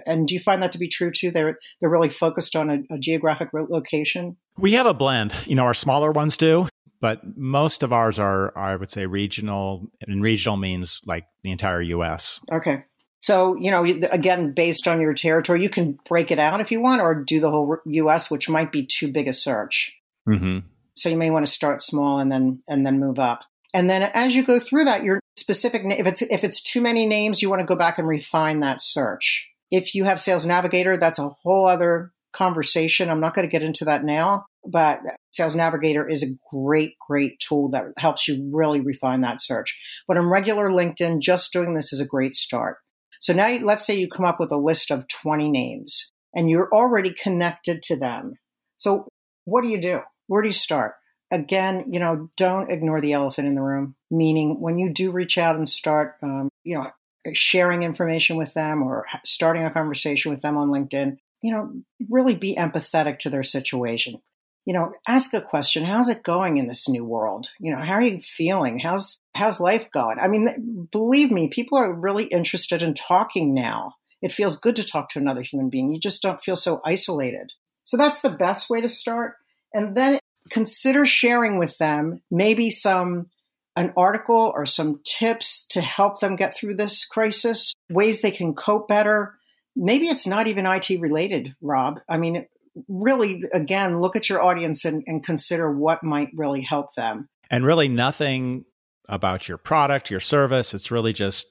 And 0.07 0.27
do 0.27 0.35
you 0.35 0.41
find 0.41 0.63
that 0.63 0.73
to 0.73 0.79
be 0.79 0.89
true 0.89 1.11
too? 1.11 1.31
They're 1.31 1.59
they're 1.81 1.91
really 1.91 2.09
focused 2.09 2.57
on 2.57 2.71
a, 2.71 2.95
a 2.95 2.99
geographic 2.99 3.51
location. 3.53 4.37
We 4.59 4.73
have 4.73 4.87
a 4.87 4.95
blend. 4.95 5.33
You 5.47 5.55
know, 5.55 5.65
our 5.65 5.75
smaller 5.75 6.13
ones 6.13 6.37
do, 6.37 6.69
but 7.01 7.21
most 7.37 7.83
of 7.83 7.93
ours 7.93 8.19
are, 8.19 8.57
I 8.57 8.77
would 8.77 8.91
say, 8.91 9.07
regional. 9.07 9.87
And 10.07 10.23
regional 10.23 10.57
means 10.57 11.01
like 11.07 11.25
the 11.43 11.51
entire 11.51 11.83
U.S. 11.83 12.41
Okay. 12.51 12.85
So, 13.21 13.57
you 13.57 13.71
know, 13.71 13.85
again, 13.85 14.53
based 14.53 14.89
on 14.89 15.01
your 15.01 15.15
territory, 15.15 15.63
you 15.63 15.71
can 15.71 15.97
break 16.09 16.33
it 16.33 16.41
out 16.41 16.61
if 16.61 16.73
you 16.73 16.83
want, 16.83 17.01
or 17.01 17.15
do 17.15 17.39
the 17.39 17.51
whole 17.51 17.77
U.S., 17.87 18.29
which 18.33 18.49
might 18.49 18.73
be 18.73 18.85
too 18.85 19.13
big 19.13 19.29
a 19.29 19.33
search. 19.33 19.97
Mm-hmm. 20.29 20.67
So 20.95 21.09
you 21.09 21.17
may 21.17 21.31
want 21.31 21.47
to 21.47 21.51
start 21.51 21.83
small 21.83 22.19
and 22.19 22.31
then 22.31 22.63
and 22.69 22.85
then 22.85 22.99
move 22.99 23.19
up. 23.19 23.45
And 23.75 23.89
then 23.89 24.03
as 24.15 24.35
you 24.35 24.45
go 24.45 24.59
through 24.59 24.85
that, 24.85 25.05
your 25.05 25.21
specific 25.37 25.83
if 25.85 26.07
it's 26.07 26.23
if 26.23 26.45
it's 26.45 26.63
too 26.63 26.81
many 26.81 27.07
names, 27.07 27.43
you 27.43 27.51
want 27.51 27.61
to 27.61 27.67
go 27.67 27.77
back 27.77 27.99
and 27.99 28.07
refine 28.07 28.61
that 28.61 28.81
search. 28.81 29.49
If 29.71 29.95
you 29.95 30.05
have 30.05 30.21
Sales 30.21 30.47
Navigator, 30.47 30.97
that's 30.97 31.19
a 31.19 31.31
whole 31.43 31.67
other 31.67 32.13
conversation. 32.33 33.11
I'm 33.11 33.21
not 33.21 33.35
going 33.35 33.47
to 33.47 33.53
get 33.53 33.63
into 33.63 33.85
that 33.87 34.05
now, 34.05 34.47
but 34.67 35.01
Sales 35.33 35.57
Navigator 35.57 36.07
is 36.07 36.23
a 36.23 36.37
great, 36.55 36.95
great 37.07 37.39
tool 37.41 37.71
that 37.71 37.87
helps 37.97 38.29
you 38.29 38.51
really 38.53 38.81
refine 38.81 39.23
that 39.23 39.41
search. 39.41 39.79
But 40.07 40.17
on 40.17 40.29
regular 40.29 40.69
LinkedIn, 40.69 41.21
just 41.21 41.53
doing 41.53 41.75
this 41.75 41.93
is 41.93 42.01
a 42.01 42.07
great 42.07 42.35
start. 42.35 42.79
So 43.21 43.33
now 43.33 43.49
let's 43.63 43.87
say 43.87 43.95
you 43.95 44.09
come 44.09 44.27
up 44.27 44.41
with 44.41 44.53
a 44.53 44.57
list 44.57 44.91
of 44.91 45.07
20 45.09 45.51
names 45.51 46.13
and 46.35 46.51
you're 46.51 46.73
already 46.73 47.15
connected 47.15 47.83
to 47.85 47.97
them. 47.97 48.35
So 48.77 49.07
what 49.45 49.63
do 49.63 49.69
you 49.69 49.81
do? 49.81 50.01
Where 50.27 50.43
do 50.43 50.49
you 50.49 50.55
start? 50.55 50.95
Again, 51.33 51.87
you 51.91 51.99
know, 51.99 52.31
don't 52.37 52.71
ignore 52.71 53.01
the 53.01 53.15
elephant 53.15 53.49
in 53.49 53.55
the 53.57 53.63
room. 53.63 53.97
Meaning, 54.11 54.61
when 54.61 54.79
you 54.79 54.93
do 54.93 55.11
reach 55.11 55.39
out 55.39 55.57
and 55.57 55.69
start, 55.69 56.17
um, 56.23 56.49
you 56.63 56.77
know, 56.77 56.91
sharing 57.33 57.83
information 57.83 58.37
with 58.37 58.55
them 58.55 58.83
or 58.83 59.07
starting 59.25 59.65
a 59.65 59.73
conversation 59.73 60.31
with 60.31 60.43
them 60.43 60.57
on 60.57 60.69
LinkedIn, 60.69 61.17
you 61.43 61.53
know, 61.53 61.73
really 62.09 62.37
be 62.37 62.55
empathetic 62.55 63.19
to 63.21 63.31
their 63.31 63.43
situation. 63.43 64.21
You 64.67 64.75
know, 64.75 64.93
ask 65.09 65.35
a 65.35 65.41
question. 65.41 65.85
How's 65.85 66.09
it 66.09 66.23
going 66.23 66.59
in 66.59 66.69
this 66.69 66.89
new 66.89 67.05
world? 67.05 67.51
You 67.59 67.75
know, 67.75 67.83
how 67.83 67.95
are 67.95 68.03
you 68.03 68.21
feeling? 68.21 68.79
How's 68.79 69.19
how's 69.35 69.61
life 69.61 69.91
going? 69.91 70.19
I 70.21 70.29
mean, 70.29 70.89
believe 70.93 71.33
me, 71.33 71.49
people 71.49 71.79
are 71.79 71.93
really 71.93 72.25
interested 72.25 72.83
in 72.83 72.95
talking 72.95 73.55
now. 73.55 73.95
It 74.21 74.31
feels 74.31 74.57
good 74.57 74.77
to 74.77 74.85
talk 74.85 75.09
to 75.11 75.19
another 75.19 75.43
human 75.43 75.69
being. 75.69 75.93
You 75.93 75.99
just 75.99 76.23
don't 76.23 76.41
feel 76.41 76.55
so 76.55 76.81
isolated. 76.85 77.55
So 77.83 77.97
that's 77.97 78.21
the 78.21 78.31
best 78.31 78.71
way 78.71 78.81
to 78.81 78.87
start. 78.87 79.35
And 79.75 79.97
then 79.97 80.21
consider 80.53 81.07
sharing 81.07 81.59
with 81.59 81.79
them 81.79 82.21
maybe 82.31 82.71
some 82.71 83.31
an 83.75 83.91
article 83.97 84.53
or 84.55 84.67
some 84.67 85.01
tips 85.03 85.67
to 85.67 85.81
help 85.81 86.21
them 86.21 86.37
get 86.37 86.55
through 86.55 86.75
this 86.75 87.07
crisis, 87.07 87.73
ways 87.91 88.21
they 88.21 88.31
can 88.31 88.55
cope 88.55 88.87
better. 88.87 89.39
Maybe 89.75 90.09
it's 90.09 90.27
not 90.27 90.47
even 90.47 90.67
IT 90.67 90.91
related, 91.01 91.57
Rob. 91.63 92.01
I 92.07 92.19
mean, 92.19 92.47
really, 92.87 93.45
again, 93.55 93.97
look 93.97 94.15
at 94.15 94.29
your 94.29 94.43
audience 94.43 94.85
and, 94.85 95.03
and 95.07 95.25
consider 95.25 95.73
what 95.73 96.05
might 96.05 96.29
really 96.37 96.61
help 96.61 96.95
them. 96.97 97.29
And 97.51 97.65
really, 97.65 97.89
nothing 97.89 98.67
about 99.09 99.49
your 99.49 99.57
product, 99.57 100.11
your 100.11 100.21
service. 100.21 100.75
It's 100.75 100.91
really 100.91 101.15
just 101.15 101.47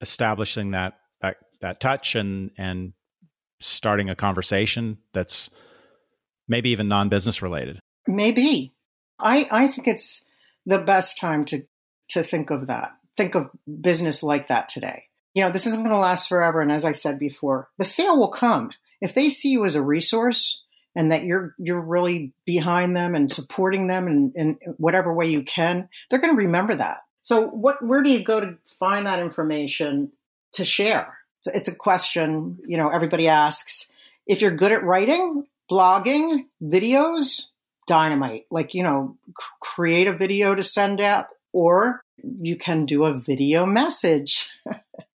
establishing 0.00 0.70
that 0.70 0.94
that 1.20 1.36
that 1.60 1.80
touch 1.80 2.14
and 2.14 2.50
and 2.56 2.94
starting 3.60 4.08
a 4.08 4.14
conversation 4.14 4.98
that's 5.12 5.50
maybe 6.48 6.70
even 6.70 6.88
non-business 6.88 7.42
related. 7.42 7.80
Maybe. 8.08 8.72
I, 9.20 9.46
I 9.50 9.68
think 9.68 9.86
it's 9.86 10.24
the 10.66 10.78
best 10.78 11.18
time 11.18 11.44
to, 11.46 11.66
to 12.08 12.22
think 12.22 12.50
of 12.50 12.66
that. 12.66 12.96
Think 13.16 13.34
of 13.34 13.50
business 13.80 14.22
like 14.22 14.48
that 14.48 14.68
today. 14.68 15.04
You 15.34 15.42
know, 15.42 15.52
this 15.52 15.66
isn't 15.66 15.82
going 15.82 15.94
to 15.94 16.00
last 16.00 16.28
forever. 16.28 16.60
And 16.60 16.72
as 16.72 16.84
I 16.84 16.92
said 16.92 17.18
before, 17.18 17.68
the 17.76 17.84
sale 17.84 18.16
will 18.16 18.28
come. 18.28 18.70
If 19.00 19.14
they 19.14 19.28
see 19.28 19.50
you 19.50 19.64
as 19.64 19.74
a 19.74 19.82
resource 19.82 20.64
and 20.96 21.12
that 21.12 21.24
you're 21.24 21.54
you're 21.58 21.80
really 21.80 22.32
behind 22.44 22.96
them 22.96 23.14
and 23.14 23.30
supporting 23.30 23.86
them 23.86 24.08
in, 24.08 24.32
in 24.34 24.58
whatever 24.78 25.12
way 25.12 25.26
you 25.26 25.42
can, 25.42 25.88
they're 26.08 26.18
going 26.18 26.34
to 26.34 26.44
remember 26.44 26.74
that. 26.74 27.04
So 27.20 27.46
what 27.48 27.84
where 27.84 28.02
do 28.02 28.10
you 28.10 28.24
go 28.24 28.40
to 28.40 28.56
find 28.64 29.06
that 29.06 29.20
information 29.20 30.12
to 30.52 30.64
share? 30.64 31.18
It's, 31.40 31.48
it's 31.48 31.68
a 31.68 31.74
question, 31.74 32.58
you 32.66 32.78
know, 32.78 32.88
everybody 32.88 33.28
asks. 33.28 33.92
If 34.26 34.40
you're 34.40 34.50
good 34.50 34.72
at 34.72 34.82
writing, 34.82 35.46
blogging, 35.70 36.46
videos, 36.62 37.48
dynamite. 37.88 38.44
Like, 38.50 38.74
you 38.74 38.82
know, 38.82 39.16
c- 39.28 39.46
create 39.60 40.06
a 40.06 40.12
video 40.12 40.54
to 40.54 40.62
send 40.62 41.00
out, 41.00 41.26
or 41.52 42.02
you 42.22 42.56
can 42.56 42.86
do 42.86 43.04
a 43.04 43.14
video 43.14 43.66
message. 43.66 44.48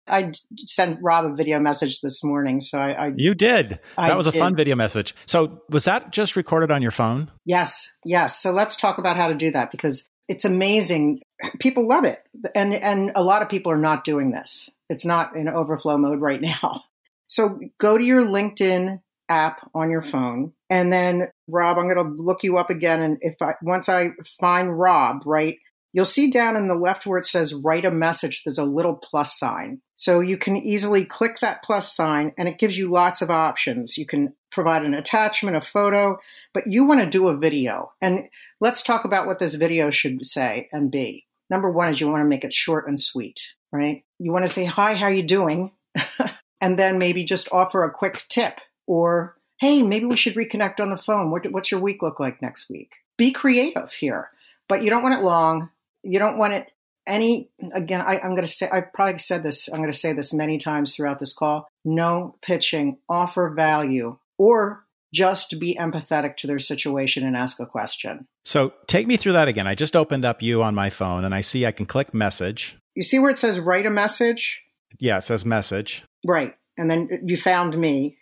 I 0.09 0.33
sent 0.67 0.99
Rob 1.01 1.25
a 1.25 1.35
video 1.35 1.61
message 1.61 2.01
this 2.01 2.25
morning, 2.25 2.61
so 2.61 2.79
I. 2.79 2.91
I 2.91 3.13
you 3.17 3.35
did. 3.35 3.71
That 3.71 4.11
I 4.11 4.17
was 4.17 4.27
a 4.27 4.33
fun 4.33 4.57
video 4.57 4.75
message. 4.75 5.15
So 5.27 5.63
was 5.71 5.85
that 5.85 6.11
just 6.11 6.35
recorded 6.35 6.71
on 6.71 6.83
your 6.83 6.91
phone? 6.91 7.31
Yes, 7.45 7.91
yes. 8.05 8.41
So 8.43 8.51
let's 8.51 8.77
talk 8.77 8.99
about 8.99 9.17
how 9.17 9.29
to 9.29 9.35
do 9.35 9.51
that 9.53 9.71
because 9.71 10.09
it's 10.29 10.45
amazing. 10.45 11.21
People 11.61 11.87
love 11.87 12.05
it, 12.05 12.23
and 12.55 12.75
and 12.75 13.13
a 13.15 13.23
lot 13.23 13.43
of 13.43 13.49
people 13.49 13.73
are 13.73 13.79
not 13.79 14.05
doing 14.05 14.33
this. 14.33 14.71
It's 14.89 15.07
not 15.07 15.37
in 15.37 15.49
overflow 15.49 15.97
mode 15.97 16.21
right 16.21 16.41
now. 16.63 16.85
So 17.29 17.61
go 17.79 17.97
to 17.97 18.05
your 18.05 18.27
LinkedIn 18.27 19.01
app 19.29 19.71
on 19.75 19.91
your 19.91 20.03
phone, 20.03 20.53
and 20.69 20.93
then 20.93 21.31
Rob, 21.53 21.79
I'm 21.79 21.93
going 21.93 21.97
to 21.97 22.23
look 22.23 22.43
you 22.43 22.59
up 22.59 22.71
again. 22.71 23.03
And 23.03 23.19
if 23.21 23.37
I, 23.41 23.53
once 23.63 23.89
I 23.89 24.09
find 24.41 24.79
Rob, 24.79 25.23
right, 25.27 25.59
you'll 25.93 26.05
see 26.05 26.31
down 26.31 26.57
in 26.57 26.69
the 26.69 26.75
left 26.75 27.07
where 27.07 27.19
it 27.19 27.27
says 27.27 27.55
write 27.55 27.85
a 27.85 27.91
message, 27.91 28.43
there's 28.45 28.59
a 28.59 28.65
little 28.65 28.95
plus 28.95 29.39
sign. 29.39 29.81
So 29.95 30.21
you 30.21 30.39
can 30.39 30.57
easily 30.57 31.05
click 31.05 31.39
that 31.41 31.63
plus 31.63 31.95
sign 31.95 32.33
and 32.39 32.49
it 32.49 32.59
gives 32.59 32.77
you 32.77 32.91
lots 32.91 33.23
of 33.23 33.31
options. 33.31 33.99
You 33.99 34.07
can 34.07 34.35
provide 34.51 34.85
an 34.85 34.95
attachment, 34.95 35.57
a 35.57 35.61
photo, 35.61 36.19
but 36.53 36.65
you 36.67 36.87
want 36.87 37.01
to 37.01 37.09
do 37.09 37.29
a 37.29 37.37
video. 37.37 37.93
And 38.01 38.29
let's 38.61 38.83
talk 38.83 39.05
about 39.05 39.27
what 39.27 39.39
this 39.39 39.55
video 39.55 39.91
should 39.91 40.25
say 40.25 40.69
and 40.73 40.91
be. 40.91 41.27
Number 41.51 41.71
one 41.71 41.91
is 41.91 42.01
you 42.01 42.09
want 42.09 42.23
to 42.23 42.29
make 42.29 42.45
it 42.45 42.53
short 42.53 42.89
and 42.89 42.99
sweet, 42.99 43.53
right? 43.73 44.05
You 44.19 44.33
want 44.33 44.45
to 44.47 44.53
say, 44.53 44.65
hi, 44.65 44.95
how 44.95 45.09
you 45.09 45.23
doing? 45.23 45.73
and 46.61 46.79
then 46.79 46.99
maybe 46.99 47.25
just 47.25 47.53
offer 47.53 47.83
a 47.83 47.93
quick 47.93 48.23
tip 48.29 48.61
or, 48.87 49.37
hey, 49.63 49.81
maybe 49.81 50.07
we 50.07 50.17
should 50.17 50.35
reconnect 50.35 50.81
on 50.81 50.91
the 50.91 50.99
phone. 50.99 51.31
What, 51.31 51.47
what's 51.53 51.71
your 51.71 51.81
week 51.81 52.03
look 52.03 52.19
like 52.19 52.43
next 52.43 52.69
week? 52.69 52.97
Be 53.17 53.31
creative 53.31 53.93
here, 53.93 54.31
but 54.69 54.83
you 54.83 54.91
don't 54.91 55.05
want 55.05 55.15
it 55.15 55.25
long. 55.25 55.71
You 56.03 56.19
don't 56.19 56.37
want 56.37 56.55
it 56.55 56.73
any, 57.07 57.49
again, 57.73 58.01
I, 58.01 58.19
I'm 58.19 58.31
going 58.31 58.45
to 58.45 58.49
say, 58.49 58.69
I 58.69 58.81
probably 58.81 59.19
said 59.19 59.45
this, 59.45 59.69
I'm 59.69 59.79
going 59.79 59.93
to 59.93 59.97
say 59.97 60.13
this 60.13 60.35
many 60.35 60.59
times 60.59 60.97
throughout 60.97 61.21
this 61.21 61.33
call. 61.33 61.69
No 61.85 62.35
pitching, 62.43 62.99
offer 63.09 63.51
value 63.51 64.19
or 64.37 64.85
just 65.15 65.61
be 65.61 65.77
empathetic 65.77 66.37
to 66.39 66.49
their 66.49 66.59
situation 66.59 67.25
and 67.25 67.37
ask 67.37 67.61
a 67.61 67.67
question. 67.67 68.27
So 68.45 68.73
take 68.89 69.07
me 69.07 69.17
through 69.17 69.35
that 69.35 69.47
again. 69.47 69.69
I 69.69 69.77
just 69.77 69.95
opened 69.95 70.25
up 70.25 70.43
you 70.43 70.65
on 70.65 70.75
my 70.75 70.91
phone 70.91 71.25
and 71.25 71.33
I 71.33 71.41
see 71.41 71.67
I 71.67 71.73
can 71.73 71.87
click 71.87 72.13
message. 72.13 72.77
You 72.97 73.05
see 73.05 73.21
where 73.21 73.31
it 73.31 73.39
says 73.39 73.61
write 73.61 73.87
a 73.87 73.91
message? 73.91 74.61
Yeah, 74.99 75.19
it 75.19 75.23
says 75.23 75.45
message. 75.45 76.03
Right. 76.27 76.57
And 76.77 76.91
then 76.91 77.09
you 77.25 77.37
found 77.37 77.79
me. 77.79 78.19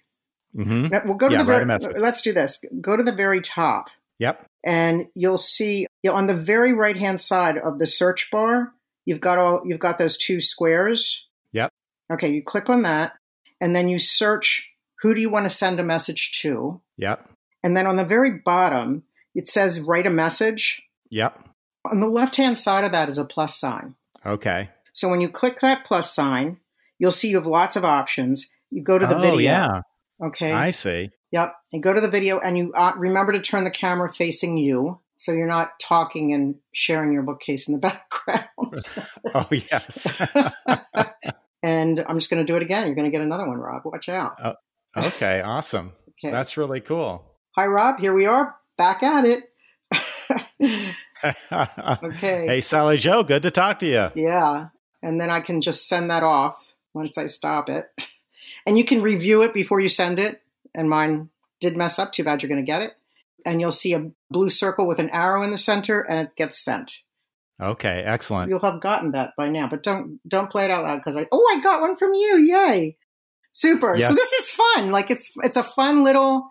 Mm-hmm. 0.56 0.88
Now, 0.88 1.00
We'll 1.04 1.14
go 1.14 1.28
to 1.28 1.34
Yeah, 1.34 1.42
the 1.42 1.52
write 1.52 1.62
a 1.62 1.78
very, 1.78 2.00
let's 2.00 2.22
do 2.22 2.32
this. 2.32 2.62
Go 2.80 2.96
to 2.96 3.02
the 3.02 3.12
very 3.12 3.40
top 3.40 3.88
Yep. 4.18 4.46
and 4.64 5.06
you'll 5.14 5.38
see 5.38 5.86
you 6.02 6.10
know, 6.10 6.16
on 6.16 6.26
the 6.26 6.36
very 6.36 6.72
right 6.72 6.96
hand 6.96 7.20
side 7.20 7.56
of 7.56 7.78
the 7.78 7.86
search 7.86 8.30
bar, 8.30 8.72
you've 9.04 9.20
got 9.20 9.38
all 9.38 9.62
you've 9.64 9.80
got 9.80 9.98
those 9.98 10.16
two 10.16 10.40
squares. 10.40 11.26
Yep. 11.52 11.70
Okay, 12.12 12.30
you 12.30 12.42
click 12.42 12.68
on 12.68 12.82
that 12.82 13.14
and 13.60 13.74
then 13.74 13.88
you 13.88 13.98
search 13.98 14.70
who 15.02 15.14
do 15.14 15.20
you 15.20 15.30
want 15.30 15.46
to 15.46 15.50
send 15.50 15.80
a 15.80 15.84
message 15.84 16.32
to? 16.42 16.80
Yep. 16.98 17.28
And 17.62 17.76
then 17.76 17.86
on 17.86 17.96
the 17.96 18.04
very 18.04 18.38
bottom, 18.38 19.04
it 19.34 19.46
says 19.48 19.80
write 19.80 20.06
a 20.06 20.10
message. 20.10 20.82
Yep. 21.10 21.48
On 21.90 22.00
the 22.00 22.06
left 22.08 22.36
hand 22.36 22.58
side 22.58 22.84
of 22.84 22.92
that 22.92 23.08
is 23.08 23.18
a 23.18 23.24
plus 23.24 23.56
sign. 23.56 23.94
Okay. 24.24 24.70
So 24.92 25.08
when 25.08 25.20
you 25.20 25.28
click 25.30 25.60
that 25.60 25.84
plus 25.86 26.14
sign, 26.14 26.58
you'll 26.98 27.10
see 27.10 27.30
you 27.30 27.36
have 27.36 27.46
lots 27.46 27.76
of 27.76 27.84
options. 27.84 28.50
You 28.70 28.82
go 28.82 28.98
to 28.98 29.06
the 29.06 29.16
oh, 29.16 29.20
video. 29.20 29.40
yeah. 29.40 29.80
Okay. 30.22 30.52
I 30.52 30.70
see. 30.70 31.11
Yep. 31.33 31.54
And 31.72 31.83
go 31.83 31.92
to 31.92 32.00
the 32.00 32.11
video 32.11 32.38
and 32.38 32.59
you 32.59 32.72
uh, 32.74 32.92
remember 32.96 33.33
to 33.33 33.40
turn 33.40 33.64
the 33.64 33.70
camera 33.70 34.12
facing 34.12 34.59
you 34.59 35.00
so 35.16 35.33
you're 35.33 35.46
not 35.46 35.68
talking 35.80 36.33
and 36.33 36.56
sharing 36.72 37.12
your 37.12 37.22
bookcase 37.22 37.68
in 37.68 37.74
the 37.74 37.80
background. 37.80 38.46
Oh, 39.33 39.46
yes. 39.50 40.20
and 41.62 42.04
I'm 42.09 42.18
just 42.18 42.30
going 42.30 42.44
to 42.44 42.52
do 42.52 42.56
it 42.56 42.62
again. 42.64 42.87
You're 42.87 42.96
going 42.96 43.04
to 43.04 43.12
get 43.16 43.20
another 43.20 43.46
one, 43.46 43.59
Rob. 43.59 43.83
Watch 43.85 44.09
out. 44.09 44.56
okay. 44.96 45.40
Awesome. 45.40 45.92
Okay. 46.11 46.33
That's 46.33 46.56
really 46.56 46.80
cool. 46.80 47.24
Hi, 47.56 47.66
Rob. 47.66 48.00
Here 48.00 48.12
we 48.12 48.26
are 48.26 48.56
back 48.76 49.04
at 49.04 49.24
it. 49.24 49.44
Okay. 51.22 52.46
Hey, 52.46 52.61
Sally 52.61 52.96
Jo, 52.96 53.22
good 53.22 53.42
to 53.42 53.50
talk 53.50 53.78
to 53.80 53.87
you. 53.87 54.09
Yeah. 54.20 54.68
And 55.02 55.20
then 55.20 55.30
I 55.30 55.40
can 55.40 55.61
just 55.61 55.88
send 55.88 56.11
that 56.11 56.22
off 56.22 56.74
once 56.94 57.18
I 57.18 57.26
stop 57.26 57.68
it. 57.68 57.85
And 58.66 58.77
you 58.79 58.85
can 58.85 59.03
review 59.03 59.42
it 59.42 59.55
before 59.55 59.81
you 59.81 59.88
send 59.88 60.18
it. 60.18 60.42
And 60.75 60.88
mine 60.88 61.31
did 61.61 61.77
mess 61.77 61.99
up. 61.99 62.12
Too 62.12 62.25
bad 62.25 62.42
you're 62.42 62.49
going 62.49 62.64
to 62.64 62.70
get 62.70 62.83
it. 62.83 62.92
And 63.44 63.61
you'll 63.61 63.73
see 63.73 63.94
a 63.94 64.11
blue 64.31 64.51
circle 64.51 64.87
with 64.87 64.99
an 64.99 65.11
arrow 65.11 65.42
in 65.42 65.51
the 65.51 65.59
center 65.59 66.01
and 66.01 66.20
it 66.20 66.37
gets 66.37 66.59
sent. 66.59 66.99
Okay. 67.61 68.03
Excellent. 68.05 68.51
You'll 68.51 68.61
have 68.61 68.81
gotten 68.81 69.12
that 69.12 69.33
by 69.37 69.49
now, 69.49 69.68
but 69.68 69.83
don't 69.83 70.18
don't 70.27 70.51
play 70.51 70.64
it 70.64 70.70
out 70.70 70.83
loud 70.83 70.96
because 70.96 71.16
I 71.16 71.27
oh 71.31 71.46
I 71.55 71.61
got 71.61 71.81
one 71.81 71.96
from 71.96 72.14
you. 72.14 72.38
Yay. 72.38 72.96
Super. 73.53 73.96
Yes. 73.96 74.09
So 74.09 74.14
this 74.14 74.33
is 74.33 74.51
fun. 74.51 74.90
Like 74.90 75.11
it's 75.11 75.33
it's 75.42 75.57
a 75.57 75.62
fun 75.62 76.05
little 76.05 76.49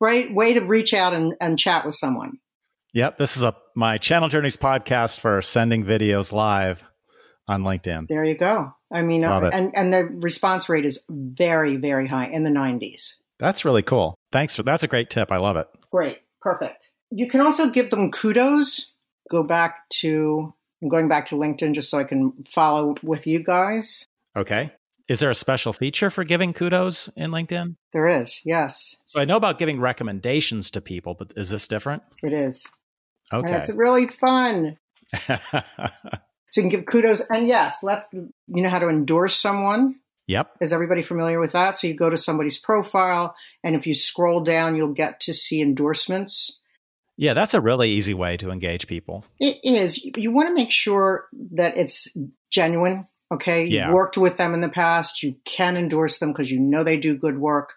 right 0.00 0.32
way 0.32 0.54
to 0.54 0.60
reach 0.60 0.94
out 0.94 1.14
and, 1.14 1.34
and 1.40 1.58
chat 1.58 1.84
with 1.84 1.94
someone. 1.94 2.38
Yep. 2.92 3.18
This 3.18 3.36
is 3.36 3.42
a 3.42 3.56
my 3.74 3.98
Channel 3.98 4.28
Journeys 4.28 4.56
podcast 4.56 5.18
for 5.20 5.42
sending 5.42 5.84
videos 5.84 6.32
live 6.32 6.84
on 7.48 7.62
LinkedIn. 7.62 8.06
There 8.08 8.24
you 8.24 8.36
go. 8.36 8.72
I 8.92 9.02
mean, 9.02 9.22
Love 9.22 9.44
uh, 9.44 9.46
it. 9.48 9.54
and 9.54 9.72
and 9.76 9.92
the 9.92 10.04
response 10.20 10.68
rate 10.68 10.84
is 10.84 11.04
very 11.08 11.76
very 11.76 12.06
high 12.06 12.26
in 12.26 12.42
the 12.44 12.50
90s. 12.50 13.14
That's 13.38 13.64
really 13.64 13.82
cool. 13.82 14.14
Thanks 14.30 14.54
for 14.56 14.62
that's 14.62 14.82
a 14.82 14.88
great 14.88 15.10
tip. 15.10 15.32
I 15.32 15.38
love 15.38 15.56
it. 15.56 15.66
Great. 15.90 16.20
Perfect. 16.40 16.90
You 17.10 17.28
can 17.28 17.40
also 17.40 17.70
give 17.70 17.90
them 17.90 18.10
kudos. 18.10 18.92
Go 19.30 19.42
back 19.42 19.88
to, 20.00 20.52
I'm 20.82 20.88
going 20.88 21.08
back 21.08 21.26
to 21.26 21.36
LinkedIn 21.36 21.74
just 21.74 21.88
so 21.90 21.98
I 21.98 22.04
can 22.04 22.32
follow 22.48 22.94
with 23.02 23.26
you 23.26 23.42
guys. 23.42 24.04
Okay. 24.36 24.72
Is 25.08 25.20
there 25.20 25.30
a 25.30 25.34
special 25.34 25.72
feature 25.72 26.10
for 26.10 26.24
giving 26.24 26.52
kudos 26.52 27.08
in 27.16 27.30
LinkedIn? 27.30 27.76
There 27.92 28.06
is, 28.06 28.40
yes, 28.44 28.96
So 29.04 29.20
I 29.20 29.24
know 29.24 29.36
about 29.36 29.58
giving 29.58 29.80
recommendations 29.80 30.70
to 30.72 30.80
people, 30.80 31.14
but 31.14 31.32
is 31.36 31.50
this 31.50 31.66
different? 31.68 32.02
it 32.22 32.32
is. 32.32 32.66
And 33.30 33.44
Okay. 33.44 33.56
it's 33.56 33.70
really 33.74 34.06
fun. 34.08 34.78
So 36.52 36.60
you 36.60 36.68
can 36.68 36.78
give 36.78 36.86
kudos. 36.86 37.28
And 37.30 37.48
yes, 37.48 37.82
let's, 37.82 38.08
you 38.12 38.30
know 38.46 38.68
how 38.68 38.78
to 38.78 38.88
endorse 38.88 39.34
someone. 39.34 39.96
yep. 40.26 40.52
Is 40.60 40.72
everybody 40.72 41.02
familiar 41.02 41.40
with 41.40 41.52
that? 41.52 41.78
So 41.78 41.86
you 41.86 41.94
go 41.94 42.10
to 42.10 42.16
somebody's 42.16 42.58
profile, 42.58 43.34
and 43.64 43.74
if 43.74 43.86
you 43.86 43.94
scroll 43.94 44.40
down, 44.40 44.76
you'll 44.76 44.92
get 44.92 45.18
to 45.20 45.32
see 45.32 45.62
endorsements. 45.62 46.60
Yeah, 47.16 47.32
that's 47.32 47.54
a 47.54 47.60
really 47.60 47.90
easy 47.90 48.12
way 48.12 48.36
to 48.36 48.50
engage 48.50 48.86
people. 48.86 49.24
It 49.40 49.60
is. 49.64 50.04
You 50.04 50.30
want 50.30 50.48
to 50.48 50.54
make 50.54 50.70
sure 50.70 51.26
that 51.52 51.76
it's 51.76 52.08
genuine. 52.50 53.06
Okay. 53.30 53.64
Yeah. 53.64 53.88
You 53.88 53.94
worked 53.94 54.18
with 54.18 54.36
them 54.36 54.52
in 54.52 54.60
the 54.60 54.68
past. 54.68 55.22
You 55.22 55.36
can 55.46 55.78
endorse 55.78 56.18
them 56.18 56.32
because 56.32 56.50
you 56.50 56.60
know 56.60 56.84
they 56.84 56.98
do 56.98 57.16
good 57.16 57.38
work. 57.38 57.74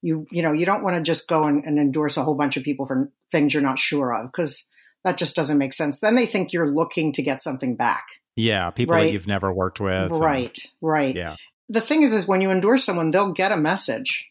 You, 0.00 0.26
you 0.30 0.42
know, 0.42 0.52
you 0.52 0.64
don't 0.64 0.82
want 0.82 0.96
to 0.96 1.02
just 1.02 1.28
go 1.28 1.44
and, 1.44 1.62
and 1.64 1.78
endorse 1.78 2.16
a 2.16 2.24
whole 2.24 2.34
bunch 2.34 2.56
of 2.56 2.62
people 2.62 2.86
for 2.86 3.10
things 3.30 3.52
you're 3.52 3.62
not 3.62 3.78
sure 3.78 4.14
of 4.14 4.30
because 4.30 4.66
that 5.04 5.16
just 5.18 5.36
doesn't 5.36 5.58
make 5.58 5.72
sense. 5.72 6.00
Then 6.00 6.14
they 6.16 6.26
think 6.26 6.52
you're 6.52 6.70
looking 6.70 7.12
to 7.12 7.22
get 7.22 7.42
something 7.42 7.76
back. 7.76 8.06
Yeah, 8.36 8.70
people 8.70 8.96
that 8.96 9.12
you've 9.12 9.26
never 9.26 9.52
worked 9.52 9.80
with. 9.80 9.94
and- 9.94 10.20
Right. 10.20 10.58
Right. 10.80 11.14
yeah. 11.14 11.36
The 11.68 11.80
thing 11.80 12.02
is, 12.02 12.12
is 12.12 12.26
when 12.26 12.40
you 12.40 12.50
endorse 12.50 12.84
someone, 12.84 13.10
they'll 13.10 13.32
get 13.32 13.52
a 13.52 13.56
message 13.56 14.26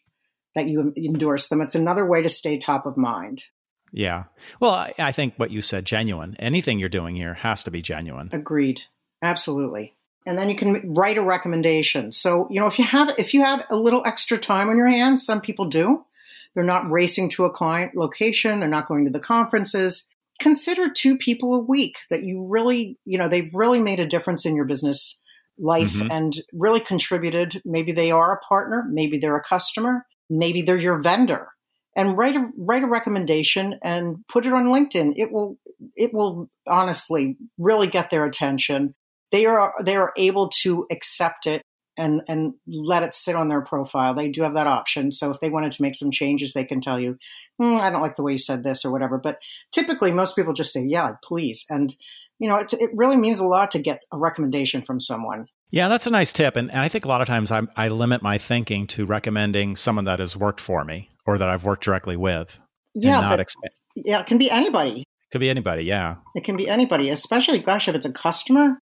that 0.56 0.68
you 0.68 0.94
endorse 0.98 1.48
them. 1.48 1.62
It's 1.62 1.74
another 1.76 2.06
way 2.08 2.22
to 2.22 2.30
stay 2.30 2.58
top 2.58 2.86
of 2.86 2.96
mind. 2.98 3.46
Yeah. 3.92 4.26
Well, 4.60 4.72
I, 4.72 4.94
I 5.00 5.12
think 5.12 5.36
what 5.38 5.52
you 5.52 5.62
said, 5.62 5.86
genuine. 5.86 6.36
Anything 6.40 6.80
you're 6.80 6.90
doing 6.90 7.16
here 7.16 7.34
has 7.36 7.64
to 7.64 7.72
be 7.72 7.82
genuine. 7.82 8.30
Agreed. 8.34 8.82
Absolutely. 9.22 9.96
And 10.26 10.38
then 10.38 10.50
you 10.50 10.56
can 10.56 10.94
write 10.94 11.18
a 11.18 11.22
recommendation. 11.24 12.12
So, 12.12 12.48
you 12.50 12.60
know, 12.60 12.68
if 12.68 12.78
you 12.80 12.86
have 12.86 13.14
if 13.18 13.34
you 13.34 13.42
have 13.44 13.66
a 13.70 13.76
little 13.76 14.04
extra 14.06 14.38
time 14.38 14.70
on 14.70 14.78
your 14.78 14.88
hands, 14.88 15.26
some 15.26 15.42
people 15.42 15.66
do. 15.66 16.06
They're 16.54 16.64
not 16.64 16.90
racing 16.90 17.30
to 17.32 17.46
a 17.46 17.50
client 17.52 17.96
location, 17.96 18.60
they're 18.60 18.70
not 18.70 18.88
going 18.88 19.06
to 19.06 19.12
the 19.12 19.20
conferences. 19.20 20.08
Consider 20.40 20.90
two 20.90 21.18
people 21.18 21.54
a 21.56 21.60
week 21.60 21.98
that 22.10 22.24
you 22.24 22.46
really, 22.50 22.98
you 23.06 23.18
know, 23.18 23.28
they've 23.28 23.54
really 23.54 23.82
made 23.82 24.00
a 24.00 24.08
difference 24.08 24.46
in 24.46 24.56
your 24.56 24.66
business 24.66 25.20
life 25.58 25.94
Mhm. 25.94 26.12
and 26.12 26.34
really 26.52 26.80
contributed. 26.80 27.62
Maybe 27.64 27.92
they 27.92 28.12
are 28.12 28.34
a 28.34 28.40
partner, 28.40 28.86
maybe 28.90 29.18
they're 29.18 29.38
a 29.38 29.44
customer, 29.44 30.06
maybe 30.30 30.62
they're 30.62 30.78
your 30.78 31.00
vendor. 31.02 31.50
And 31.96 32.18
write 32.18 32.36
a 32.36 32.50
write 32.58 32.84
a 32.84 32.88
recommendation 32.88 33.78
and 33.84 34.26
put 34.28 34.48
it 34.48 34.54
on 34.54 34.66
LinkedIn. 34.66 35.14
It 35.16 35.32
will 35.32 35.60
it 35.96 36.12
will 36.12 36.50
honestly 36.68 37.38
really 37.60 37.86
get 37.86 38.10
their 38.10 38.26
attention. 38.26 38.96
They 39.32 39.46
are 39.46 39.76
they 39.84 39.96
are 39.96 40.12
able 40.18 40.50
to 40.64 40.88
accept 40.92 41.46
it 41.46 41.62
and 41.98 42.22
and 42.28 42.54
let 42.68 43.04
it 43.04 43.14
sit 43.14 43.36
on 43.36 43.50
their 43.50 43.62
profile. 43.62 44.14
They 44.14 44.30
do 44.30 44.42
have 44.44 44.54
that 44.56 44.68
option. 44.68 45.12
So 45.12 45.32
if 45.32 45.40
they 45.40 45.50
wanted 45.50 45.72
to 45.74 45.82
make 45.82 45.96
some 45.96 46.12
changes, 46.12 46.54
they 46.54 46.66
can 46.66 46.82
tell 46.82 47.00
you, 47.00 47.18
"Hmm, 47.60 47.78
I 47.78 47.90
don't 47.90 48.02
like 48.02 48.16
the 48.16 48.24
way 48.24 48.34
you 48.34 48.38
said 48.38 48.64
this 48.64 48.86
or 48.86 48.92
whatever. 48.92 49.18
But 49.18 49.40
typically, 49.72 50.12
most 50.12 50.36
people 50.36 50.54
just 50.54 50.74
say, 50.74 50.84
"Yeah, 50.84 51.14
please." 51.24 51.66
And 51.70 51.96
you 52.40 52.50
know, 52.50 52.58
it, 52.58 52.74
it 52.74 52.90
really 52.94 53.18
means 53.18 53.40
a 53.40 53.46
lot 53.46 53.72
to 53.72 53.80
get 53.80 54.04
a 54.12 54.18
recommendation 54.18 54.82
from 54.82 55.00
someone. 55.00 55.48
Yeah, 55.72 55.88
that's 55.88 56.06
a 56.06 56.12
nice 56.12 56.34
tip. 56.34 56.56
And, 56.56 56.70
and 56.70 56.80
I 56.80 56.88
think 56.88 57.06
a 57.06 57.08
lot 57.08 57.22
of 57.22 57.28
times 57.28 57.52
I, 57.52 57.62
I 57.76 57.88
limit 57.88 58.22
my 58.22 58.38
thinking 58.38 58.86
to 58.88 59.06
recommending 59.06 59.76
someone 59.76 60.06
that 60.06 60.20
has 60.20 60.38
worked 60.38 60.62
for 60.62 60.84
me 60.84 61.10
or 61.26 61.38
that 61.38 61.50
I've 61.50 61.64
worked 61.64 61.84
directly 61.84 62.16
with. 62.16 62.60
Yeah, 62.94 63.22
not 63.22 63.38
but 63.38 63.48
yeah, 63.96 64.20
it 64.20 64.28
can 64.28 64.38
be 64.38 64.52
anybody. 64.52 65.04
could 65.32 65.40
be 65.40 65.50
anybody. 65.50 65.84
Yeah. 65.84 66.18
It 66.36 66.44
can 66.44 66.58
be 66.58 66.70
anybody, 66.70 67.10
especially, 67.10 67.60
gosh, 67.60 67.88
if 67.88 67.96
it's 67.96 68.06
a 68.06 68.12
customer 68.12 68.78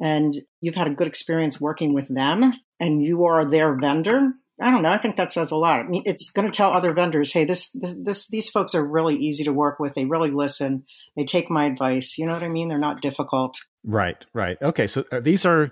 and 0.00 0.36
you've 0.60 0.74
had 0.74 0.86
a 0.86 0.94
good 0.94 1.06
experience 1.06 1.60
working 1.60 1.92
with 1.92 2.08
them 2.08 2.52
and 2.78 3.02
you 3.02 3.24
are 3.24 3.44
their 3.44 3.74
vendor. 3.74 4.32
I 4.60 4.70
don't 4.70 4.82
know. 4.82 4.90
I 4.90 4.98
think 4.98 5.16
that 5.16 5.30
says 5.30 5.52
a 5.52 5.56
lot. 5.56 5.78
I 5.78 5.84
mean, 5.84 6.02
it's 6.04 6.30
going 6.30 6.50
to 6.50 6.56
tell 6.56 6.72
other 6.72 6.92
vendors, 6.92 7.32
hey, 7.32 7.44
this, 7.44 7.70
this, 7.70 7.94
this, 8.02 8.26
these 8.26 8.50
folks 8.50 8.74
are 8.74 8.84
really 8.84 9.14
easy 9.14 9.44
to 9.44 9.52
work 9.52 9.78
with. 9.78 9.94
They 9.94 10.04
really 10.04 10.30
listen. 10.30 10.84
They 11.16 11.24
take 11.24 11.48
my 11.48 11.64
advice. 11.64 12.18
You 12.18 12.26
know 12.26 12.32
what 12.32 12.42
I 12.42 12.48
mean? 12.48 12.68
They're 12.68 12.78
not 12.78 13.00
difficult. 13.00 13.58
Right. 13.84 14.16
Right. 14.34 14.58
Okay. 14.60 14.88
So 14.88 15.04
uh, 15.12 15.20
these 15.20 15.46
are 15.46 15.70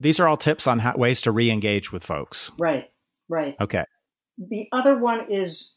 these 0.00 0.18
are 0.18 0.26
all 0.26 0.38
tips 0.38 0.66
on 0.66 0.78
how, 0.78 0.96
ways 0.96 1.22
to 1.22 1.30
re-engage 1.30 1.92
with 1.92 2.04
folks. 2.04 2.50
Right. 2.58 2.90
Right. 3.28 3.54
Okay. 3.60 3.84
The 4.38 4.66
other 4.72 4.98
one 4.98 5.26
is 5.28 5.74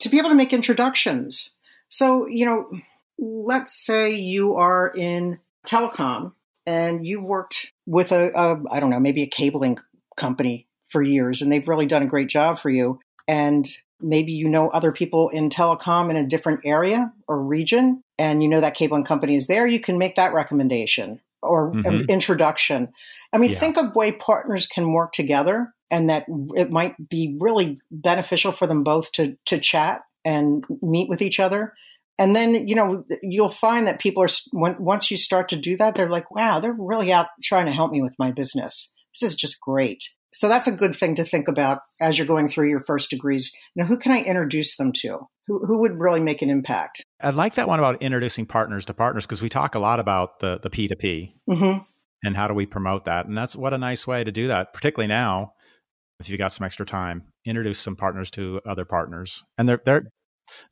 to 0.00 0.08
be 0.08 0.18
able 0.18 0.30
to 0.30 0.34
make 0.34 0.52
introductions. 0.52 1.54
So, 1.88 2.26
you 2.26 2.46
know, 2.46 2.70
let's 3.18 3.72
say 3.72 4.12
you 4.12 4.54
are 4.54 4.92
in 4.96 5.38
telecom 5.66 6.32
and 6.68 7.06
you've 7.06 7.24
worked 7.24 7.72
with 7.86 8.12
a, 8.12 8.30
a 8.34 8.62
I 8.70 8.78
don't 8.78 8.90
know, 8.90 9.00
maybe 9.00 9.22
a 9.22 9.26
cabling 9.26 9.78
company 10.16 10.68
for 10.88 11.00
years 11.02 11.40
and 11.40 11.50
they've 11.50 11.66
really 11.66 11.86
done 11.86 12.02
a 12.02 12.06
great 12.06 12.28
job 12.28 12.58
for 12.58 12.68
you. 12.68 13.00
And 13.26 13.66
maybe 14.00 14.32
you 14.32 14.48
know 14.48 14.68
other 14.68 14.92
people 14.92 15.30
in 15.30 15.48
telecom 15.48 16.10
in 16.10 16.16
a 16.16 16.26
different 16.26 16.60
area 16.64 17.12
or 17.26 17.42
region 17.42 18.02
and 18.18 18.42
you 18.42 18.48
know 18.48 18.60
that 18.60 18.74
cabling 18.74 19.04
company 19.04 19.34
is 19.34 19.46
there, 19.46 19.66
you 19.66 19.80
can 19.80 19.96
make 19.96 20.16
that 20.16 20.34
recommendation 20.34 21.20
or 21.42 21.72
mm-hmm. 21.72 22.04
introduction. 22.08 22.88
I 23.32 23.38
mean, 23.38 23.52
yeah. 23.52 23.58
think 23.58 23.78
of 23.78 23.94
way 23.94 24.12
partners 24.12 24.66
can 24.66 24.92
work 24.92 25.12
together 25.12 25.72
and 25.90 26.10
that 26.10 26.26
it 26.54 26.70
might 26.70 26.96
be 27.08 27.36
really 27.40 27.80
beneficial 27.90 28.52
for 28.52 28.66
them 28.66 28.84
both 28.84 29.10
to 29.12 29.38
to 29.46 29.58
chat 29.58 30.02
and 30.24 30.64
meet 30.82 31.08
with 31.08 31.22
each 31.22 31.40
other. 31.40 31.72
And 32.18 32.34
then, 32.34 32.66
you 32.66 32.74
know, 32.74 33.04
you'll 33.22 33.48
find 33.48 33.86
that 33.86 34.00
people 34.00 34.24
are, 34.24 34.28
once 34.52 35.10
you 35.10 35.16
start 35.16 35.48
to 35.50 35.56
do 35.56 35.76
that, 35.76 35.94
they're 35.94 36.08
like, 36.08 36.30
wow, 36.34 36.58
they're 36.58 36.76
really 36.76 37.12
out 37.12 37.28
trying 37.42 37.66
to 37.66 37.72
help 37.72 37.92
me 37.92 38.02
with 38.02 38.14
my 38.18 38.32
business. 38.32 38.92
This 39.14 39.30
is 39.30 39.36
just 39.36 39.60
great. 39.60 40.02
So 40.32 40.48
that's 40.48 40.66
a 40.66 40.72
good 40.72 40.94
thing 40.94 41.14
to 41.14 41.24
think 41.24 41.48
about 41.48 41.78
as 42.00 42.18
you're 42.18 42.26
going 42.26 42.48
through 42.48 42.68
your 42.68 42.82
first 42.82 43.10
degrees. 43.10 43.50
You 43.74 43.82
know, 43.82 43.88
who 43.88 43.98
can 43.98 44.12
I 44.12 44.22
introduce 44.22 44.76
them 44.76 44.92
to? 44.98 45.28
Who, 45.46 45.64
who 45.64 45.80
would 45.80 46.00
really 46.00 46.20
make 46.20 46.42
an 46.42 46.50
impact? 46.50 47.02
I 47.20 47.30
like 47.30 47.54
that 47.54 47.68
one 47.68 47.78
about 47.78 48.02
introducing 48.02 48.44
partners 48.44 48.84
to 48.86 48.94
partners 48.94 49.24
because 49.24 49.40
we 49.40 49.48
talk 49.48 49.74
a 49.74 49.78
lot 49.78 49.98
about 49.98 50.40
the 50.40 50.60
the 50.62 50.68
P2P 50.68 51.32
mm-hmm. 51.48 51.78
and 52.22 52.36
how 52.36 52.46
do 52.48 52.54
we 52.54 52.66
promote 52.66 53.06
that. 53.06 53.26
And 53.26 53.36
that's 53.36 53.56
what 53.56 53.72
a 53.72 53.78
nice 53.78 54.06
way 54.06 54.22
to 54.22 54.30
do 54.30 54.48
that, 54.48 54.74
particularly 54.74 55.08
now 55.08 55.54
if 56.20 56.28
you've 56.28 56.38
got 56.38 56.52
some 56.52 56.64
extra 56.64 56.84
time. 56.84 57.24
Introduce 57.46 57.78
some 57.78 57.96
partners 57.96 58.30
to 58.32 58.60
other 58.66 58.84
partners. 58.84 59.42
And 59.56 59.68
they're 59.68 59.80
they're 59.84 60.08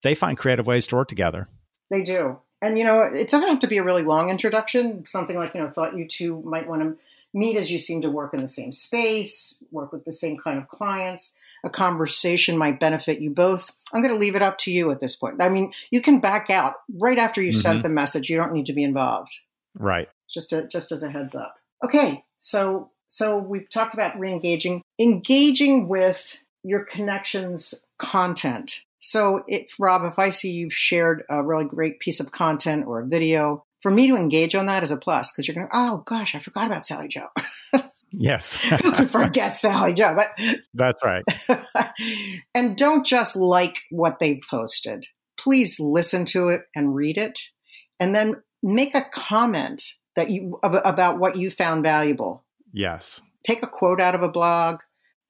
they 0.03 0.15
find 0.15 0.39
creative 0.39 0.67
ways 0.67 0.87
to 0.89 0.97
work 0.97 1.09
together. 1.09 1.49
They 1.91 2.03
do. 2.03 2.39
And 2.63 2.79
you 2.79 2.85
know, 2.85 3.03
it 3.03 3.31
doesn't 3.31 3.49
have 3.49 3.59
to 3.61 3.67
be 3.67 3.79
a 3.79 3.85
really 3.85 4.03
long 4.03 4.31
introduction. 4.31 5.05
Something 5.07 5.37
like, 5.37 5.55
you 5.55 5.61
know, 5.61 5.71
thought 5.71 5.97
you 5.97 6.07
two 6.07 6.43
might 6.43 6.69
want 6.69 6.83
to 6.83 6.97
meet 7.35 7.57
as 7.57 7.71
you 7.71 7.79
seem 7.79 8.03
to 8.03 8.11
work 8.11 8.33
in 8.33 8.41
the 8.41 8.49
same 8.49 8.73
space, 8.73 9.57
work 9.71 9.93
with 9.93 10.05
the 10.05 10.13
same 10.13 10.39
kind 10.39 10.59
of 10.59 10.69
clients. 10.69 11.35
A 11.65 11.71
conversation 11.71 12.57
might 12.57 12.81
benefit 12.81 13.21
you 13.21 13.31
both. 13.31 13.73
I'm 13.93 14.03
going 14.03 14.15
to 14.15 14.21
leave 14.21 14.37
it 14.37 14.43
up 14.43 14.59
to 14.59 14.71
you 14.71 14.91
at 14.91 15.01
this 15.01 15.17
point. 15.17 15.43
I 15.43 15.49
mean, 15.49 15.73
you 15.91 16.01
can 16.01 16.21
back 16.21 16.49
out 16.49 16.75
right 16.95 17.19
after 17.19 17.43
you 17.43 17.51
mm-hmm. 17.51 17.59
sent 17.59 17.83
the 17.83 17.89
message. 17.89 18.31
You 18.31 18.37
don't 18.37 18.53
need 18.53 18.67
to 18.67 18.73
be 18.73 18.85
involved. 18.85 19.33
Right. 19.75 20.09
Just 20.33 20.53
a, 20.53 20.67
just 20.67 20.93
as 20.93 21.03
a 21.03 21.11
heads 21.11 21.35
up. 21.35 21.57
Okay, 21.85 22.25
so 22.39 22.91
so 23.09 23.39
we've 23.39 23.69
talked 23.69 23.95
about 23.95 24.19
re-engaging, 24.19 24.83
engaging 24.99 25.89
with 25.89 26.37
your 26.63 26.85
connections 26.85 27.75
content. 27.99 28.81
So, 29.11 29.43
if 29.47 29.75
Rob, 29.79 30.03
if 30.05 30.19
I 30.19 30.31
see 30.31 30.51
you've 30.51 30.73
shared 30.73 31.23
a 31.31 31.45
really 31.45 31.65
great 31.65 32.01
piece 32.01 32.21
of 32.21 32.33
content 32.33 32.87
or 32.87 33.01
a 33.01 33.07
video, 33.07 33.65
for 33.81 33.91
me 33.91 34.09
to 34.09 34.17
engage 34.17 34.55
on 34.55 34.67
that 34.67 34.83
is 34.83 34.91
a 34.91 34.97
plus 34.97 35.31
because 35.31 35.47
you're 35.47 35.55
going, 35.55 35.69
oh 35.73 36.03
gosh, 36.07 36.35
I 36.35 36.41
forgot 36.41 36.67
about 36.67 36.85
Sally 36.85 37.09
Jo. 37.09 37.29
yes. 38.11 38.55
Who 38.55 38.93
could 38.93 39.11
forget 39.11 39.57
Sally 39.57 39.93
Jo? 39.93 40.17
But 40.17 40.27
That's 40.75 40.99
right. 41.05 41.23
and 42.55 42.77
don't 42.77 43.07
just 43.07 43.37
like 43.37 43.79
what 43.91 44.19
they've 44.19 44.43
posted. 44.51 45.07
Please 45.39 45.79
listen 45.79 46.25
to 46.25 46.49
it 46.49 46.63
and 46.75 46.95
read 46.95 47.19
it, 47.19 47.39
and 48.01 48.15
then 48.15 48.43
make 48.63 48.95
a 48.95 49.05
comment 49.13 49.83
that 50.17 50.31
you 50.31 50.59
about 50.65 51.19
what 51.19 51.37
you 51.37 51.51
found 51.51 51.85
valuable. 51.85 52.45
Yes. 52.73 53.21
Take 53.45 53.63
a 53.63 53.69
quote 53.69 54.01
out 54.01 54.15
of 54.15 54.23
a 54.23 54.29
blog, 54.29 54.81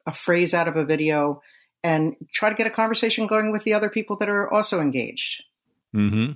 a 0.06 0.12
phrase 0.12 0.54
out 0.54 0.68
of 0.68 0.76
a 0.76 0.84
video, 0.86 1.42
and 1.86 2.16
try 2.32 2.48
to 2.48 2.56
get 2.56 2.66
a 2.66 2.70
conversation 2.70 3.28
going 3.28 3.52
with 3.52 3.62
the 3.62 3.72
other 3.72 3.88
people 3.88 4.16
that 4.16 4.28
are 4.28 4.52
also 4.52 4.80
engaged. 4.80 5.44
Hmm. 5.92 6.32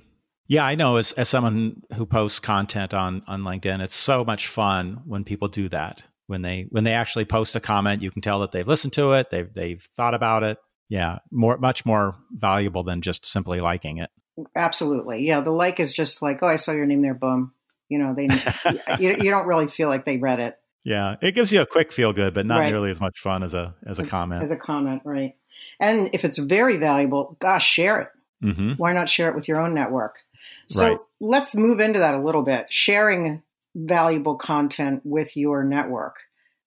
Yeah, 0.47 0.65
I 0.65 0.75
know. 0.75 0.95
As 0.95 1.11
as 1.13 1.29
someone 1.29 1.81
who 1.93 2.05
posts 2.05 2.39
content 2.39 2.93
on 2.93 3.21
on 3.27 3.43
LinkedIn, 3.43 3.81
it's 3.81 3.95
so 3.95 4.23
much 4.23 4.47
fun 4.47 5.01
when 5.05 5.23
people 5.23 5.49
do 5.49 5.67
that. 5.69 6.03
When 6.27 6.41
they 6.41 6.67
when 6.69 6.85
they 6.85 6.93
actually 6.93 7.25
post 7.25 7.55
a 7.55 7.59
comment, 7.59 8.01
you 8.01 8.11
can 8.11 8.21
tell 8.21 8.39
that 8.39 8.53
they've 8.53 8.67
listened 8.67 8.93
to 8.93 9.11
it, 9.13 9.29
they've 9.29 9.53
they've 9.53 9.85
thought 9.97 10.13
about 10.13 10.43
it. 10.43 10.57
Yeah, 10.89 11.19
more 11.31 11.57
much 11.57 11.85
more 11.85 12.15
valuable 12.31 12.83
than 12.83 13.01
just 13.01 13.25
simply 13.25 13.59
liking 13.59 13.97
it. 13.97 14.09
Absolutely. 14.55 15.25
Yeah, 15.25 15.41
the 15.41 15.51
like 15.51 15.79
is 15.79 15.93
just 15.93 16.21
like, 16.21 16.39
oh, 16.41 16.47
I 16.47 16.55
saw 16.55 16.71
your 16.71 16.85
name 16.85 17.01
there, 17.01 17.13
boom. 17.13 17.53
You 17.89 17.99
know, 17.99 18.15
they 18.15 18.27
you, 18.99 19.17
you 19.21 19.31
don't 19.31 19.47
really 19.47 19.67
feel 19.67 19.89
like 19.89 20.05
they 20.05 20.17
read 20.17 20.39
it. 20.39 20.55
Yeah, 20.83 21.15
it 21.21 21.33
gives 21.33 21.53
you 21.53 21.61
a 21.61 21.65
quick 21.65 21.91
feel 21.91 22.13
good, 22.13 22.33
but 22.33 22.45
not 22.45 22.59
right. 22.59 22.71
nearly 22.71 22.89
as 22.89 22.99
much 22.99 23.19
fun 23.19 23.43
as 23.43 23.53
a 23.53 23.75
as 23.85 23.99
a 23.99 24.03
as, 24.03 24.09
comment. 24.09 24.43
As 24.43 24.51
a 24.51 24.57
comment, 24.57 25.03
right? 25.05 25.33
And 25.81 26.11
if 26.13 26.23
it's 26.23 26.37
very 26.37 26.77
valuable, 26.77 27.35
gosh, 27.39 27.67
share 27.67 27.99
it. 27.99 28.09
Mm-hmm. 28.43 28.73
Why 28.73 28.93
not 28.93 29.09
share 29.09 29.29
it 29.29 29.35
with 29.35 29.47
your 29.47 29.59
own 29.59 29.73
network? 29.73 30.19
So 30.67 30.87
right. 30.87 30.97
let's 31.19 31.55
move 31.55 31.79
into 31.79 31.99
that 31.99 32.13
a 32.13 32.21
little 32.21 32.43
bit. 32.43 32.67
Sharing 32.69 33.43
valuable 33.75 34.35
content 34.35 35.01
with 35.03 35.35
your 35.35 35.63
network. 35.63 36.17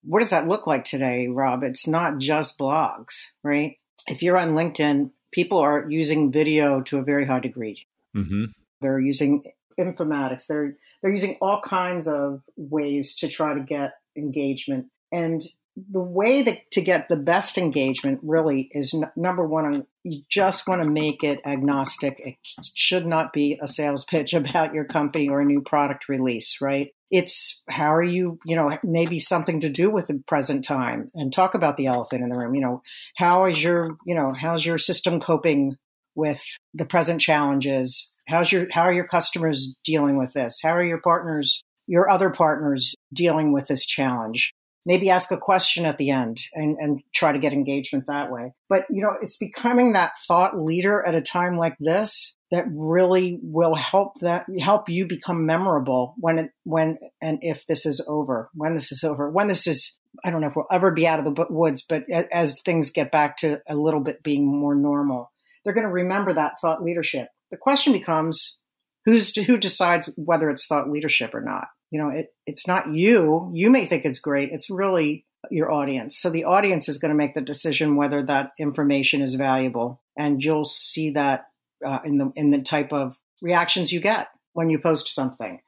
What 0.02 0.18
does 0.18 0.30
that 0.30 0.48
look 0.48 0.66
like 0.66 0.84
today, 0.84 1.28
Rob? 1.28 1.62
It's 1.62 1.86
not 1.86 2.18
just 2.18 2.58
blogs, 2.58 3.28
right? 3.42 3.78
If 4.06 4.22
you're 4.22 4.36
on 4.36 4.50
LinkedIn, 4.50 5.10
people 5.32 5.58
are 5.58 5.86
using 5.88 6.30
video 6.30 6.82
to 6.82 6.98
a 6.98 7.02
very 7.02 7.24
high 7.24 7.40
degree. 7.40 7.86
Mm-hmm. 8.14 8.44
They're 8.80 9.00
using 9.00 9.44
informatics. 9.78 10.46
They're 10.46 10.76
they're 11.02 11.12
using 11.12 11.36
all 11.40 11.60
kinds 11.62 12.08
of 12.08 12.42
ways 12.56 13.14
to 13.16 13.28
try 13.28 13.54
to 13.54 13.60
get 13.60 13.94
engagement. 14.16 14.86
And 15.12 15.42
the 15.76 16.00
way 16.00 16.42
that, 16.42 16.70
to 16.72 16.80
get 16.80 17.08
the 17.08 17.16
best 17.16 17.58
engagement 17.58 18.20
really 18.22 18.68
is 18.72 18.94
n- 18.94 19.10
number 19.16 19.46
one, 19.46 19.86
you 20.04 20.22
just 20.28 20.68
want 20.68 20.82
to 20.82 20.88
make 20.88 21.24
it 21.24 21.40
agnostic. 21.44 22.20
It 22.20 22.36
should 22.74 23.06
not 23.06 23.32
be 23.32 23.58
a 23.60 23.66
sales 23.66 24.04
pitch 24.10 24.34
about 24.34 24.74
your 24.74 24.84
company 24.84 25.28
or 25.28 25.40
a 25.40 25.44
new 25.44 25.62
product 25.62 26.08
release, 26.08 26.60
right? 26.60 26.92
It's 27.10 27.62
how 27.68 27.94
are 27.94 28.02
you, 28.02 28.38
you 28.44 28.56
know, 28.56 28.76
maybe 28.82 29.18
something 29.18 29.60
to 29.60 29.68
do 29.68 29.90
with 29.90 30.06
the 30.06 30.22
present 30.26 30.64
time 30.64 31.10
and 31.14 31.32
talk 31.32 31.54
about 31.54 31.76
the 31.76 31.86
elephant 31.86 32.22
in 32.22 32.28
the 32.28 32.36
room. 32.36 32.54
You 32.54 32.60
know, 32.60 32.82
how 33.16 33.44
is 33.44 33.62
your, 33.62 33.96
you 34.04 34.14
know, 34.14 34.32
how's 34.32 34.64
your 34.64 34.78
system 34.78 35.20
coping 35.20 35.76
with 36.14 36.42
the 36.72 36.86
present 36.86 37.20
challenges? 37.20 38.12
How's 38.28 38.50
your, 38.50 38.66
how 38.72 38.82
are 38.82 38.92
your 38.92 39.06
customers 39.06 39.74
dealing 39.84 40.18
with 40.18 40.32
this? 40.32 40.60
How 40.62 40.70
are 40.70 40.84
your 40.84 41.00
partners, 41.00 41.62
your 41.86 42.10
other 42.10 42.30
partners 42.30 42.94
dealing 43.12 43.52
with 43.52 43.68
this 43.68 43.84
challenge? 43.86 44.52
Maybe 44.86 45.10
ask 45.10 45.30
a 45.30 45.36
question 45.36 45.84
at 45.86 45.98
the 45.98 46.10
end 46.10 46.40
and, 46.52 46.76
and 46.78 47.02
try 47.12 47.32
to 47.32 47.38
get 47.38 47.52
engagement 47.52 48.06
that 48.06 48.30
way. 48.30 48.52
But, 48.68 48.84
you 48.90 49.02
know, 49.02 49.12
it's 49.20 49.38
becoming 49.38 49.92
that 49.92 50.12
thought 50.26 50.58
leader 50.58 51.02
at 51.06 51.14
a 51.14 51.22
time 51.22 51.56
like 51.56 51.76
this 51.80 52.36
that 52.50 52.66
really 52.70 53.40
will 53.42 53.74
help 53.74 54.20
that 54.20 54.46
help 54.60 54.88
you 54.88 55.06
become 55.06 55.46
memorable 55.46 56.14
when 56.18 56.38
it, 56.38 56.50
when 56.64 56.98
and 57.20 57.38
if 57.42 57.66
this 57.66 57.86
is 57.86 58.04
over, 58.06 58.50
when 58.54 58.74
this 58.74 58.92
is 58.92 59.02
over, 59.02 59.30
when 59.30 59.48
this 59.48 59.66
is 59.66 59.96
I 60.24 60.30
don't 60.30 60.40
know 60.40 60.46
if 60.46 60.56
we'll 60.56 60.66
ever 60.70 60.92
be 60.92 61.08
out 61.08 61.18
of 61.18 61.24
the 61.24 61.46
woods, 61.50 61.82
but 61.82 62.04
as 62.10 62.60
things 62.60 62.90
get 62.90 63.10
back 63.10 63.36
to 63.38 63.60
a 63.68 63.74
little 63.74 64.00
bit 64.00 64.22
being 64.22 64.46
more 64.46 64.74
normal, 64.74 65.32
they're 65.64 65.74
going 65.74 65.86
to 65.86 65.92
remember 65.92 66.32
that 66.34 66.60
thought 66.60 66.84
leadership. 66.84 67.28
The 67.50 67.56
question 67.56 67.92
becomes 67.92 68.58
who's 69.04 69.34
who 69.46 69.56
decides 69.58 70.12
whether 70.16 70.50
it's 70.50 70.66
thought 70.66 70.90
leadership 70.90 71.34
or 71.34 71.40
not 71.40 71.66
you 71.90 72.00
know, 72.00 72.08
it, 72.08 72.34
it's 72.46 72.66
not 72.66 72.92
you. 72.92 73.50
You 73.54 73.70
may 73.70 73.86
think 73.86 74.04
it's 74.04 74.18
great. 74.18 74.50
It's 74.50 74.70
really 74.70 75.26
your 75.50 75.70
audience. 75.70 76.16
So 76.16 76.30
the 76.30 76.44
audience 76.44 76.88
is 76.88 76.98
going 76.98 77.10
to 77.10 77.16
make 77.16 77.34
the 77.34 77.40
decision 77.40 77.96
whether 77.96 78.22
that 78.22 78.52
information 78.58 79.20
is 79.20 79.34
valuable, 79.34 80.02
and 80.18 80.42
you'll 80.42 80.64
see 80.64 81.10
that 81.10 81.46
uh, 81.84 81.98
in 82.04 82.18
the 82.18 82.32
in 82.34 82.50
the 82.50 82.62
type 82.62 82.92
of 82.92 83.16
reactions 83.42 83.92
you 83.92 84.00
get 84.00 84.28
when 84.52 84.70
you 84.70 84.78
post 84.78 85.14
something. 85.14 85.60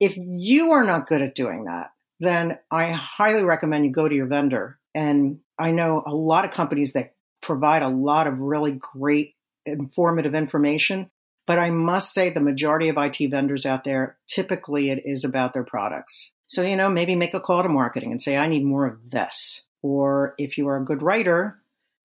If 0.00 0.16
you 0.16 0.70
are 0.70 0.84
not 0.84 1.06
good 1.06 1.22
at 1.22 1.34
doing 1.34 1.64
that, 1.64 1.90
then 2.20 2.58
I 2.70 2.86
highly 2.90 3.42
recommend 3.42 3.84
you 3.84 3.92
go 3.92 4.08
to 4.08 4.14
your 4.14 4.26
vendor. 4.26 4.78
And 4.94 5.40
I 5.58 5.72
know 5.72 6.02
a 6.06 6.14
lot 6.14 6.44
of 6.44 6.50
companies 6.52 6.92
that 6.92 7.14
provide 7.42 7.82
a 7.82 7.88
lot 7.88 8.26
of 8.26 8.40
really 8.40 8.72
great 8.72 9.34
informative 9.66 10.34
information, 10.34 11.10
but 11.48 11.58
I 11.58 11.70
must 11.70 12.12
say, 12.12 12.28
the 12.28 12.40
majority 12.40 12.90
of 12.90 12.98
IT 12.98 13.16
vendors 13.30 13.64
out 13.64 13.82
there, 13.82 14.18
typically 14.26 14.90
it 14.90 15.00
is 15.06 15.24
about 15.24 15.54
their 15.54 15.64
products. 15.64 16.34
So, 16.46 16.60
you 16.60 16.76
know, 16.76 16.90
maybe 16.90 17.16
make 17.16 17.32
a 17.32 17.40
call 17.40 17.62
to 17.62 17.70
marketing 17.70 18.10
and 18.10 18.20
say, 18.20 18.36
I 18.36 18.48
need 18.48 18.66
more 18.66 18.84
of 18.84 19.10
this. 19.10 19.62
Or 19.80 20.34
if 20.36 20.58
you 20.58 20.68
are 20.68 20.76
a 20.76 20.84
good 20.84 21.00
writer, 21.00 21.58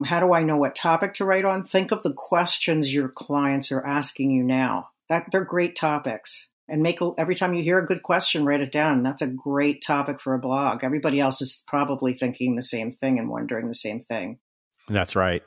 how 0.05 0.21
do 0.21 0.33
I 0.33 0.43
know 0.43 0.55
what 0.55 0.75
topic 0.75 1.15
to 1.15 1.25
write 1.25 1.43
on? 1.43 1.65
Think 1.65 1.91
of 1.91 2.03
the 2.03 2.13
questions 2.13 2.93
your 2.93 3.09
clients 3.09 3.69
are 3.73 3.85
asking 3.85 4.31
you 4.31 4.43
now. 4.43 4.91
That 5.09 5.25
they're 5.29 5.43
great 5.43 5.75
topics. 5.75 6.47
And 6.69 6.81
make 6.81 6.99
every 7.17 7.35
time 7.35 7.53
you 7.53 7.63
hear 7.63 7.79
a 7.79 7.85
good 7.85 8.01
question, 8.01 8.45
write 8.45 8.61
it 8.61 8.71
down. 8.71 9.03
That's 9.03 9.21
a 9.21 9.27
great 9.27 9.81
topic 9.81 10.21
for 10.21 10.33
a 10.33 10.39
blog. 10.39 10.85
Everybody 10.85 11.19
else 11.19 11.41
is 11.41 11.65
probably 11.67 12.13
thinking 12.13 12.55
the 12.55 12.63
same 12.63 12.93
thing 12.93 13.19
and 13.19 13.29
wondering 13.29 13.67
the 13.67 13.75
same 13.75 13.99
thing. 13.99 14.39
That's 14.87 15.17
right. 15.17 15.43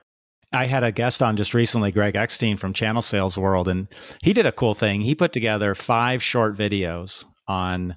I 0.52 0.66
had 0.66 0.84
a 0.84 0.92
guest 0.92 1.22
on 1.22 1.36
just 1.36 1.54
recently, 1.54 1.90
Greg 1.90 2.14
Eckstein 2.14 2.56
from 2.56 2.72
Channel 2.72 3.02
Sales 3.02 3.36
World, 3.36 3.68
and 3.68 3.88
he 4.22 4.32
did 4.32 4.46
a 4.46 4.52
cool 4.52 4.74
thing. 4.74 5.00
He 5.00 5.14
put 5.14 5.32
together 5.32 5.74
five 5.74 6.22
short 6.22 6.56
videos 6.56 7.24
on 7.48 7.96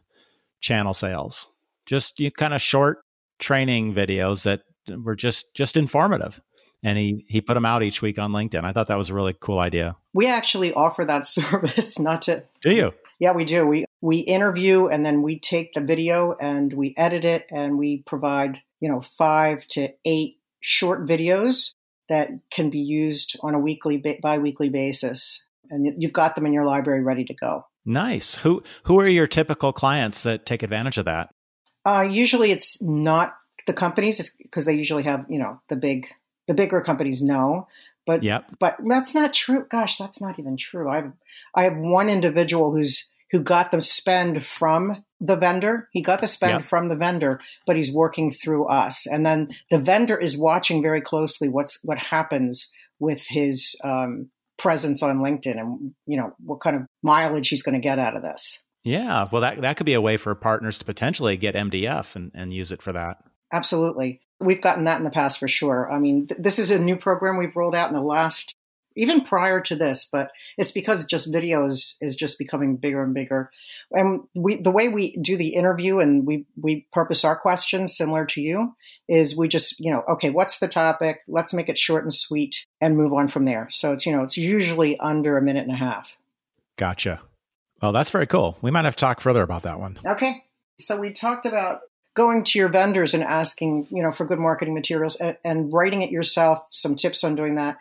channel 0.61 0.93
sales, 0.93 1.47
just 1.85 2.19
you 2.19 2.31
kind 2.31 2.53
of 2.53 2.61
short 2.61 2.99
training 3.39 3.93
videos 3.93 4.43
that 4.43 4.61
were 5.03 5.15
just 5.15 5.53
just 5.53 5.77
informative. 5.77 6.41
and 6.83 6.97
he 6.97 7.25
he 7.27 7.41
put 7.41 7.53
them 7.53 7.65
out 7.65 7.83
each 7.83 8.01
week 8.01 8.17
on 8.17 8.31
LinkedIn. 8.31 8.63
I 8.63 8.71
thought 8.71 8.87
that 8.87 8.97
was 8.97 9.09
a 9.09 9.13
really 9.13 9.35
cool 9.39 9.59
idea. 9.59 9.95
We 10.13 10.27
actually 10.27 10.73
offer 10.73 11.05
that 11.05 11.25
service, 11.37 11.99
not 11.99 12.23
to 12.23 12.43
Do 12.61 12.75
you? 12.75 12.93
Yeah, 13.19 13.33
we 13.33 13.45
do. 13.45 13.67
We 13.67 13.85
we 14.01 14.19
interview 14.19 14.87
and 14.87 15.05
then 15.05 15.21
we 15.21 15.39
take 15.39 15.73
the 15.73 15.81
video 15.81 16.35
and 16.39 16.73
we 16.73 16.93
edit 16.97 17.25
it 17.25 17.45
and 17.51 17.77
we 17.77 18.01
provide, 18.03 18.61
you 18.79 18.89
know, 18.89 19.01
5 19.01 19.67
to 19.67 19.89
8 20.05 20.37
short 20.61 21.05
videos 21.05 21.73
that 22.09 22.29
can 22.51 22.69
be 22.69 22.79
used 22.79 23.37
on 23.41 23.53
a 23.53 23.59
weekly 23.59 23.97
bi-weekly 24.21 24.69
basis 24.69 25.43
and 25.69 26.01
you've 26.01 26.13
got 26.13 26.35
them 26.35 26.45
in 26.45 26.53
your 26.53 26.65
library 26.65 27.01
ready 27.01 27.23
to 27.25 27.33
go. 27.33 27.65
Nice. 27.85 28.35
Who 28.35 28.63
who 28.83 28.99
are 28.99 29.07
your 29.07 29.27
typical 29.27 29.71
clients 29.71 30.23
that 30.23 30.45
take 30.45 30.63
advantage 30.63 30.97
of 30.97 31.05
that? 31.05 31.33
Uh, 31.85 32.01
usually 32.01 32.51
it's 32.51 32.81
not 32.81 33.35
the 33.67 33.73
companies 33.73 34.35
because 34.41 34.65
they 34.65 34.73
usually 34.73 35.03
have, 35.03 35.25
you 35.29 35.39
know, 35.39 35.61
the 35.69 35.75
big 35.75 36.07
the 36.47 36.53
bigger 36.53 36.81
companies 36.81 37.21
know. 37.21 37.67
But 38.05 38.23
yep. 38.23 38.45
but 38.59 38.77
that's 38.87 39.13
not 39.13 39.33
true. 39.33 39.65
Gosh, 39.69 39.97
that's 39.97 40.21
not 40.21 40.39
even 40.39 40.57
true. 40.57 40.89
I 40.89 40.95
have 40.97 41.13
I 41.55 41.63
have 41.63 41.77
one 41.77 42.09
individual 42.09 42.75
who's 42.75 43.11
who 43.31 43.41
got 43.41 43.71
them 43.71 43.81
spend 43.81 44.43
from 44.43 45.03
the 45.19 45.35
vendor. 45.35 45.89
He 45.91 46.01
got 46.01 46.21
the 46.21 46.27
spend 46.27 46.59
yep. 46.59 46.63
from 46.63 46.89
the 46.89 46.95
vendor, 46.95 47.39
but 47.65 47.75
he's 47.75 47.93
working 47.93 48.31
through 48.31 48.67
us. 48.67 49.05
And 49.05 49.25
then 49.25 49.53
the 49.69 49.79
vendor 49.79 50.17
is 50.17 50.37
watching 50.37 50.81
very 50.81 51.01
closely 51.01 51.49
what's 51.49 51.83
what 51.83 51.97
happens 51.97 52.71
with 52.99 53.25
his 53.27 53.75
um, 53.83 54.29
presence 54.57 55.01
on 55.01 55.19
LinkedIn 55.19 55.59
and 55.59 55.93
you 56.05 56.17
know 56.17 56.33
what 56.43 56.59
kind 56.59 56.75
of 56.75 56.83
mileage 57.01 57.49
he's 57.49 57.63
going 57.63 57.73
to 57.73 57.79
get 57.79 57.99
out 57.99 58.15
of 58.15 58.21
this. 58.21 58.59
Yeah, 58.83 59.27
well, 59.31 59.41
that 59.41 59.61
that 59.61 59.77
could 59.77 59.85
be 59.85 59.93
a 59.93 60.01
way 60.01 60.17
for 60.17 60.33
partners 60.35 60.79
to 60.79 60.85
potentially 60.85 61.37
get 61.37 61.55
MDF 61.55 62.15
and, 62.15 62.31
and 62.33 62.53
use 62.53 62.71
it 62.71 62.81
for 62.81 62.93
that. 62.93 63.17
Absolutely. 63.51 64.21
We've 64.39 64.61
gotten 64.61 64.85
that 64.85 64.99
in 64.99 65.03
the 65.03 65.09
past 65.09 65.37
for 65.39 65.47
sure. 65.47 65.91
I 65.91 65.99
mean, 65.99 66.27
th- 66.27 66.39
this 66.39 66.59
is 66.59 66.71
a 66.71 66.79
new 66.79 66.95
program 66.95 67.37
we've 67.37 67.55
rolled 67.55 67.75
out 67.75 67.89
in 67.89 67.95
the 67.95 68.01
last, 68.01 68.55
even 68.95 69.21
prior 69.21 69.61
to 69.61 69.75
this, 69.75 70.05
but 70.05 70.31
it's 70.57 70.71
because 70.71 71.05
just 71.05 71.31
video 71.31 71.65
is, 71.65 71.97
is 72.01 72.15
just 72.15 72.37
becoming 72.37 72.75
bigger 72.75 73.03
and 73.03 73.13
bigger. 73.13 73.51
And 73.91 74.21
we, 74.35 74.57
the 74.57 74.71
way 74.71 74.89
we 74.89 75.13
do 75.13 75.37
the 75.37 75.55
interview 75.55 75.99
and 75.99 76.25
we, 76.25 76.45
we 76.59 76.87
purpose 76.91 77.23
our 77.23 77.35
questions 77.35 77.95
similar 77.95 78.25
to 78.27 78.41
you 78.41 78.75
is 79.07 79.37
we 79.37 79.47
just, 79.47 79.79
you 79.79 79.91
know, 79.91 80.03
okay, 80.09 80.29
what's 80.29 80.59
the 80.59 80.67
topic? 80.67 81.21
Let's 81.27 81.53
make 81.53 81.69
it 81.69 81.77
short 81.77 82.03
and 82.03 82.13
sweet 82.13 82.65
and 82.81 82.97
move 82.97 83.13
on 83.13 83.27
from 83.27 83.45
there. 83.45 83.67
So 83.69 83.93
it's, 83.93 84.05
you 84.05 84.11
know, 84.11 84.23
it's 84.23 84.37
usually 84.37 84.99
under 84.99 85.37
a 85.37 85.41
minute 85.41 85.63
and 85.63 85.71
a 85.71 85.77
half. 85.77 86.17
Gotcha. 86.77 87.21
Well, 87.81 87.91
that's 87.91 88.11
very 88.11 88.27
cool. 88.27 88.57
We 88.61 88.71
might 88.71 88.85
have 88.85 88.95
to 88.95 88.99
talk 88.99 89.21
further 89.21 89.41
about 89.41 89.63
that 89.63 89.79
one. 89.79 89.99
Okay. 90.05 90.43
So 90.79 90.99
we 90.99 91.13
talked 91.13 91.45
about 91.45 91.81
going 92.13 92.43
to 92.43 92.59
your 92.59 92.69
vendors 92.69 93.13
and 93.13 93.23
asking, 93.23 93.87
you 93.89 94.03
know, 94.03 94.11
for 94.11 94.25
good 94.25 94.39
marketing 94.39 94.73
materials 94.73 95.15
and, 95.15 95.37
and, 95.43 95.71
writing 95.71 96.01
it 96.01 96.11
yourself, 96.11 96.65
some 96.69 96.95
tips 96.95 97.23
on 97.23 97.35
doing 97.35 97.55
that. 97.55 97.77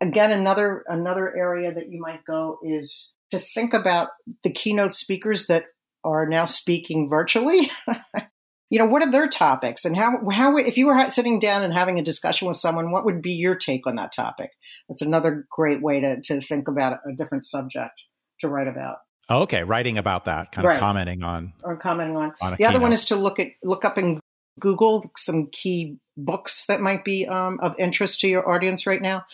Again, 0.00 0.30
another 0.30 0.84
another 0.88 1.34
area 1.36 1.72
that 1.72 1.90
you 1.90 2.00
might 2.00 2.24
go 2.24 2.58
is 2.62 3.12
to 3.30 3.38
think 3.38 3.74
about 3.74 4.08
the 4.42 4.52
keynote 4.52 4.92
speakers 4.92 5.46
that 5.46 5.64
are 6.04 6.26
now 6.26 6.44
speaking 6.44 7.08
virtually. 7.08 7.70
you 8.70 8.78
know, 8.78 8.86
what 8.86 9.02
are 9.02 9.10
their 9.10 9.28
topics 9.28 9.84
and 9.84 9.96
how 9.96 10.18
how 10.30 10.56
if 10.56 10.76
you 10.76 10.86
were 10.86 11.10
sitting 11.10 11.38
down 11.38 11.62
and 11.62 11.72
having 11.72 11.98
a 11.98 12.02
discussion 12.02 12.48
with 12.48 12.56
someone, 12.56 12.90
what 12.90 13.04
would 13.04 13.22
be 13.22 13.32
your 13.32 13.54
take 13.54 13.86
on 13.86 13.96
that 13.96 14.12
topic? 14.12 14.50
That's 14.88 15.02
another 15.02 15.46
great 15.50 15.82
way 15.82 16.00
to 16.00 16.20
to 16.20 16.40
think 16.40 16.68
about 16.68 17.00
a 17.06 17.14
different 17.14 17.44
subject 17.44 18.06
to 18.40 18.48
write 18.48 18.68
about. 18.68 18.98
Oh, 19.28 19.42
okay, 19.42 19.64
writing 19.64 19.98
about 19.98 20.26
that, 20.26 20.52
kind 20.52 20.66
right. 20.66 20.74
of 20.74 20.80
commenting 20.80 21.22
on 21.22 21.52
or 21.62 21.76
commenting 21.76 22.16
on. 22.16 22.34
on 22.40 22.52
the 22.52 22.56
keynote. 22.58 22.74
other 22.74 22.80
one 22.80 22.92
is 22.92 23.06
to 23.06 23.16
look 23.16 23.40
at 23.40 23.48
look 23.64 23.84
up 23.84 23.98
in 23.98 24.20
Google 24.60 25.10
some 25.16 25.48
key 25.50 25.98
books 26.16 26.66
that 26.66 26.80
might 26.80 27.04
be 27.04 27.26
um, 27.26 27.58
of 27.60 27.74
interest 27.78 28.20
to 28.20 28.28
your 28.28 28.48
audience 28.48 28.86
right 28.86 29.02
now. 29.02 29.24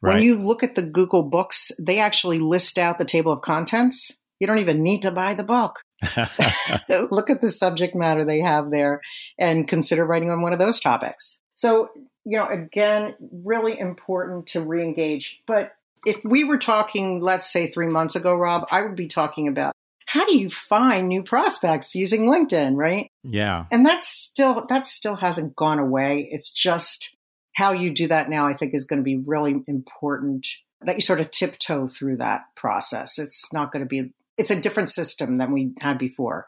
Right. 0.00 0.14
When 0.14 0.22
you 0.22 0.38
look 0.38 0.62
at 0.62 0.74
the 0.74 0.82
Google 0.82 1.24
books, 1.24 1.72
they 1.78 1.98
actually 1.98 2.38
list 2.38 2.78
out 2.78 2.98
the 2.98 3.04
table 3.04 3.32
of 3.32 3.40
contents. 3.40 4.20
You 4.40 4.46
don't 4.46 4.58
even 4.58 4.82
need 4.82 5.02
to 5.02 5.10
buy 5.10 5.34
the 5.34 5.42
book. 5.42 5.80
look 7.10 7.30
at 7.30 7.40
the 7.40 7.50
subject 7.50 7.94
matter 7.96 8.24
they 8.24 8.40
have 8.40 8.70
there 8.70 9.00
and 9.38 9.66
consider 9.66 10.04
writing 10.04 10.30
on 10.30 10.40
one 10.40 10.52
of 10.52 10.58
those 10.58 10.78
topics. 10.78 11.40
So, 11.54 11.90
you 12.24 12.38
know, 12.38 12.46
again, 12.46 13.16
really 13.20 13.78
important 13.78 14.46
to 14.48 14.60
re-engage, 14.60 15.40
but 15.46 15.72
if 16.06 16.24
we 16.24 16.44
were 16.44 16.58
talking, 16.58 17.20
let's 17.20 17.50
say 17.50 17.66
three 17.66 17.88
months 17.88 18.14
ago, 18.14 18.34
Rob, 18.34 18.66
I 18.70 18.82
would 18.82 18.94
be 18.94 19.08
talking 19.08 19.48
about 19.48 19.74
how 20.06 20.24
do 20.24 20.38
you 20.38 20.48
find 20.48 21.08
new 21.08 21.22
prospects 21.22 21.94
using 21.94 22.26
LinkedIn, 22.26 22.76
right? 22.76 23.10
Yeah. 23.24 23.66
And 23.70 23.84
that's 23.84 24.08
still, 24.08 24.64
that 24.68 24.86
still 24.86 25.16
hasn't 25.16 25.54
gone 25.54 25.78
away. 25.78 26.28
It's 26.30 26.50
just 26.50 27.14
how 27.58 27.72
you 27.72 27.92
do 27.92 28.06
that 28.06 28.30
now, 28.30 28.46
I 28.46 28.52
think 28.52 28.72
is 28.72 28.84
going 28.84 29.00
to 29.00 29.04
be 29.04 29.16
really 29.16 29.64
important 29.66 30.46
that 30.82 30.94
you 30.94 31.00
sort 31.00 31.18
of 31.18 31.32
tiptoe 31.32 31.88
through 31.88 32.18
that 32.18 32.42
process. 32.54 33.18
It's 33.18 33.52
not 33.52 33.72
going 33.72 33.84
to 33.84 33.88
be, 33.88 34.12
it's 34.36 34.52
a 34.52 34.60
different 34.60 34.90
system 34.90 35.38
than 35.38 35.50
we 35.50 35.72
had 35.80 35.98
before. 35.98 36.46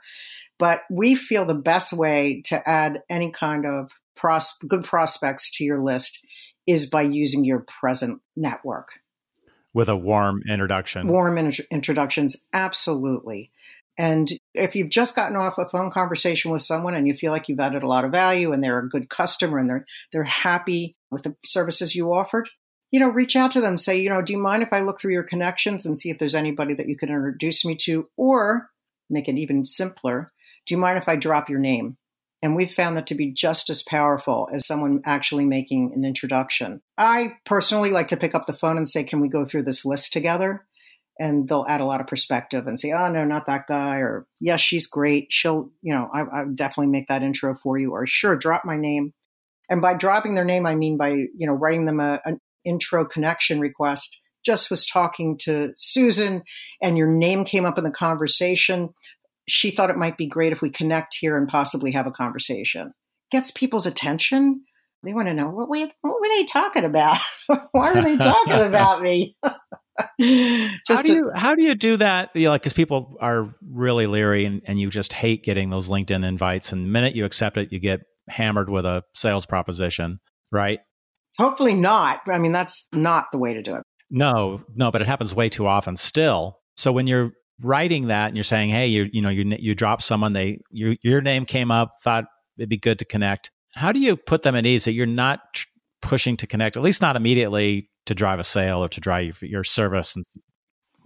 But 0.57 0.83
we 0.89 1.17
feel 1.17 1.45
the 1.45 1.53
best 1.55 1.93
way 1.93 2.43
to 2.45 2.63
add 2.65 3.03
any 3.11 3.33
kind 3.33 3.67
of 3.67 3.91
pros- 4.15 4.57
good 4.69 4.85
prospects 4.85 5.51
to 5.57 5.65
your 5.65 5.83
list 5.83 6.21
is 6.65 6.87
by 6.87 7.03
using 7.03 7.45
your 7.45 7.65
present 7.67 8.21
network 8.37 9.01
with 9.75 9.89
a 9.89 9.97
warm 9.97 10.43
introduction. 10.49 11.09
Warm 11.09 11.39
in- 11.39 11.53
introductions, 11.73 12.47
absolutely. 12.53 13.51
And 13.99 14.31
if 14.55 14.75
you've 14.75 14.91
just 14.91 15.15
gotten 15.15 15.37
off 15.37 15.59
a 15.59 15.69
phone 15.69 15.91
conversation 15.91 16.51
with 16.51 16.63
someone 16.63 16.95
and 16.95 17.07
you 17.07 17.15
feel 17.15 17.33
like 17.33 17.49
you've 17.49 17.61
added 17.61 17.83
a 17.83 17.89
lot 17.89 18.05
of 18.05 18.13
value 18.13 18.53
and 18.53 18.63
they're 18.63 18.79
a 18.79 18.89
good 18.89 19.09
customer 19.09 19.59
and 19.59 19.69
they're 19.69 19.85
they're 20.13 20.25
happy 20.25 20.97
with 21.11 21.23
the 21.23 21.37
services 21.45 21.95
you 21.95 22.13
offered, 22.13 22.49
you 22.91 23.01
know, 23.01 23.09
reach 23.09 23.37
out 23.37 23.51
to 23.53 23.61
them. 23.61 23.77
Say, 23.77 24.01
you 24.01 24.09
know, 24.09 24.23
do 24.23 24.33
you 24.33 24.39
mind 24.39 24.63
if 24.63 24.73
I 24.73 24.81
look 24.81 25.01
through 25.01 25.13
your 25.13 25.23
connections 25.23 25.87
and 25.87 25.99
see 25.99 26.11
if 26.11 26.19
there's 26.19 26.35
anybody 26.35 26.75
that 26.75 26.89
you 26.89 26.97
can 26.97 27.09
introduce 27.09 27.65
me 27.65 27.77
to? 27.83 28.09
Or 28.17 28.71
make 29.09 29.29
it 29.29 29.37
even 29.37 29.65
simpler. 29.65 30.33
Do 30.67 30.75
you 30.75 30.79
mind 30.79 30.99
if 30.99 31.09
I 31.09 31.17
drop 31.17 31.49
your 31.49 31.59
name? 31.59 31.97
And 32.43 32.57
we've 32.57 32.73
found 32.73 32.97
that 32.97 33.07
to 33.09 33.15
be 33.15 33.33
just 33.33 33.69
as 33.69 33.83
powerful 33.83 34.49
as 34.51 34.67
someone 34.67 35.03
actually 35.05 35.45
making 35.45 35.93
an 35.95 36.05
introduction. 36.05 36.81
I 36.97 37.35
personally 37.45 37.91
like 37.91 38.09
to 38.09 38.17
pick 38.17 38.35
up 38.35 38.47
the 38.47 38.55
phone 38.55 38.79
and 38.79 38.89
say, 38.89 39.05
Can 39.05 39.21
we 39.21 39.29
go 39.29 39.45
through 39.45 39.65
this 39.65 39.85
list 39.85 40.13
together? 40.13 40.65
And 41.21 41.49
they'll 41.49 41.67
add 41.69 41.81
a 41.81 41.85
lot 41.85 42.01
of 42.01 42.09
perspective 42.09 42.67
and 42.67 42.81
say, 42.81 42.93
Oh, 42.93 43.09
no, 43.11 43.25
not 43.25 43.47
that 43.47 43.67
guy. 43.69 43.99
Or, 43.99 44.27
Yes, 44.41 44.61
she's 44.61 44.87
great. 44.87 45.27
She'll, 45.31 45.71
you 45.83 45.95
know, 45.95 46.09
I, 46.13 46.23
I 46.23 46.45
definitely 46.55 46.91
make 46.91 47.09
that 47.09 47.23
intro 47.23 47.55
for 47.55 47.79
you. 47.79 47.93
Or, 47.93 48.07
Sure, 48.07 48.37
drop 48.37 48.65
my 48.65 48.77
name. 48.77 49.13
And 49.69 49.81
by 49.81 49.95
dropping 49.95 50.35
their 50.35 50.45
name, 50.45 50.67
I 50.67 50.75
mean 50.75 50.97
by, 50.97 51.11
you 51.11 51.47
know, 51.47 51.53
writing 51.53 51.85
them 51.85 52.01
a, 52.01 52.21
an 52.25 52.41
intro 52.65 53.05
connection 53.05 53.61
request. 53.61 54.19
Just 54.45 54.71
was 54.71 54.87
talking 54.87 55.37
to 55.43 55.73
Susan 55.77 56.43
and 56.81 56.97
your 56.97 57.07
name 57.07 57.45
came 57.45 57.67
up 57.67 57.77
in 57.77 57.85
the 57.85 57.91
conversation 57.91 58.89
she 59.51 59.71
thought 59.71 59.91
it 59.91 59.97
might 59.97 60.17
be 60.17 60.27
great 60.27 60.53
if 60.53 60.63
we 60.63 60.71
connect 60.71 61.17
here 61.21 61.37
and 61.37 61.49
possibly 61.49 61.93
have 61.93 62.07
a 62.07 62.13
conversation. 62.13 62.93
Gets 63.31 63.51
people's 63.51 63.87
attention. 63.87 64.63
They 65.03 65.15
want 65.15 65.29
to 65.29 65.35
know 65.35 65.49
what, 65.49 65.71
we, 65.71 65.91
what 66.03 66.21
were 66.21 66.29
they 66.29 66.45
talking 66.45 66.85
about? 66.85 67.19
Why 67.73 67.93
are 67.93 68.03
they 68.03 68.17
talking 68.19 68.61
about 68.61 69.01
me? 69.01 69.37
how 69.45 71.03
do 71.03 71.03
to, 71.03 71.15
you 71.15 71.31
how 71.35 71.55
do 71.55 71.63
you 71.63 71.75
do 71.75 71.97
that? 71.99 72.31
You 72.35 72.45
know, 72.45 72.51
like 72.51 72.63
because 72.63 72.73
people 72.73 73.17
are 73.21 73.55
really 73.67 74.07
leery, 74.07 74.45
and, 74.45 74.63
and 74.67 74.81
you 74.81 74.91
just 74.91 75.13
hate 75.13 75.45
getting 75.45 75.71
those 75.71 75.89
LinkedIn 75.89 76.25
invites. 76.25 76.73
And 76.73 76.85
the 76.85 76.89
minute 76.91 77.15
you 77.15 77.25
accept 77.25 77.57
it, 77.57 77.73
you 77.73 77.81
get 77.81 78.01
hammered 78.29 78.69
with 78.69 78.87
a 78.87 79.03
sales 79.15 79.47
proposition, 79.47 80.21
right? 80.53 80.81
Hopefully 81.39 81.75
not. 81.75 82.21
I 82.31 82.39
mean, 82.39 82.53
that's 82.53 82.89
not 82.93 83.27
the 83.33 83.39
way 83.39 83.55
to 83.55 83.63
do 83.63 83.77
it. 83.77 83.83
No, 84.11 84.63
no, 84.75 84.91
but 84.91 85.01
it 85.01 85.07
happens 85.07 85.35
way 85.35 85.49
too 85.49 85.67
often 85.67 85.97
still. 85.97 86.59
So 86.77 86.93
when 86.93 87.07
you're 87.07 87.33
writing 87.63 88.09
that 88.09 88.29
and 88.29 88.37
you're 88.37 88.45
saying, 88.45 88.71
hey, 88.71 88.89
you 88.89 89.09
you 89.13 89.23
know 89.23 89.29
you 89.29 89.57
you 89.59 89.75
drop 89.75 90.03
someone, 90.03 90.33
they 90.33 90.61
you, 90.71 90.97
your 91.03 91.21
name 91.21 91.45
came 91.47 91.71
up, 91.71 91.95
thought 92.03 92.25
it'd 92.59 92.69
be 92.69 92.77
good 92.77 92.99
to 92.99 93.05
connect. 93.05 93.51
How 93.75 93.93
do 93.93 94.01
you 94.01 94.17
put 94.17 94.43
them 94.43 94.57
at 94.57 94.67
ease 94.67 94.85
that 94.85 94.93
you're 94.93 95.07
not 95.07 95.41
tr- 95.55 95.67
pushing 96.03 96.37
to 96.39 96.47
connect, 96.47 96.77
at 96.77 96.83
least 96.83 97.03
not 97.03 97.17
immediately 97.17 97.91
to 98.07 98.15
drive 98.15 98.39
a 98.39 98.45
sale 98.45 98.83
or 98.83 98.89
to 98.89 99.01
drive 99.01 99.41
your 99.43 99.65
service? 99.65 100.17
And- 100.17 100.25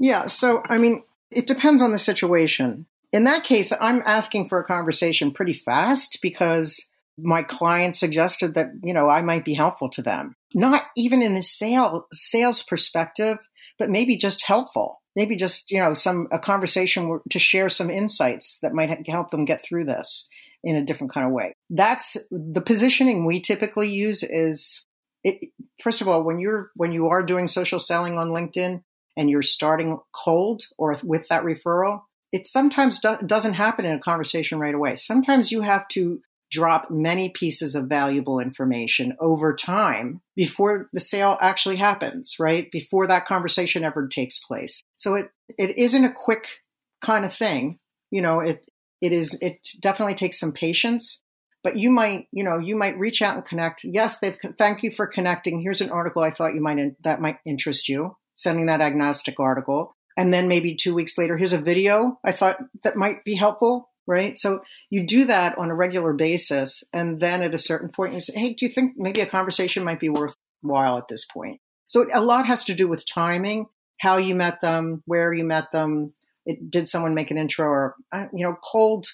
yeah, 0.01 0.27
so 0.27 0.63
I 0.69 0.79
mean, 0.79 1.05
it 1.31 1.47
depends 1.47 1.83
on 1.83 1.93
the 1.93 1.99
situation. 1.99 2.87
In 3.13 3.25
that 3.25 3.45
case, 3.45 3.73
I'm 3.81 4.03
asking 4.07 4.49
for 4.49 4.59
a 4.59 4.65
conversation 4.65 5.33
pretty 5.33 5.53
fast 5.53 6.19
because 6.21 6.85
my 7.17 7.43
client 7.43 7.95
suggested 7.95 8.55
that 8.55 8.71
you 8.83 8.93
know 8.93 9.09
I 9.09 9.23
might 9.23 9.45
be 9.45 9.55
helpful 9.55 9.89
to 9.91 10.03
them. 10.03 10.35
Not 10.55 10.85
even 10.97 11.23
in 11.23 11.37
a 11.37 11.43
sale 11.43 12.07
sales 12.13 12.63
perspective, 12.63 13.39
but 13.79 13.91
maybe 13.91 14.17
just 14.17 14.45
helpful 14.45 15.01
maybe 15.17 15.37
just 15.37 15.71
you 15.71 15.79
know 15.79 15.95
some 15.95 16.29
a 16.33 16.39
conversation 16.39 17.21
to 17.31 17.39
share 17.39 17.69
some 17.69 17.91
insights 17.91 18.59
that 18.61 18.73
might 18.73 19.07
help 19.07 19.31
them 19.31 19.45
get 19.45 19.63
through 19.63 19.85
this 19.85 20.29
in 20.65 20.77
a 20.77 20.85
different 20.85 21.13
kind 21.13 21.27
of 21.27 21.33
way 21.33 21.55
that's 21.71 22.17
the 22.31 22.61
positioning 22.61 23.25
we 23.25 23.41
typically 23.41 23.89
use 23.89 24.23
is 24.23 24.85
it, 25.23 25.51
first 25.81 26.01
of 26.01 26.09
all 26.09 26.23
when 26.23 26.39
you're 26.39 26.71
when 26.75 26.93
you 26.93 27.09
are 27.09 27.23
doing 27.23 27.47
social 27.47 27.79
selling 27.79 28.19
on 28.19 28.31
linkedin 28.31 28.83
and 29.17 29.31
you're 29.31 29.43
starting 29.43 29.99
cold 30.13 30.63
or 30.79 30.97
with 31.05 31.27
that 31.29 31.43
referral 31.43 32.03
it 32.33 32.47
sometimes 32.47 32.99
do, 32.99 33.17
doesn't 33.25 33.55
happen 33.55 33.85
in 33.85 33.95
a 33.95 34.01
conversation 34.01 34.59
right 34.59 34.75
away 34.75 34.97
sometimes 34.97 35.53
you 35.53 35.61
have 35.61 35.87
to 35.89 36.21
drop 36.55 36.89
many 36.89 37.31
pieces 37.31 37.75
of 37.75 37.89
valuable 37.89 38.39
information 38.39 39.17
over 39.19 39.55
time 39.55 40.21
before 40.37 40.89
the 40.93 41.01
sale 41.01 41.37
actually 41.41 41.75
happens, 41.75 42.37
right? 42.39 42.71
Before 42.71 43.09
that 43.09 43.25
conversation 43.27 43.83
ever 43.83 44.07
takes 44.07 44.39
place. 44.39 44.81
So 44.95 45.17
it, 45.17 45.31
it 45.59 45.77
isn't 45.77 46.05
a 46.05 46.13
quick 46.13 46.61
kind 47.03 47.25
of 47.25 47.35
thing. 47.35 47.79
You 48.13 48.23
know, 48.23 48.39
it, 48.39 48.65
it 49.05 49.13
is, 49.13 49.39
it 49.41 49.69
definitely 49.81 50.15
takes 50.15 50.39
some 50.39 50.53
patience, 50.53 51.23
but 51.63 51.79
you 51.79 51.91
might, 51.91 52.29
you 52.33 52.45
know, 52.45 52.59
you 52.59 52.77
might 52.77 52.99
reach 52.99 53.23
out 53.23 53.37
and 53.37 53.45
connect. 53.45 53.83
Yes, 53.85 54.19
they've, 54.19 54.37
thank 54.59 54.83
you 54.83 54.91
for 54.91 55.07
connecting. 55.07 55.61
Here's 55.61 55.81
an 55.81 55.91
article 55.91 56.23
I 56.23 56.31
thought 56.31 56.55
you 56.55 56.61
might, 56.61 56.79
that 57.03 57.21
might 57.21 57.39
interest 57.45 57.89
you, 57.89 58.17
sending 58.35 58.67
that 58.67 58.81
agnostic 58.81 59.39
article. 59.39 59.95
And 60.17 60.33
then 60.33 60.49
maybe 60.49 60.75
two 60.75 60.95
weeks 60.95 61.19
later, 61.19 61.37
here's 61.37 61.53
a 61.53 61.61
video 61.61 62.19
I 62.25 62.33
thought 62.33 62.59
that 62.83 62.97
might 62.97 63.25
be 63.25 63.35
helpful 63.35 63.91
right? 64.07 64.37
So 64.37 64.63
you 64.91 65.07
do 65.07 65.25
that 65.27 65.57
on 65.59 65.71
a 65.71 65.75
regular 65.75 66.13
basis. 66.13 66.85
And 66.93 67.21
then 67.21 67.43
at 67.43 67.55
a 67.55 67.59
certain 67.59 67.89
point, 67.89 68.15
you 68.15 68.21
say, 68.21 68.39
hey, 68.39 68.53
do 68.53 68.67
you 68.67 68.71
think 68.71 68.95
maybe 68.97 69.21
a 69.21 69.27
conversation 69.27 69.85
might 69.85 70.01
be 70.01 70.09
worthwhile 70.09 70.99
at 70.99 71.09
this 71.09 71.25
point? 71.25 71.61
So 71.87 72.07
a 72.13 72.21
lot 72.21 72.47
has 72.47 72.65
to 72.65 72.75
do 72.75 72.89
with 72.89 73.07
timing, 73.07 73.67
how 74.01 74.17
you 74.17 74.35
met 74.35 74.61
them, 74.61 75.03
where 75.07 75.33
you 75.33 75.45
met 75.45 75.73
them. 75.73 76.13
It, 76.47 76.71
did 76.71 76.89
someone 76.89 77.15
make 77.15 77.31
an 77.31 77.39
intro 77.39 77.67
or, 77.67 77.95
uh, 78.13 78.27
you 78.33 78.45
know, 78.45 78.57
cold, 78.63 79.07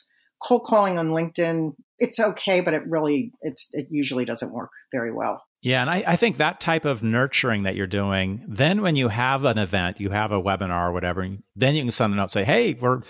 cold 0.42 0.64
calling 0.64 0.98
on 0.98 1.10
LinkedIn? 1.10 1.74
It's 1.98 2.18
okay, 2.18 2.60
but 2.60 2.74
it 2.74 2.86
really, 2.86 3.32
it's, 3.42 3.68
it 3.72 3.88
usually 3.90 4.24
doesn't 4.24 4.52
work 4.52 4.70
very 4.92 5.12
well. 5.12 5.42
Yeah, 5.62 5.82
and 5.82 5.90
I, 5.90 6.02
I, 6.06 6.16
think 6.16 6.38
that 6.38 6.58
type 6.58 6.86
of 6.86 7.02
nurturing 7.02 7.64
that 7.64 7.76
you're 7.76 7.86
doing, 7.86 8.42
then 8.48 8.80
when 8.80 8.96
you 8.96 9.08
have 9.08 9.44
an 9.44 9.58
event, 9.58 10.00
you 10.00 10.08
have 10.08 10.32
a 10.32 10.40
webinar 10.40 10.88
or 10.88 10.92
whatever, 10.92 11.28
then 11.54 11.74
you 11.74 11.82
can 11.82 11.90
send 11.90 12.14
a 12.14 12.16
note 12.16 12.30
say, 12.30 12.44
"Hey, 12.44 12.72
we're 12.80 13.02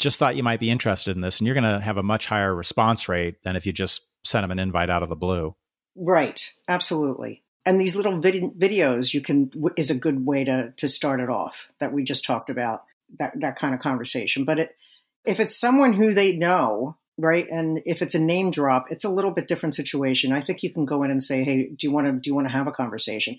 just 0.00 0.18
thought 0.18 0.34
you 0.34 0.42
might 0.42 0.60
be 0.60 0.70
interested 0.70 1.14
in 1.14 1.20
this 1.20 1.38
and 1.38 1.46
you're 1.46 1.54
going 1.54 1.78
to 1.78 1.78
have 1.78 1.98
a 1.98 2.02
much 2.02 2.26
higher 2.26 2.54
response 2.54 3.08
rate 3.08 3.42
than 3.42 3.54
if 3.54 3.66
you 3.66 3.72
just 3.72 4.08
sent 4.24 4.42
them 4.42 4.50
an 4.50 4.58
invite 4.58 4.90
out 4.90 5.02
of 5.02 5.08
the 5.08 5.16
blue 5.16 5.54
right 5.94 6.52
absolutely 6.68 7.44
and 7.64 7.80
these 7.80 7.94
little 7.94 8.18
vid- 8.18 8.58
videos 8.58 9.14
you 9.14 9.20
can 9.20 9.50
is 9.76 9.90
a 9.90 9.94
good 9.94 10.26
way 10.26 10.42
to 10.42 10.72
to 10.76 10.88
start 10.88 11.20
it 11.20 11.28
off 11.28 11.70
that 11.78 11.92
we 11.92 12.02
just 12.02 12.24
talked 12.24 12.50
about 12.50 12.82
that 13.18 13.32
that 13.40 13.58
kind 13.58 13.74
of 13.74 13.80
conversation 13.80 14.44
but 14.44 14.58
it, 14.58 14.76
if 15.24 15.40
it's 15.40 15.56
someone 15.56 15.92
who 15.92 16.12
they 16.12 16.36
know 16.36 16.96
right 17.18 17.48
and 17.50 17.82
if 17.84 18.02
it's 18.02 18.14
a 18.14 18.20
name 18.20 18.50
drop 18.50 18.86
it's 18.90 19.04
a 19.04 19.10
little 19.10 19.30
bit 19.30 19.48
different 19.48 19.74
situation 19.74 20.32
i 20.32 20.40
think 20.40 20.62
you 20.62 20.72
can 20.72 20.84
go 20.84 21.02
in 21.02 21.10
and 21.10 21.22
say 21.22 21.44
hey 21.44 21.68
do 21.76 21.86
you 21.86 21.92
want 21.92 22.06
to 22.06 22.12
do 22.12 22.30
you 22.30 22.34
want 22.34 22.46
to 22.46 22.52
have 22.52 22.66
a 22.66 22.72
conversation 22.72 23.36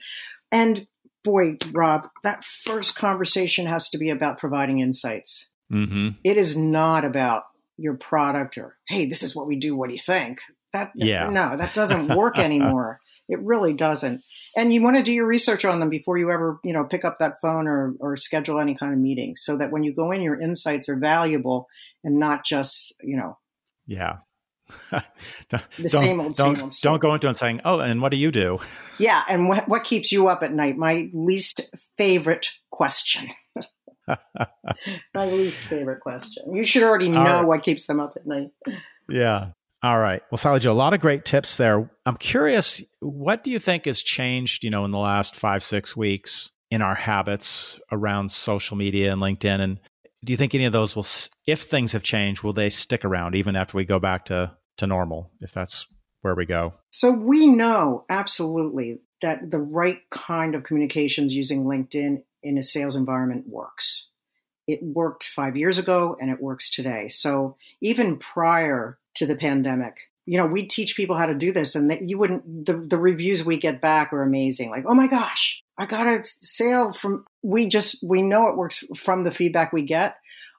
and 0.51 0.87
boy 1.23 1.55
rob 1.71 2.07
that 2.23 2.43
first 2.43 2.95
conversation 2.95 3.65
has 3.65 3.89
to 3.89 3.97
be 3.97 4.09
about 4.09 4.39
providing 4.39 4.79
insights 4.79 5.51
Mm-hmm. 5.71 6.09
It 6.23 6.37
is 6.37 6.57
not 6.57 7.05
about 7.05 7.43
your 7.77 7.95
product 7.95 8.57
or, 8.57 8.77
hey, 8.87 9.05
this 9.05 9.23
is 9.23 9.35
what 9.35 9.47
we 9.47 9.55
do. 9.55 9.75
What 9.75 9.89
do 9.89 9.95
you 9.95 10.01
think? 10.01 10.39
That 10.73 10.91
yeah. 10.95 11.29
no, 11.29 11.57
that 11.57 11.73
doesn't 11.73 12.15
work 12.15 12.37
anymore. 12.39 12.99
it 13.27 13.39
really 13.41 13.73
doesn't. 13.73 14.23
And 14.55 14.73
you 14.73 14.83
want 14.83 14.97
to 14.97 15.03
do 15.03 15.13
your 15.13 15.25
research 15.25 15.63
on 15.63 15.79
them 15.79 15.89
before 15.89 16.17
you 16.17 16.31
ever, 16.31 16.59
you 16.63 16.73
know, 16.73 16.83
pick 16.83 17.05
up 17.05 17.17
that 17.19 17.39
phone 17.41 17.67
or 17.67 17.93
or 17.99 18.17
schedule 18.17 18.59
any 18.59 18.75
kind 18.75 18.93
of 18.93 18.99
meeting, 18.99 19.35
so 19.35 19.57
that 19.57 19.71
when 19.71 19.83
you 19.83 19.93
go 19.93 20.11
in, 20.11 20.21
your 20.21 20.39
insights 20.39 20.89
are 20.89 20.97
valuable 20.97 21.67
and 22.03 22.19
not 22.19 22.45
just, 22.45 22.93
you 23.01 23.15
know, 23.15 23.37
yeah, 23.85 24.17
the 25.79 25.87
same 25.87 26.19
old, 26.19 26.33
don't, 26.33 26.55
same 26.55 26.63
old. 26.63 26.73
Don't 26.81 27.01
go 27.01 27.13
into 27.13 27.29
it 27.29 27.37
saying, 27.37 27.61
"Oh, 27.65 27.79
and 27.79 28.01
what 28.01 28.11
do 28.11 28.17
you 28.17 28.31
do?" 28.31 28.59
Yeah, 28.99 29.23
and 29.29 29.47
what 29.47 29.67
what 29.67 29.83
keeps 29.83 30.11
you 30.11 30.27
up 30.27 30.43
at 30.43 30.53
night? 30.53 30.77
My 30.77 31.09
least 31.13 31.69
favorite 31.97 32.49
question. 32.71 33.29
My 34.07 35.25
least 35.25 35.63
favorite 35.63 36.01
question. 36.01 36.55
You 36.55 36.65
should 36.65 36.83
already 36.83 37.09
know 37.09 37.23
right. 37.23 37.45
what 37.45 37.63
keeps 37.63 37.85
them 37.85 37.99
up 37.99 38.13
at 38.15 38.25
night. 38.25 38.51
Yeah. 39.09 39.51
All 39.83 39.99
right. 39.99 40.21
Well, 40.29 40.37
Sally 40.37 40.59
Jo, 40.59 40.71
a 40.71 40.73
lot 40.73 40.93
of 40.93 40.99
great 40.99 41.25
tips 41.25 41.57
there. 41.57 41.89
I'm 42.05 42.17
curious, 42.17 42.83
what 42.99 43.43
do 43.43 43.49
you 43.49 43.57
think 43.57 43.85
has 43.85 44.03
changed, 44.03 44.63
you 44.63 44.69
know, 44.69 44.85
in 44.85 44.91
the 44.91 44.99
last 44.99 45.35
five, 45.35 45.63
six 45.63 45.97
weeks 45.97 46.51
in 46.69 46.83
our 46.83 46.93
habits 46.93 47.79
around 47.91 48.31
social 48.31 48.77
media 48.77 49.11
and 49.11 49.19
LinkedIn? 49.19 49.59
And 49.59 49.79
do 50.23 50.33
you 50.33 50.37
think 50.37 50.53
any 50.53 50.65
of 50.65 50.73
those 50.73 50.95
will, 50.95 51.07
if 51.47 51.63
things 51.63 51.93
have 51.93 52.03
changed, 52.03 52.43
will 52.43 52.53
they 52.53 52.69
stick 52.69 53.03
around 53.03 53.33
even 53.35 53.55
after 53.55 53.75
we 53.75 53.83
go 53.83 53.97
back 53.97 54.25
to, 54.25 54.51
to 54.77 54.85
normal, 54.85 55.31
if 55.39 55.51
that's 55.51 55.87
where 56.21 56.35
we 56.35 56.45
go? 56.45 56.75
So 56.91 57.11
we 57.11 57.47
know 57.47 58.05
absolutely 58.07 58.99
that 59.23 59.49
the 59.49 59.59
right 59.59 59.99
kind 60.11 60.53
of 60.53 60.63
communications 60.63 61.33
using 61.33 61.63
LinkedIn 61.63 62.21
in 62.43 62.57
a 62.59 62.63
sales 62.63 62.95
environment 62.95 63.45
works. 63.47 64.09
It 64.67 64.79
worked 64.83 65.23
five 65.23 65.57
years 65.57 65.79
ago 65.79 66.15
and 66.21 66.29
it 66.29 66.39
works 66.39 66.69
today. 66.69 67.07
So 67.07 67.57
even 67.81 68.17
prior 68.17 68.99
to 69.15 69.25
the 69.25 69.35
pandemic, 69.35 69.97
you 70.25 70.37
know, 70.37 70.45
we 70.45 70.67
teach 70.67 70.95
people 70.95 71.17
how 71.17 71.25
to 71.25 71.33
do 71.33 71.51
this 71.51 71.75
and 71.75 71.89
that 71.89 72.07
you 72.07 72.17
wouldn't, 72.17 72.65
the, 72.65 72.73
the 72.73 72.97
reviews 72.97 73.43
we 73.43 73.57
get 73.57 73.81
back 73.81 74.13
are 74.13 74.21
amazing. 74.21 74.69
Like, 74.69 74.85
oh 74.87 74.93
my 74.93 75.07
gosh, 75.07 75.61
I 75.77 75.85
got 75.85 76.07
a 76.07 76.21
sale 76.23 76.93
from, 76.93 77.25
we 77.41 77.67
just, 77.67 77.97
we 78.03 78.21
know 78.21 78.47
it 78.47 78.57
works 78.57 78.83
from 78.95 79.23
the 79.23 79.31
feedback 79.31 79.73
we 79.73 79.83
get. 79.83 80.15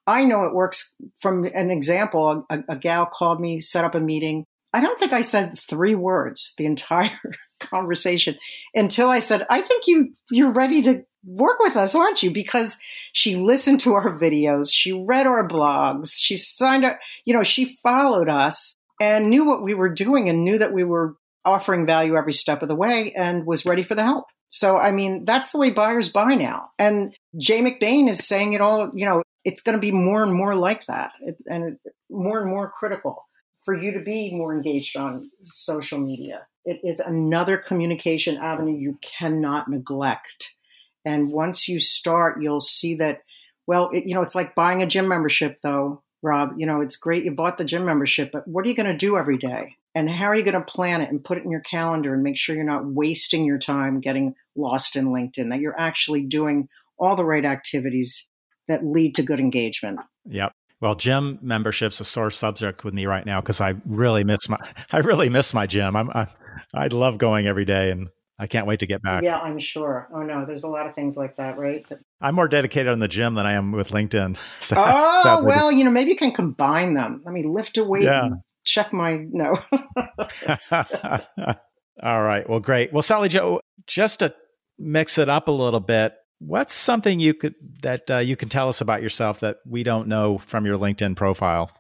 I 0.07 0.25
know 0.25 0.45
it 0.45 0.55
works 0.55 0.95
from 1.21 1.45
an 1.45 1.71
example. 1.71 2.45
A, 2.51 2.65
a 2.69 2.77
gal 2.77 3.07
called 3.07 3.41
me, 3.41 3.61
set 3.61 3.85
up 3.85 3.95
a 3.95 4.01
meeting. 4.01 4.45
I 4.73 4.81
don't 4.81 4.99
think 4.99 5.13
I 5.13 5.23
said 5.23 5.57
three 5.57 5.95
words 5.95 6.55
the 6.57 6.67
entire 6.67 7.11
conversation 7.61 8.37
until 8.75 9.09
I 9.09 9.21
said, 9.21 9.47
I 9.49 9.61
think 9.61 9.87
you, 9.87 10.15
you're 10.31 10.53
ready 10.53 10.83
to 10.83 11.05
work 11.25 11.59
with 11.61 11.77
us, 11.77 11.95
aren't 11.95 12.23
you? 12.23 12.31
Because 12.31 12.79
she 13.13 13.37
listened 13.37 13.81
to 13.81 13.93
our 13.93 14.19
videos, 14.19 14.73
she 14.73 14.93
read 14.93 15.27
our 15.27 15.47
blogs, 15.47 16.17
she 16.19 16.37
signed 16.37 16.85
up, 16.85 16.99
you 17.25 17.35
know, 17.35 17.43
she 17.43 17.65
followed 17.65 18.29
us 18.29 18.75
and 19.01 19.31
knew 19.31 19.45
what 19.45 19.63
we 19.63 19.75
were 19.75 19.89
doing 19.89 20.29
and 20.29 20.45
knew 20.45 20.59
that 20.59 20.73
we 20.73 20.85
were 20.85 21.17
offering 21.45 21.87
value 21.87 22.17
every 22.17 22.33
step 22.33 22.63
of 22.63 22.69
the 22.69 22.77
way 22.77 23.13
and 23.13 23.47
was 23.47 23.67
ready 23.67 23.83
for 23.83 23.95
the 23.95 24.05
help. 24.05 24.27
So, 24.49 24.77
I 24.79 24.91
mean, 24.91 25.25
that's 25.25 25.51
the 25.51 25.59
way 25.59 25.71
buyers 25.71 26.09
buy 26.09 26.35
now. 26.35 26.71
And 26.79 27.15
Jay 27.39 27.63
McBain 27.63 28.09
is 28.09 28.27
saying 28.27 28.53
it 28.53 28.61
all, 28.61 28.91
you 28.95 29.07
know, 29.07 29.23
it's 29.45 29.63
going 29.63 29.77
to 29.77 29.81
be 29.81 29.93
more 29.93 30.23
and 30.23 30.33
more 30.33 30.55
like 30.55 30.87
that 30.87 31.13
and 31.47 31.79
more 32.11 32.41
and 32.41 32.51
more 32.51 32.71
critical 32.71 33.27
for 33.63 33.75
you 33.75 33.93
to 33.93 34.01
be 34.01 34.35
more 34.35 34.55
engaged 34.55 34.97
on 34.97 35.31
social 35.43 35.99
media. 35.99 36.47
It 36.65 36.81
is 36.85 37.01
another 37.01 37.57
communication 37.57 38.37
avenue 38.37 38.77
you 38.77 38.99
cannot 39.03 39.69
neglect 39.69 40.55
and 41.05 41.31
once 41.31 41.69
you 41.69 41.81
start, 41.81 42.43
you'll 42.43 42.61
see 42.61 42.95
that, 42.97 43.23
well, 43.67 43.91
it, 43.91 44.07
you 44.07 44.15
know, 44.15 44.23
it's 44.23 44.35
like 44.35 44.55
buying 44.55 44.83
a 44.83 44.87
gym 44.87 45.09
membership, 45.09 45.59
though, 45.63 46.03
Rob. 46.23 46.53
You 46.57 46.67
know, 46.67 46.81
it's 46.81 46.97
great 46.97 47.25
you 47.25 47.33
bought 47.33 47.59
the 47.59 47.65
gym 47.65 47.85
membership, 47.85 48.31
but 48.33 48.47
what 48.47 48.65
are 48.65 48.69
you 48.69 48.75
going 48.75 48.91
to 48.91 48.97
do 48.97 49.17
every 49.17 49.39
day? 49.39 49.77
And 49.95 50.11
how 50.11 50.27
are 50.27 50.35
you 50.35 50.43
going 50.43 50.55
to 50.55 50.61
plan 50.61 51.03
it 51.03 51.11
and 51.11 51.23
put 51.23 51.39
it 51.39 51.45
in 51.45 51.51
your 51.51 51.61
calendar 51.61 52.15
and 52.15 52.23
make 52.23 52.37
sure 52.37 52.55
you're 52.55 52.65
not 52.65 52.87
wasting 52.87 53.45
your 53.45 53.59
time 53.59 54.01
getting 54.01 54.35
lost 54.57 54.97
in 54.97 55.07
LinkedIn, 55.07 55.51
that 55.51 55.61
you're 55.61 55.79
actually 55.79 56.23
doing 56.23 56.69
all 56.99 57.15
the 57.15 57.25
right 57.25 57.45
activities 57.45 58.29
that 58.69 58.87
lead 58.87 59.15
to 59.17 59.23
good 59.23 59.41
engagement? 59.41 60.01
Yep. 60.27 60.53
Well, 60.81 60.95
gym 60.95 61.39
membership's 61.43 62.01
a 62.01 62.05
sore 62.05 62.31
subject 62.31 62.85
with 62.85 62.95
me 62.95 63.07
right 63.07 63.25
now 63.25 63.41
because 63.41 63.61
I 63.61 63.75
really 63.85 64.25
miss 64.25 64.49
my 64.49 64.59
I 64.93 64.99
really 64.99 65.29
miss 65.29 65.55
my 65.55 65.67
gym. 65.67 65.95
I'm 65.95 66.11
I, 66.11 66.27
I 66.75 66.87
love 66.89 67.19
going 67.19 67.47
every 67.47 67.65
day 67.65 67.91
and 67.91 68.09
I 68.43 68.49
can't 68.49 68.67
wait 68.67 68.81
to 68.81 68.87
get 68.87 69.01
back. 69.03 69.23
Yeah, 69.23 69.39
I'm 69.39 69.61
sure. 69.61 70.09
Oh 70.13 70.23
no, 70.25 70.45
there's 70.45 70.65
a 70.65 70.69
lot 70.69 70.89
of 70.89 70.97
things 70.97 71.17
like 71.17 71.37
that, 71.37 71.59
right? 71.59 71.87
But, 71.89 72.01
I'm 72.21 72.35
more 72.35 72.49
dedicated 72.49 72.91
on 72.91 72.99
the 72.99 73.07
gym 73.07 73.35
than 73.35 73.47
I 73.47 73.53
am 73.53 73.71
with 73.71 73.91
LinkedIn. 73.91 74.37
So, 74.61 74.75
oh 74.79 75.21
sadly. 75.23 75.47
well, 75.47 75.71
you 75.71 75.85
know, 75.85 75.93
maybe 75.93 76.11
you 76.11 76.17
can 76.17 76.33
combine 76.33 76.95
them. 76.95 77.23
Let 77.25 77.33
me 77.33 77.45
lift 77.45 77.79
a 77.79 77.85
weight. 77.85 78.03
Yeah. 78.03 78.31
check 78.65 78.93
my 78.93 79.25
no. 79.31 79.57
All 82.03 82.23
right. 82.23 82.49
Well, 82.49 82.59
great. 82.59 82.93
Well, 82.93 83.03
Sally 83.03 83.29
Jo, 83.29 83.61
just 83.87 84.19
to 84.21 84.35
mix 84.77 85.19
it 85.19 85.29
up 85.29 85.47
a 85.47 85.53
little 85.53 85.81
bit, 85.81 86.15
what's 86.41 86.75
something 86.75 87.21
you 87.21 87.35
could 87.35 87.55
that 87.83 88.11
uh, 88.11 88.19
you 88.19 88.35
can 88.35 88.49
tell 88.49 88.69
us 88.69 88.81
about 88.81 89.03
yourself 89.03 89.39
that 89.41 89.59
we 89.65 89.85
don't 89.85 90.09
know 90.09 90.39
from 90.39 90.67
your 90.67 90.79
LinkedIn 90.79 91.15
profile? 91.15 91.71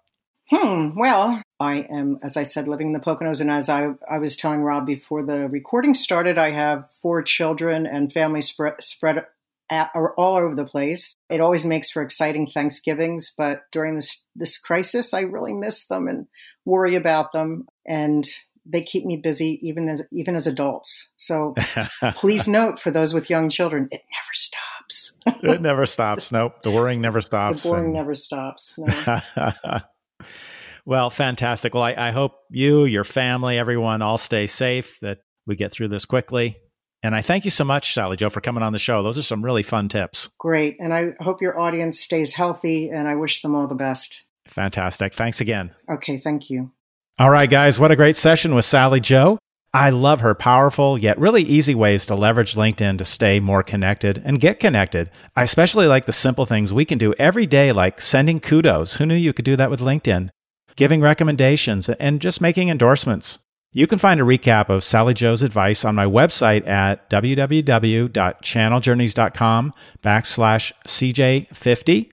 Hmm. 0.52 0.90
Well, 0.94 1.40
I 1.58 1.86
am, 1.88 2.18
as 2.22 2.36
I 2.36 2.42
said, 2.42 2.68
living 2.68 2.88
in 2.88 2.92
the 2.92 3.00
Poconos. 3.00 3.40
And 3.40 3.50
as 3.50 3.70
I, 3.70 3.92
I 4.10 4.18
was 4.18 4.36
telling 4.36 4.60
Rob 4.60 4.84
before 4.86 5.24
the 5.24 5.48
recording 5.48 5.94
started, 5.94 6.36
I 6.36 6.50
have 6.50 6.90
four 7.00 7.22
children 7.22 7.86
and 7.86 8.12
family 8.12 8.42
spread, 8.42 8.74
spread 8.82 9.24
at, 9.70 9.90
all 9.94 10.36
over 10.36 10.54
the 10.54 10.66
place. 10.66 11.14
It 11.30 11.40
always 11.40 11.64
makes 11.64 11.90
for 11.90 12.02
exciting 12.02 12.48
Thanksgivings, 12.48 13.32
but 13.36 13.62
during 13.72 13.96
this, 13.96 14.26
this 14.36 14.58
crisis, 14.58 15.14
I 15.14 15.20
really 15.20 15.54
miss 15.54 15.86
them 15.86 16.06
and 16.06 16.26
worry 16.66 16.96
about 16.96 17.32
them. 17.32 17.66
And 17.86 18.28
they 18.66 18.82
keep 18.82 19.06
me 19.06 19.16
busy 19.16 19.58
even 19.66 19.88
as 19.88 20.04
even 20.12 20.36
as 20.36 20.46
adults. 20.46 21.08
So 21.16 21.54
please 22.14 22.46
note 22.46 22.78
for 22.78 22.92
those 22.92 23.12
with 23.12 23.28
young 23.28 23.48
children, 23.48 23.88
it 23.90 24.02
never 24.12 24.32
stops. 24.32 25.18
it 25.42 25.60
never 25.60 25.86
stops. 25.86 26.30
Nope. 26.30 26.62
The 26.62 26.70
worrying 26.70 27.00
never 27.00 27.20
stops. 27.22 27.64
The 27.64 27.70
worrying 27.70 27.86
and... 27.86 27.94
never 27.94 28.14
stops. 28.14 28.78
No. 28.78 29.20
Well, 30.84 31.10
fantastic. 31.10 31.74
Well, 31.74 31.84
I, 31.84 31.94
I 31.96 32.10
hope 32.10 32.34
you, 32.50 32.84
your 32.84 33.04
family, 33.04 33.58
everyone 33.58 34.02
all 34.02 34.18
stay 34.18 34.46
safe, 34.46 34.98
that 35.00 35.18
we 35.46 35.56
get 35.56 35.72
through 35.72 35.88
this 35.88 36.04
quickly. 36.04 36.56
And 37.04 37.14
I 37.14 37.22
thank 37.22 37.44
you 37.44 37.50
so 37.50 37.64
much, 37.64 37.94
Sally 37.94 38.16
Jo, 38.16 38.30
for 38.30 38.40
coming 38.40 38.62
on 38.62 38.72
the 38.72 38.78
show. 38.78 39.02
Those 39.02 39.18
are 39.18 39.22
some 39.22 39.44
really 39.44 39.62
fun 39.62 39.88
tips. 39.88 40.28
Great. 40.38 40.76
And 40.78 40.94
I 40.94 41.14
hope 41.20 41.42
your 41.42 41.58
audience 41.58 41.98
stays 41.98 42.34
healthy 42.34 42.90
and 42.90 43.08
I 43.08 43.16
wish 43.16 43.42
them 43.42 43.54
all 43.54 43.66
the 43.66 43.74
best. 43.74 44.24
Fantastic. 44.46 45.14
Thanks 45.14 45.40
again. 45.40 45.74
Okay. 45.90 46.18
Thank 46.18 46.48
you. 46.48 46.70
All 47.18 47.30
right, 47.30 47.50
guys, 47.50 47.78
what 47.78 47.90
a 47.90 47.96
great 47.96 48.16
session 48.16 48.54
with 48.54 48.64
Sally 48.64 49.00
Jo. 49.00 49.38
I 49.74 49.90
love 49.90 50.20
her 50.20 50.34
powerful 50.34 50.98
yet 50.98 51.18
really 51.18 51.42
easy 51.42 51.74
ways 51.74 52.04
to 52.06 52.14
leverage 52.14 52.54
LinkedIn 52.54 52.98
to 52.98 53.04
stay 53.04 53.40
more 53.40 53.62
connected 53.62 54.20
and 54.24 54.40
get 54.40 54.60
connected. 54.60 55.10
I 55.34 55.44
especially 55.44 55.86
like 55.86 56.04
the 56.04 56.12
simple 56.12 56.46
things 56.46 56.72
we 56.72 56.84
can 56.84 56.98
do 56.98 57.14
every 57.14 57.46
day, 57.46 57.72
like 57.72 58.00
sending 58.00 58.38
kudos. 58.38 58.96
Who 58.96 59.06
knew 59.06 59.14
you 59.14 59.32
could 59.32 59.46
do 59.46 59.56
that 59.56 59.70
with 59.70 59.80
LinkedIn? 59.80 60.28
Giving 60.76 61.00
recommendations 61.00 61.88
and 61.88 62.20
just 62.20 62.40
making 62.40 62.68
endorsements. 62.68 63.38
You 63.74 63.86
can 63.86 63.98
find 63.98 64.20
a 64.20 64.24
recap 64.24 64.68
of 64.68 64.84
Sally 64.84 65.14
Jo's 65.14 65.40
advice 65.42 65.82
on 65.84 65.94
my 65.94 66.04
website 66.04 66.68
at 66.68 67.08
www.channeljourneys.com 67.08 69.72
backslash 70.02 70.72
CJ50. 70.86 72.10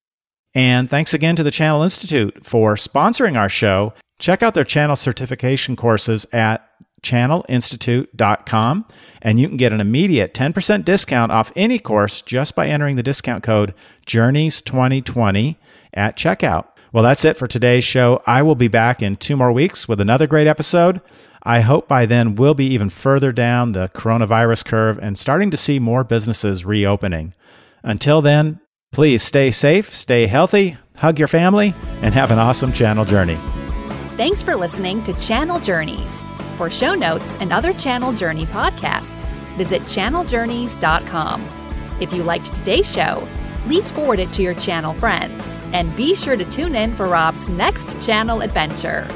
And 0.55 0.89
thanks 0.89 1.13
again 1.13 1.35
to 1.35 1.43
the 1.43 1.51
Channel 1.51 1.83
Institute 1.83 2.45
for 2.45 2.75
sponsoring 2.75 3.37
our 3.37 3.49
show. 3.49 3.93
Check 4.19 4.41
out 4.41 4.53
their 4.53 4.63
channel 4.63 4.95
certification 4.95 5.75
courses 5.75 6.25
at 6.31 6.65
channelinstitute.com 7.01 8.85
and 9.21 9.39
you 9.39 9.47
can 9.47 9.57
get 9.57 9.73
an 9.73 9.81
immediate 9.81 10.33
10% 10.33 10.85
discount 10.85 11.31
off 11.31 11.51
any 11.55 11.79
course 11.79 12.21
just 12.21 12.55
by 12.55 12.67
entering 12.67 12.95
the 12.95 13.03
discount 13.03 13.43
code 13.43 13.73
journeys2020 14.05 15.55
at 15.93 16.17
checkout. 16.17 16.67
Well, 16.91 17.03
that's 17.03 17.25
it 17.25 17.37
for 17.37 17.47
today's 17.47 17.83
show. 17.83 18.21
I 18.25 18.41
will 18.41 18.55
be 18.55 18.67
back 18.67 19.01
in 19.01 19.15
two 19.15 19.35
more 19.35 19.51
weeks 19.51 19.87
with 19.87 20.01
another 20.01 20.27
great 20.27 20.47
episode. 20.47 21.01
I 21.43 21.61
hope 21.61 21.87
by 21.87 22.05
then 22.05 22.35
we'll 22.35 22.53
be 22.53 22.65
even 22.65 22.89
further 22.89 23.31
down 23.31 23.71
the 23.71 23.89
coronavirus 23.89 24.65
curve 24.65 24.97
and 24.99 25.17
starting 25.17 25.51
to 25.51 25.57
see 25.57 25.79
more 25.79 26.03
businesses 26.03 26.65
reopening. 26.65 27.33
Until 27.83 28.21
then, 28.21 28.59
please 28.91 29.23
stay 29.23 29.51
safe, 29.51 29.93
stay 29.93 30.27
healthy, 30.27 30.77
hug 30.97 31.19
your 31.19 31.27
family, 31.27 31.73
and 32.01 32.13
have 32.13 32.31
an 32.31 32.39
awesome 32.39 32.73
channel 32.73 33.05
journey. 33.05 33.37
Thanks 34.17 34.43
for 34.43 34.55
listening 34.55 35.03
to 35.03 35.13
Channel 35.13 35.59
Journeys. 35.59 36.23
For 36.57 36.69
show 36.69 36.93
notes 36.93 37.37
and 37.39 37.53
other 37.53 37.71
Channel 37.73 38.11
Journey 38.13 38.45
podcasts, 38.47 39.25
visit 39.55 39.81
channeljourneys.com. 39.83 41.45
If 42.01 42.11
you 42.11 42.23
liked 42.23 42.53
today's 42.53 42.91
show, 42.91 43.25
please 43.59 43.91
forward 43.91 44.19
it 44.19 44.31
to 44.33 44.41
your 44.41 44.53
channel 44.55 44.93
friends 44.93 45.55
and 45.73 45.95
be 45.95 46.15
sure 46.15 46.35
to 46.35 46.45
tune 46.45 46.75
in 46.75 46.95
for 46.95 47.07
Rob's 47.07 47.49
next 47.49 48.03
channel 48.05 48.41
adventure. 48.41 49.07